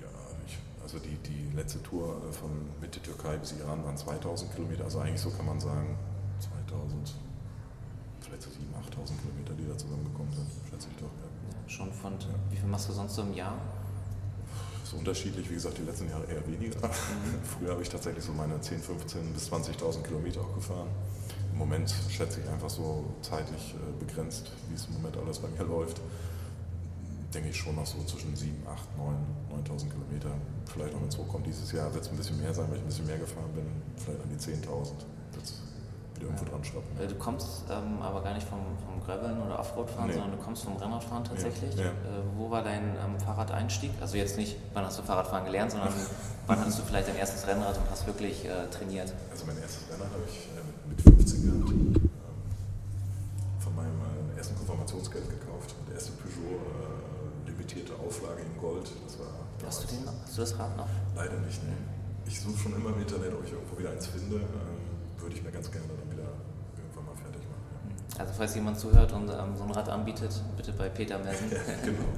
Ja, 0.00 0.06
ich, 0.46 0.56
also 0.80 1.00
die, 1.00 1.16
die 1.26 1.56
letzte 1.56 1.82
Tour 1.82 2.22
äh, 2.22 2.32
von 2.32 2.50
Mitte 2.80 3.02
Türkei 3.02 3.36
bis 3.36 3.50
Iran 3.58 3.82
waren 3.82 3.96
2000 3.96 4.54
Kilometer. 4.54 4.84
Also 4.84 5.00
eigentlich 5.00 5.20
so 5.20 5.30
kann 5.30 5.44
man 5.44 5.58
sagen 5.58 5.98
2000, 6.38 7.14
vielleicht 8.20 8.42
so 8.42 8.50
7.000, 8.50 8.54
8.000 8.54 9.22
Kilometer, 9.22 9.54
die 9.58 9.66
da 9.66 9.76
zusammengekommen 9.76 10.32
sind, 10.32 10.46
schätze 10.70 10.86
ich 10.92 10.96
doch. 10.98 11.10
Ja. 11.18 11.50
Ja, 11.50 11.68
schon 11.68 11.92
von, 11.92 12.12
ja. 12.12 12.28
wie 12.50 12.56
viel 12.56 12.68
machst 12.68 12.88
du 12.90 12.92
sonst 12.92 13.16
so 13.16 13.22
im 13.22 13.34
Jahr? 13.34 13.58
Ist 14.84 14.92
unterschiedlich, 14.92 15.50
wie 15.50 15.54
gesagt, 15.54 15.78
die 15.78 15.82
letzten 15.82 16.08
Jahre 16.10 16.26
eher 16.26 16.46
weniger. 16.46 16.78
Mhm. 16.78 17.42
Früher 17.58 17.72
habe 17.72 17.82
ich 17.82 17.88
tatsächlich 17.88 18.22
so 18.22 18.30
meine 18.30 18.60
10, 18.60 18.78
15 18.78 19.32
bis 19.32 19.50
20.000 19.50 20.02
Kilometer 20.02 20.42
auch 20.42 20.54
gefahren 20.54 20.86
im 21.54 21.60
Moment 21.60 21.94
schätze 22.10 22.40
ich 22.40 22.48
einfach 22.48 22.68
so 22.68 23.04
zeitlich 23.22 23.74
äh, 23.74 24.04
begrenzt, 24.04 24.50
wie 24.68 24.74
es 24.74 24.86
im 24.86 24.94
Moment 24.94 25.16
alles 25.16 25.38
bei 25.38 25.48
mir 25.48 25.62
läuft, 25.62 26.00
denke 27.32 27.48
ich 27.50 27.56
schon 27.56 27.76
noch 27.76 27.86
so 27.86 28.02
zwischen 28.04 28.34
7, 28.34 28.52
8, 28.66 28.98
9, 28.98 29.16
9.000 29.64 29.88
Kilometer. 29.88 30.30
Vielleicht 30.66 30.92
noch, 30.92 31.00
wenn 31.00 31.08
es 31.08 31.16
hochkommt 31.16 31.46
dieses 31.46 31.70
Jahr, 31.72 31.92
wird 31.94 32.04
es 32.04 32.10
ein 32.10 32.16
bisschen 32.16 32.40
mehr 32.40 32.52
sein, 32.52 32.66
weil 32.68 32.76
ich 32.76 32.82
ein 32.82 32.88
bisschen 32.88 33.06
mehr 33.06 33.18
gefahren 33.18 33.52
bin, 33.54 33.66
vielleicht 33.96 34.20
an 34.20 34.28
die 34.30 34.36
10.000. 34.36 35.63
Irgendwo 36.24 36.44
ja. 36.44 36.50
dran 36.50 36.64
schrappen. 36.64 37.00
Äh, 37.00 37.06
du 37.06 37.14
kommst 37.16 37.64
ähm, 37.70 38.00
aber 38.02 38.22
gar 38.22 38.34
nicht 38.34 38.48
vom, 38.48 38.60
vom 38.84 39.04
Graveln 39.04 39.40
oder 39.42 39.58
Offroad-Fahren, 39.58 40.08
nee. 40.08 40.14
sondern 40.14 40.32
du 40.32 40.38
kommst 40.38 40.64
vom 40.64 40.76
Rennradfahren 40.76 41.24
tatsächlich. 41.24 41.74
Ja. 41.76 41.86
Äh, 41.86 42.24
wo 42.36 42.50
war 42.50 42.62
dein 42.62 42.96
ähm, 42.96 43.20
Fahrradeinstieg? 43.20 43.90
Also 44.00 44.16
jetzt 44.16 44.36
nicht, 44.36 44.56
wann 44.72 44.84
hast 44.84 44.98
du 44.98 45.02
Fahrradfahren 45.02 45.44
gelernt, 45.44 45.70
sondern 45.72 45.92
wann 46.46 46.60
hattest 46.60 46.78
du 46.78 46.82
vielleicht 46.82 47.08
dein 47.08 47.16
erstes 47.16 47.46
Rennrad 47.46 47.76
und 47.76 47.90
hast 47.90 48.06
wirklich 48.06 48.44
äh, 48.44 48.68
trainiert? 48.70 49.12
Also 49.30 49.46
mein 49.46 49.58
erstes 49.58 49.84
Rennrad 49.90 50.10
habe 50.10 50.24
ich 50.28 50.48
äh, 50.48 50.88
mit 50.88 51.00
15 51.02 51.42
gehabt. 51.42 51.70
Ähm, 51.70 52.10
von 53.60 53.76
meinem 53.76 54.00
ersten 54.36 54.56
Konfirmationsgeld 54.56 55.28
gekauft. 55.28 55.74
Der 55.88 55.94
erste 55.94 56.12
Peugeot 56.12 56.56
äh, 56.56 57.48
limitierte 57.50 57.92
Auflage 57.94 58.42
in 58.42 58.60
Gold. 58.60 58.90
Das 59.04 59.18
war 59.18 59.26
hast, 59.66 59.84
du 59.84 59.86
den, 59.88 60.04
hast 60.06 60.36
du 60.36 60.40
das 60.40 60.58
Rad 60.58 60.76
noch? 60.76 60.88
Leider 61.16 61.38
nicht, 61.40 61.62
ne. 61.64 61.72
Ich 62.26 62.40
suche 62.40 62.56
schon 62.56 62.74
immer 62.74 62.90
im 62.90 63.00
Internet, 63.00 63.32
ob 63.34 63.44
ich 63.44 63.52
irgendwo 63.52 63.78
wieder 63.78 63.90
eins 63.90 64.06
finde. 64.06 64.36
Ähm, 64.36 64.84
würde 65.18 65.36
ich 65.36 65.42
mir 65.42 65.50
ganz 65.50 65.70
gerne 65.70 65.86
dann 65.88 66.10
wieder 66.12 66.28
irgendwann 66.76 67.06
mal 67.06 67.16
fertig 67.16 67.40
machen. 67.48 67.64
Ja. 67.88 68.03
Also 68.18 68.32
falls 68.36 68.54
jemand 68.54 68.78
zuhört 68.78 69.12
und 69.12 69.28
ähm, 69.28 69.56
so 69.56 69.64
ein 69.64 69.70
Rad 69.70 69.88
anbietet, 69.88 70.30
bitte 70.56 70.72
bei 70.72 70.88
Peter 70.88 71.18
melden. 71.18 71.50
ja, 71.50 71.58
genau. 71.84 72.08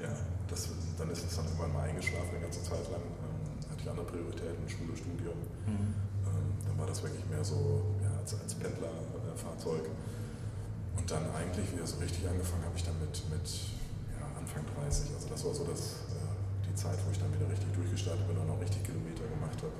ja, 0.02 0.12
das, 0.48 0.68
dann 0.98 1.10
ist 1.10 1.24
es 1.24 1.36
dann 1.36 1.46
irgendwann 1.46 1.72
mal 1.72 1.88
eingeschlafen 1.88 2.30
eine 2.30 2.40
ganze 2.40 2.62
Zeit 2.62 2.90
lang. 2.92 3.00
Ähm, 3.00 3.70
hatte 3.70 3.82
ich 3.82 3.88
andere 3.88 4.06
Prioritäten, 4.06 4.68
Schule, 4.68 4.96
Studium. 4.96 5.38
Mhm 5.66 6.06
war 6.78 6.86
das 6.86 7.02
wirklich 7.02 7.24
mehr 7.28 7.42
so 7.42 7.82
ja, 8.02 8.10
als, 8.20 8.38
als 8.40 8.54
Pendlerfahrzeug. 8.54 9.90
Und 10.96 11.10
dann 11.10 11.24
eigentlich 11.34 11.72
wieder 11.72 11.86
so 11.86 11.98
richtig 11.98 12.28
angefangen 12.28 12.64
habe 12.64 12.76
ich 12.76 12.84
dann 12.84 12.98
mit, 13.00 13.10
mit 13.30 13.46
ja, 14.14 14.24
Anfang 14.38 14.62
30. 14.78 15.10
Also 15.14 15.28
das 15.28 15.44
war 15.44 15.54
so 15.54 15.64
das, 15.64 16.06
äh, 16.14 16.68
die 16.68 16.74
Zeit, 16.74 16.98
wo 17.04 17.10
ich 17.10 17.18
dann 17.18 17.32
wieder 17.34 17.50
richtig 17.50 17.72
durchgestartet 17.74 18.26
bin 18.28 18.36
und 18.38 18.48
auch 18.50 18.60
richtig 18.60 18.84
Kilometer 18.84 19.26
gemacht 19.26 19.58
habe. 19.60 19.76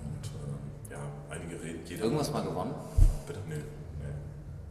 Und 0.00 0.24
äh, 0.40 0.96
ja, 0.96 1.02
einige 1.30 1.62
reden. 1.62 1.84
Irgendwas 1.86 2.32
mal 2.32 2.42
gewonnen? 2.42 2.74
Bitte? 3.32 3.40
Nee, 3.48 3.64
nee. 4.00 4.12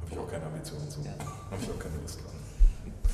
Habe 0.02 0.12
ich 0.12 0.19
auch 0.19 0.30
keine 0.30 0.45
Ambitionen 0.45 0.89
zu. 0.89 1.02
Ja. 1.02 1.13
Habe 1.50 1.62
ich 1.62 1.69
auch 1.69 1.80
keine 1.80 1.97
Lust 1.97 2.19
dran. 2.19 2.38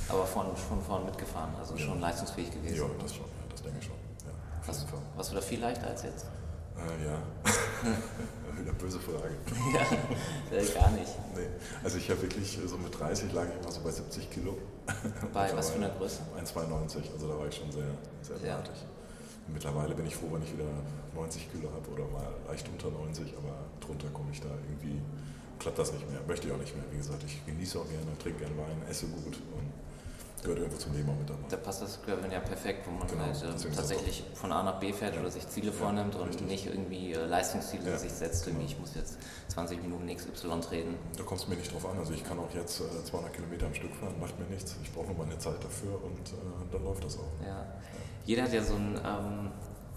Aber 0.09 0.25
von, 0.25 0.55
von 0.55 0.81
vorn 0.81 1.05
mitgefahren, 1.05 1.55
also 1.57 1.75
ja. 1.75 1.85
schon 1.85 1.99
leistungsfähig 2.01 2.51
gewesen. 2.51 2.75
Ja, 2.75 2.83
das 3.01 3.15
schon, 3.15 3.25
ja, 3.25 3.43
das 3.49 3.61
denke 3.61 3.79
ich 3.79 3.85
schon. 3.85 3.95
Ja, 4.25 4.33
was, 4.65 4.85
warst 5.15 5.31
du 5.31 5.35
da 5.35 5.41
viel 5.41 5.59
leichter 5.59 5.87
als 5.87 6.03
jetzt? 6.03 6.25
Äh, 6.75 7.05
ja. 7.05 7.17
Eine 8.57 8.73
böse 8.73 8.99
Frage. 8.99 9.35
Ja, 9.73 10.81
gar 10.81 10.91
nicht. 10.91 11.11
Nee. 11.35 11.47
Also 11.83 11.97
ich 11.97 12.09
habe 12.09 12.21
wirklich, 12.23 12.59
so 12.65 12.77
mit 12.77 12.97
30 12.97 13.31
lag 13.31 13.45
ich 13.47 13.61
immer 13.61 13.71
so 13.71 13.81
bei 13.81 13.91
70 13.91 14.29
Kilo. 14.31 14.57
Bei 15.33 15.55
was 15.55 15.69
für 15.69 15.77
einer 15.77 15.89
Größe? 15.89 16.21
1,92, 16.39 17.13
also 17.13 17.27
da 17.27 17.37
war 17.37 17.47
ich 17.47 17.55
schon 17.55 17.71
sehr, 17.71 17.83
sehr 18.21 18.37
ja. 18.47 18.63
Mittlerweile 19.47 19.93
bin 19.95 20.07
ich 20.07 20.15
froh, 20.15 20.27
wenn 20.31 20.43
ich 20.43 20.53
wieder 20.53 20.65
90 21.13 21.51
Kilo 21.51 21.69
habe 21.71 21.89
oder 21.91 22.09
mal 22.11 22.33
leicht 22.47 22.67
unter 22.69 22.89
90, 22.89 23.33
aber 23.37 23.53
drunter 23.79 24.07
komme 24.09 24.31
ich 24.31 24.41
da 24.41 24.49
irgendwie, 24.49 25.01
klappt 25.59 25.79
das 25.79 25.91
nicht 25.93 26.09
mehr. 26.09 26.19
Möchte 26.27 26.47
ich 26.47 26.53
auch 26.53 26.57
nicht 26.57 26.75
mehr. 26.75 26.85
Wie 26.91 26.97
gesagt, 26.97 27.23
ich 27.25 27.45
genieße 27.45 27.79
auch 27.79 27.87
gerne, 27.87 28.17
trinke 28.19 28.39
gerne 28.39 28.57
Wein, 28.57 28.81
esse 28.89 29.07
gut 29.07 29.35
und 29.55 29.71
gehört 30.41 30.59
irgendwo 30.59 30.77
zum 30.77 30.93
Leben 30.93 31.09
auch 31.09 31.17
mit 31.17 31.29
dabei. 31.29 31.39
Da 31.49 31.57
passt 31.57 31.81
das 31.81 32.01
Graveln 32.03 32.31
ja 32.31 32.39
perfekt, 32.39 32.87
wo 32.87 32.91
man 32.91 33.07
genau, 33.07 33.23
halt 33.23 33.41
äh, 33.41 33.75
tatsächlich 33.75 34.23
von 34.33 34.51
A 34.51 34.63
nach 34.63 34.79
B 34.79 34.93
fährt 34.93 35.15
ja. 35.15 35.21
oder 35.21 35.31
sich 35.31 35.47
Ziele 35.49 35.67
ja, 35.67 35.73
vornimmt 35.73 36.15
und 36.15 36.29
richtig. 36.29 36.47
nicht 36.47 36.65
irgendwie 36.67 37.13
äh, 37.13 37.25
Leistungsziele 37.25 37.89
ja. 37.89 37.97
sich 37.97 38.11
setzt, 38.11 38.47
irgendwie 38.47 38.65
ich 38.65 38.79
muss 38.79 38.95
jetzt 38.95 39.17
20 39.49 39.81
Minuten 39.81 40.07
XY 40.07 40.61
treten. 40.61 40.95
Da 41.17 41.23
kommt 41.23 41.41
es 41.41 41.47
mir 41.47 41.55
nicht 41.55 41.73
drauf 41.73 41.85
an. 41.89 41.97
Also 41.97 42.13
ich 42.13 42.23
kann 42.23 42.39
auch 42.39 42.53
jetzt 42.53 42.81
äh, 42.81 43.03
200 43.03 43.33
Kilometer 43.33 43.65
am 43.65 43.73
Stück 43.73 43.93
fahren, 43.95 44.13
macht 44.19 44.37
mir 44.39 44.45
nichts. 44.45 44.75
Ich 44.83 44.91
brauche 44.93 45.07
nur 45.07 45.25
meine 45.25 45.37
Zeit 45.39 45.63
dafür 45.63 46.01
und 46.03 46.29
äh, 46.29 46.71
dann 46.71 46.83
läuft 46.83 47.03
das 47.03 47.17
auch. 47.17 47.45
Ja. 47.45 47.65
Jeder 48.25 48.43
hat 48.43 48.53
ja 48.53 48.63
so 48.63 48.75
einen 48.75 48.95
ähm, 48.95 49.51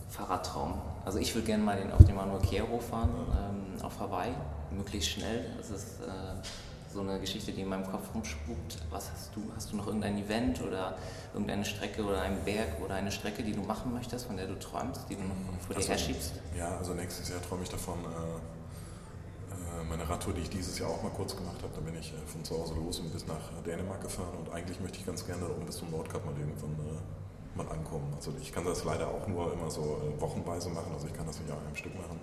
Fahrradtraum. 0.08 0.80
Also 1.04 1.18
ich 1.18 1.34
würde 1.34 1.46
gerne 1.46 1.62
mal 1.62 1.76
den, 1.76 1.92
auf 1.92 2.04
dem 2.04 2.16
Manuel 2.16 2.40
Chiaro 2.42 2.78
fahren, 2.78 3.10
ähm, 3.10 3.84
auf 3.84 3.98
Hawaii, 4.00 4.32
möglichst 4.72 5.10
schnell. 5.10 5.46
Das 5.58 5.70
ist 5.70 6.00
äh, 6.00 6.46
so 6.92 7.00
eine 7.00 7.20
Geschichte, 7.20 7.52
die 7.52 7.62
in 7.62 7.68
meinem 7.68 7.86
Kopf 7.86 8.12
rumspukt. 8.14 8.78
Was 8.90 9.10
hast 9.12 9.34
du? 9.34 9.42
Hast 9.54 9.72
du 9.72 9.76
noch 9.76 9.86
irgendein 9.86 10.18
Event 10.18 10.60
oder 10.62 10.96
irgendeine 11.32 11.64
Strecke 11.64 12.02
oder 12.02 12.22
einen 12.22 12.44
Berg 12.44 12.80
oder 12.84 12.94
eine 12.94 13.12
Strecke, 13.12 13.42
die 13.42 13.52
du 13.52 13.62
machen 13.62 13.92
möchtest, 13.92 14.26
von 14.26 14.36
der 14.36 14.46
du 14.46 14.58
träumst, 14.58 15.08
die 15.08 15.14
du 15.14 15.22
noch 15.22 15.36
vor 15.66 15.76
also, 15.76 15.86
dir 15.86 15.94
herschiebst? 15.94 16.32
Ja, 16.56 16.76
also 16.76 16.94
nächstes 16.94 17.28
Jahr 17.28 17.40
träume 17.42 17.62
ich 17.62 17.68
davon, 17.68 17.98
äh, 18.00 18.06
äh, 19.52 19.84
meine 19.88 20.08
Radtour, 20.08 20.34
die 20.34 20.42
ich 20.42 20.50
dieses 20.50 20.78
Jahr 20.78 20.90
auch 20.90 21.02
mal 21.02 21.10
kurz 21.10 21.36
gemacht 21.36 21.62
habe, 21.62 21.72
da 21.74 21.80
bin 21.80 21.96
ich 21.98 22.12
äh, 22.12 22.26
von 22.26 22.44
zu 22.44 22.58
Hause 22.58 22.74
los 22.74 22.98
und 22.98 23.12
bis 23.12 23.26
nach 23.26 23.62
Dänemark 23.64 24.02
gefahren 24.02 24.36
und 24.38 24.52
eigentlich 24.52 24.80
möchte 24.80 24.98
ich 24.98 25.06
ganz 25.06 25.24
gerne 25.24 25.48
oben 25.48 25.66
bis 25.66 25.76
zum 25.76 25.90
Nordkap 25.90 26.24
mal 26.26 26.34
irgendwann 26.36 26.72
äh, 26.72 27.56
mal 27.56 27.68
ankommen. 27.68 28.12
Also 28.16 28.32
ich 28.40 28.52
kann 28.52 28.64
das 28.64 28.84
leider 28.84 29.06
auch 29.06 29.26
nur 29.28 29.52
immer 29.52 29.70
so 29.70 30.00
wochenweise 30.18 30.70
machen, 30.70 30.92
also 30.92 31.06
ich 31.06 31.14
kann 31.14 31.26
das 31.26 31.38
nicht 31.38 31.50
an 31.50 31.58
einem 31.64 31.76
Stück 31.76 31.94
machen 31.94 32.18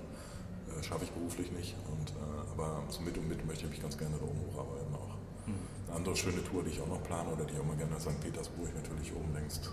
schaffe 0.84 1.06
ich 1.06 1.12
beruflich 1.12 1.52
nicht. 1.52 1.76
Und, 1.92 2.12
äh, 2.12 2.52
aber 2.52 2.84
so 2.90 3.02
mit 3.02 3.18
und 3.18 3.28
mit 3.28 3.46
möchte 3.46 3.66
ich 3.66 3.72
mich 3.72 3.82
ganz 3.82 3.98
gerne 3.98 4.16
da 4.18 4.24
oben 4.24 4.40
hocharbeiten 4.52 4.94
auch. 4.96 5.16
Mhm. 5.48 5.54
Eine 5.88 5.96
andere 5.98 6.16
schöne 6.16 6.44
Tour, 6.44 6.64
die 6.64 6.72
ich 6.72 6.82
auch 6.82 6.88
noch 6.88 7.04
plane 7.04 7.30
oder 7.30 7.46
die 7.46 7.54
ich 7.54 7.60
auch 7.60 7.66
mal 7.66 7.78
gerne 7.78 7.94
nach 7.94 8.02
St. 8.02 8.20
Petersburg 8.22 8.74
natürlich 8.76 9.14
oben 9.16 9.34
längst, 9.34 9.72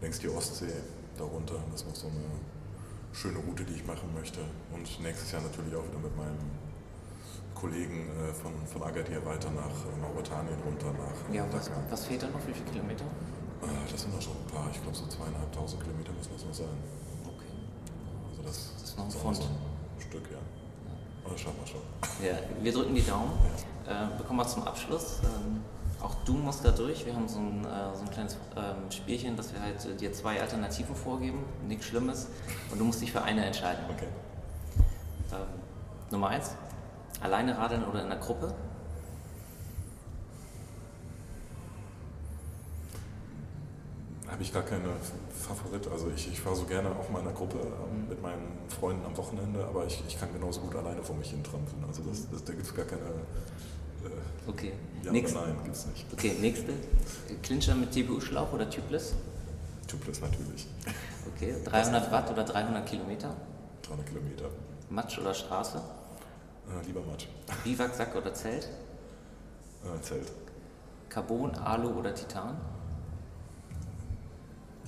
längst 0.00 0.22
die 0.22 0.28
Ostsee 0.28 0.72
darunter. 1.18 1.56
Das 1.70 1.82
ist 1.82 1.88
noch 1.88 1.96
so 1.96 2.08
eine 2.08 2.24
schöne 3.12 3.38
Route, 3.38 3.64
die 3.64 3.74
ich 3.74 3.86
machen 3.86 4.08
möchte. 4.14 4.40
Und 4.72 4.88
nächstes 5.00 5.32
Jahr 5.32 5.42
natürlich 5.42 5.74
auch 5.74 5.84
wieder 5.84 5.98
mit 5.98 6.16
meinem 6.16 6.38
Kollegen 7.54 8.08
äh, 8.08 8.32
von, 8.32 8.52
von 8.66 8.82
Agadir 8.82 9.24
weiter 9.26 9.50
nach 9.50 9.68
äh, 9.84 10.00
Mauretanien 10.00 10.58
runter 10.64 10.92
nach 10.92 11.34
Ja, 11.34 11.44
was, 11.52 11.70
was 11.90 12.06
fehlt 12.06 12.22
da 12.22 12.28
noch? 12.28 12.40
Wie 12.46 12.54
viele 12.54 12.70
Kilometer? 12.70 13.04
Äh, 13.04 13.90
das 13.90 14.00
sind 14.00 14.14
noch 14.14 14.22
schon 14.22 14.32
ein 14.32 14.46
paar, 14.50 14.70
ich 14.72 14.80
glaube 14.80 14.96
so 14.96 15.06
zweieinhalbtausend 15.06 15.82
Kilometer 15.82 16.12
müssen 16.12 16.32
das 16.32 16.44
noch 16.44 16.54
sein. 16.54 16.78
Okay. 17.26 17.52
Also 18.30 18.42
das, 18.42 18.72
das 18.80 18.90
ist 18.90 18.96
noch 18.96 19.04
ein 19.04 19.10
Front. 19.10 19.48
Stück, 20.10 20.24
ja. 20.32 20.38
Aber 21.24 21.34
das 21.34 21.40
schaffen 21.40 21.58
wir 21.60 21.66
schon. 21.66 21.80
Ja, 22.26 22.34
wir 22.62 22.72
drücken 22.72 22.94
die 22.94 23.06
Daumen. 23.06 23.30
Ja. 23.86 24.06
Äh, 24.06 24.18
bekommen 24.18 24.40
wir 24.40 24.46
zum 24.46 24.64
Abschluss. 24.64 25.20
Ähm, 25.22 25.62
auch 26.02 26.14
du 26.24 26.32
musst 26.32 26.64
da 26.64 26.72
durch. 26.72 27.06
Wir 27.06 27.14
haben 27.14 27.28
so 27.28 27.38
ein, 27.38 27.64
äh, 27.64 27.94
so 27.94 28.02
ein 28.02 28.10
kleines 28.10 28.36
ähm, 28.56 28.90
Spielchen, 28.90 29.36
dass 29.36 29.52
wir 29.52 29.62
halt 29.62 29.84
äh, 29.84 29.94
dir 29.94 30.12
zwei 30.12 30.40
Alternativen 30.40 30.96
vorgeben. 30.96 31.44
Nichts 31.68 31.86
Schlimmes. 31.86 32.26
Und 32.72 32.80
du 32.80 32.84
musst 32.84 33.00
dich 33.00 33.12
für 33.12 33.22
eine 33.22 33.44
entscheiden. 33.44 33.84
Okay. 33.88 34.08
Ähm, 35.32 35.46
Nummer 36.10 36.28
eins. 36.28 36.56
Alleine 37.20 37.56
radeln 37.56 37.84
oder 37.84 38.02
in 38.02 38.08
der 38.08 38.18
Gruppe? 38.18 38.52
Habe 44.30 44.42
ich 44.42 44.52
gar 44.52 44.62
keine 44.62 44.88
Favorit. 45.32 45.86
Also 45.88 46.10
ich, 46.14 46.30
ich 46.32 46.40
fahre 46.40 46.56
so 46.56 46.64
gerne 46.64 46.90
auch 46.90 47.08
mal 47.10 47.20
in 47.20 47.26
einer 47.26 47.34
Gruppe 47.36 47.58
ähm, 47.58 48.08
mit 48.08 48.22
meinen 48.22 48.58
Freunden 48.68 49.04
am 49.04 49.16
Wochenende, 49.16 49.64
aber 49.64 49.86
ich, 49.86 50.02
ich 50.06 50.18
kann 50.18 50.32
genauso 50.32 50.60
gut 50.60 50.74
alleine 50.76 51.02
vor 51.02 51.16
mich 51.16 51.30
hin 51.30 51.42
trampeln. 51.42 51.84
Also 51.86 52.02
das, 52.02 52.28
das, 52.30 52.44
da 52.44 52.52
gibt 52.52 52.66
es 52.66 52.74
gar 52.74 52.84
keine. 52.84 53.02
Äh, 53.02 54.48
okay. 54.48 54.72
Ja 55.02 55.12
Nächste. 55.12 55.38
nein, 55.38 55.56
gibt 55.64 55.76
es 55.76 55.86
nicht. 55.86 56.06
Okay, 56.12 56.36
nächste. 56.40 56.72
Clincher 57.42 57.74
mit 57.74 57.90
TPU-Schlauch 57.92 58.52
oder 58.52 58.68
Tubeless? 58.68 59.14
Tubeless 59.86 60.20
natürlich. 60.20 60.66
Okay, 61.34 61.54
300 61.64 62.12
Watt 62.12 62.30
oder 62.30 62.44
300 62.44 62.86
Kilometer? 62.86 63.34
300 63.82 64.06
Kilometer. 64.06 64.44
Matsch 64.90 65.18
oder 65.18 65.34
Straße? 65.34 65.78
Äh, 65.78 66.86
lieber 66.86 67.00
Matsch. 67.02 67.26
Biwaksack 67.64 68.14
oder 68.14 68.32
Zelt? 68.34 68.68
Äh, 69.84 70.00
Zelt. 70.02 70.30
Carbon, 71.08 71.54
Alu 71.56 71.90
oder 71.98 72.14
Titan? 72.14 72.56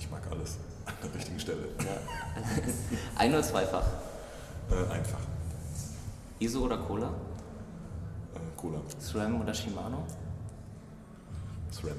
Ich 0.03 0.11
mag 0.11 0.21
alles 0.29 0.57
an 0.85 0.93
der 1.01 1.15
richtigen 1.15 1.39
Stelle. 1.39 1.63
Ja. 1.79 1.95
Ein- 3.15 3.31
oder 3.31 3.41
zweifach? 3.41 3.85
Äh, 4.69 4.91
einfach. 4.91 5.19
ISO 6.39 6.59
oder 6.65 6.77
Cola? 6.77 7.07
Äh, 7.07 8.39
Cola. 8.57 8.81
SRAM 8.99 9.39
oder 9.39 9.53
Shimano? 9.53 10.05
SRAM. 11.71 11.95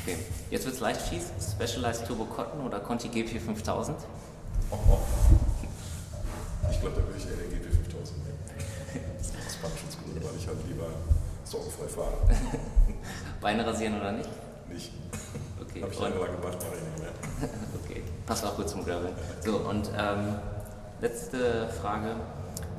Okay, 0.00 0.16
jetzt 0.50 0.64
wird 0.64 0.76
es 0.76 0.80
leicht 0.80 1.02
fies. 1.02 1.24
Specialized 1.52 2.06
Turbo 2.06 2.24
Cotton 2.24 2.64
oder 2.64 2.80
Conti 2.80 3.08
GP 3.08 3.38
5000? 3.38 3.98
Oh, 4.70 4.76
oh. 4.88 4.98
Ich 6.70 6.80
glaube, 6.80 6.96
da 6.96 7.06
würde 7.06 7.18
ich 7.18 7.26
eher 7.26 7.36
den 7.36 7.50
GP 7.50 7.70
5000 7.70 8.18
nehmen. 8.24 8.38
Das 9.44 9.56
Brandschutzgründe, 9.56 10.24
weil 10.24 10.36
ich 10.38 10.46
halt 10.46 10.56
lieber 10.66 10.86
sorgenfrei 11.44 11.86
fahre. 11.86 12.16
Beine 13.42 13.66
rasieren 13.66 14.00
oder 14.00 14.12
nicht? 14.12 14.30
Nicht. 14.70 14.90
Okay. 15.68 15.82
Habe 15.82 15.92
ich 15.92 16.00
jahrelang 16.00 16.40
gemacht, 16.40 16.58
mache 16.58 16.76
ich 16.76 16.82
nicht 16.82 16.98
mehr. 16.98 17.50
okay, 17.84 18.02
passt 18.26 18.44
auch 18.44 18.56
gut 18.56 18.68
zum 18.68 18.84
Gravel. 18.84 19.12
So, 19.44 19.56
und 19.58 19.90
ähm, 19.96 20.34
letzte 21.00 21.68
Frage. 21.68 22.16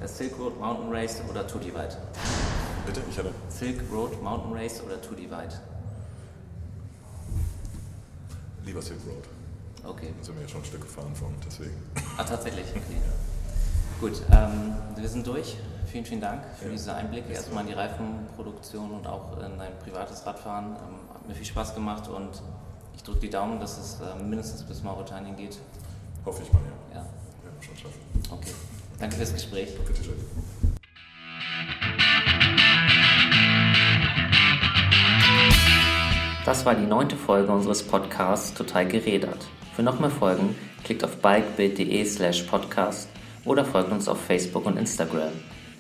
Silk 0.05 0.37
Road 0.37 0.59
Mountain 0.59 0.91
Race 0.91 1.21
oder 1.29 1.47
Tour 1.47 1.61
Divide? 1.61 1.95
Bitte, 2.85 3.01
ich 3.09 3.17
hatte. 3.17 3.31
Silk 3.47 3.81
Road 3.91 4.21
Mountain 4.21 4.53
Race 4.53 4.81
oder 4.85 5.01
Tour 5.01 5.15
Divide? 5.15 5.53
Lieber 8.65 8.81
Silk 8.81 8.99
Road. 9.07 9.23
Okay. 9.89 10.13
Da 10.17 10.25
sind 10.25 10.35
wir 10.35 10.43
ja 10.43 10.49
schon 10.49 10.61
ein 10.61 10.65
Stück 10.65 10.81
gefahren 10.81 11.15
von, 11.15 11.33
deswegen. 11.45 11.75
Ah, 12.17 12.23
tatsächlich, 12.23 12.65
okay. 12.71 12.97
Gut, 14.01 14.21
ähm, 14.31 14.75
wir 14.97 15.07
sind 15.07 15.25
durch. 15.25 15.57
Vielen, 15.85 16.05
vielen 16.05 16.21
Dank 16.21 16.43
für 16.57 16.65
ja. 16.65 16.71
diese 16.71 16.93
Einblicke 16.93 17.31
erstmal 17.31 17.63
in 17.63 17.69
die 17.69 17.75
Reifenproduktion 17.75 18.91
und 18.91 19.07
auch 19.07 19.37
in 19.37 19.57
dein 19.57 19.77
privates 19.79 20.25
Radfahren. 20.25 20.75
Ähm, 20.75 21.13
hat 21.13 21.27
mir 21.27 21.35
viel 21.35 21.45
Spaß 21.45 21.75
gemacht 21.75 22.09
und 22.09 22.41
ich 22.95 23.03
drücke 23.03 23.19
die 23.19 23.29
Daumen, 23.29 23.59
dass 23.59 23.77
es 23.77 23.99
äh, 24.01 24.23
mindestens 24.23 24.63
bis 24.63 24.83
Mauretanien 24.83 25.35
geht. 25.35 25.59
Hoffe 26.25 26.43
ich 26.43 26.53
mal, 26.53 26.61
ja. 26.93 26.99
Ja, 26.99 27.01
ja 27.01 27.61
schon 27.61 27.75
schaffen. 27.75 27.99
Okay. 28.31 28.51
Danke 28.99 29.15
fürs 29.15 29.33
Gespräch. 29.33 29.69
Bitte 29.85 30.03
schön. 30.03 30.15
Das 36.45 36.65
war 36.65 36.75
die 36.75 36.85
neunte 36.85 37.15
Folge 37.15 37.51
unseres 37.51 37.83
Podcasts 37.83 38.53
Total 38.53 38.85
gerädert. 38.85 39.47
Für 39.75 39.83
noch 39.83 39.99
mehr 39.99 40.09
Folgen 40.09 40.55
klickt 40.83 41.03
auf 41.03 41.17
bikebild.de 41.17 42.05
slash 42.05 42.43
podcast 42.43 43.09
oder 43.45 43.63
folgt 43.65 43.91
uns 43.91 44.07
auf 44.07 44.19
Facebook 44.21 44.65
und 44.65 44.77
Instagram. 44.77 45.31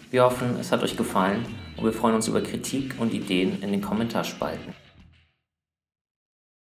Wir 0.09 0.23
hoffen, 0.23 0.57
es 0.59 0.71
hat 0.71 0.81
euch 0.83 0.95
gefallen 0.95 1.45
und 1.75 1.83
wir 1.83 1.93
freuen 1.93 2.15
uns 2.15 2.27
über 2.27 2.41
Kritik 2.41 2.95
und 2.99 3.13
Ideen 3.13 3.61
in 3.61 3.71
den 3.71 3.81
Kommentarspalten. 3.81 4.73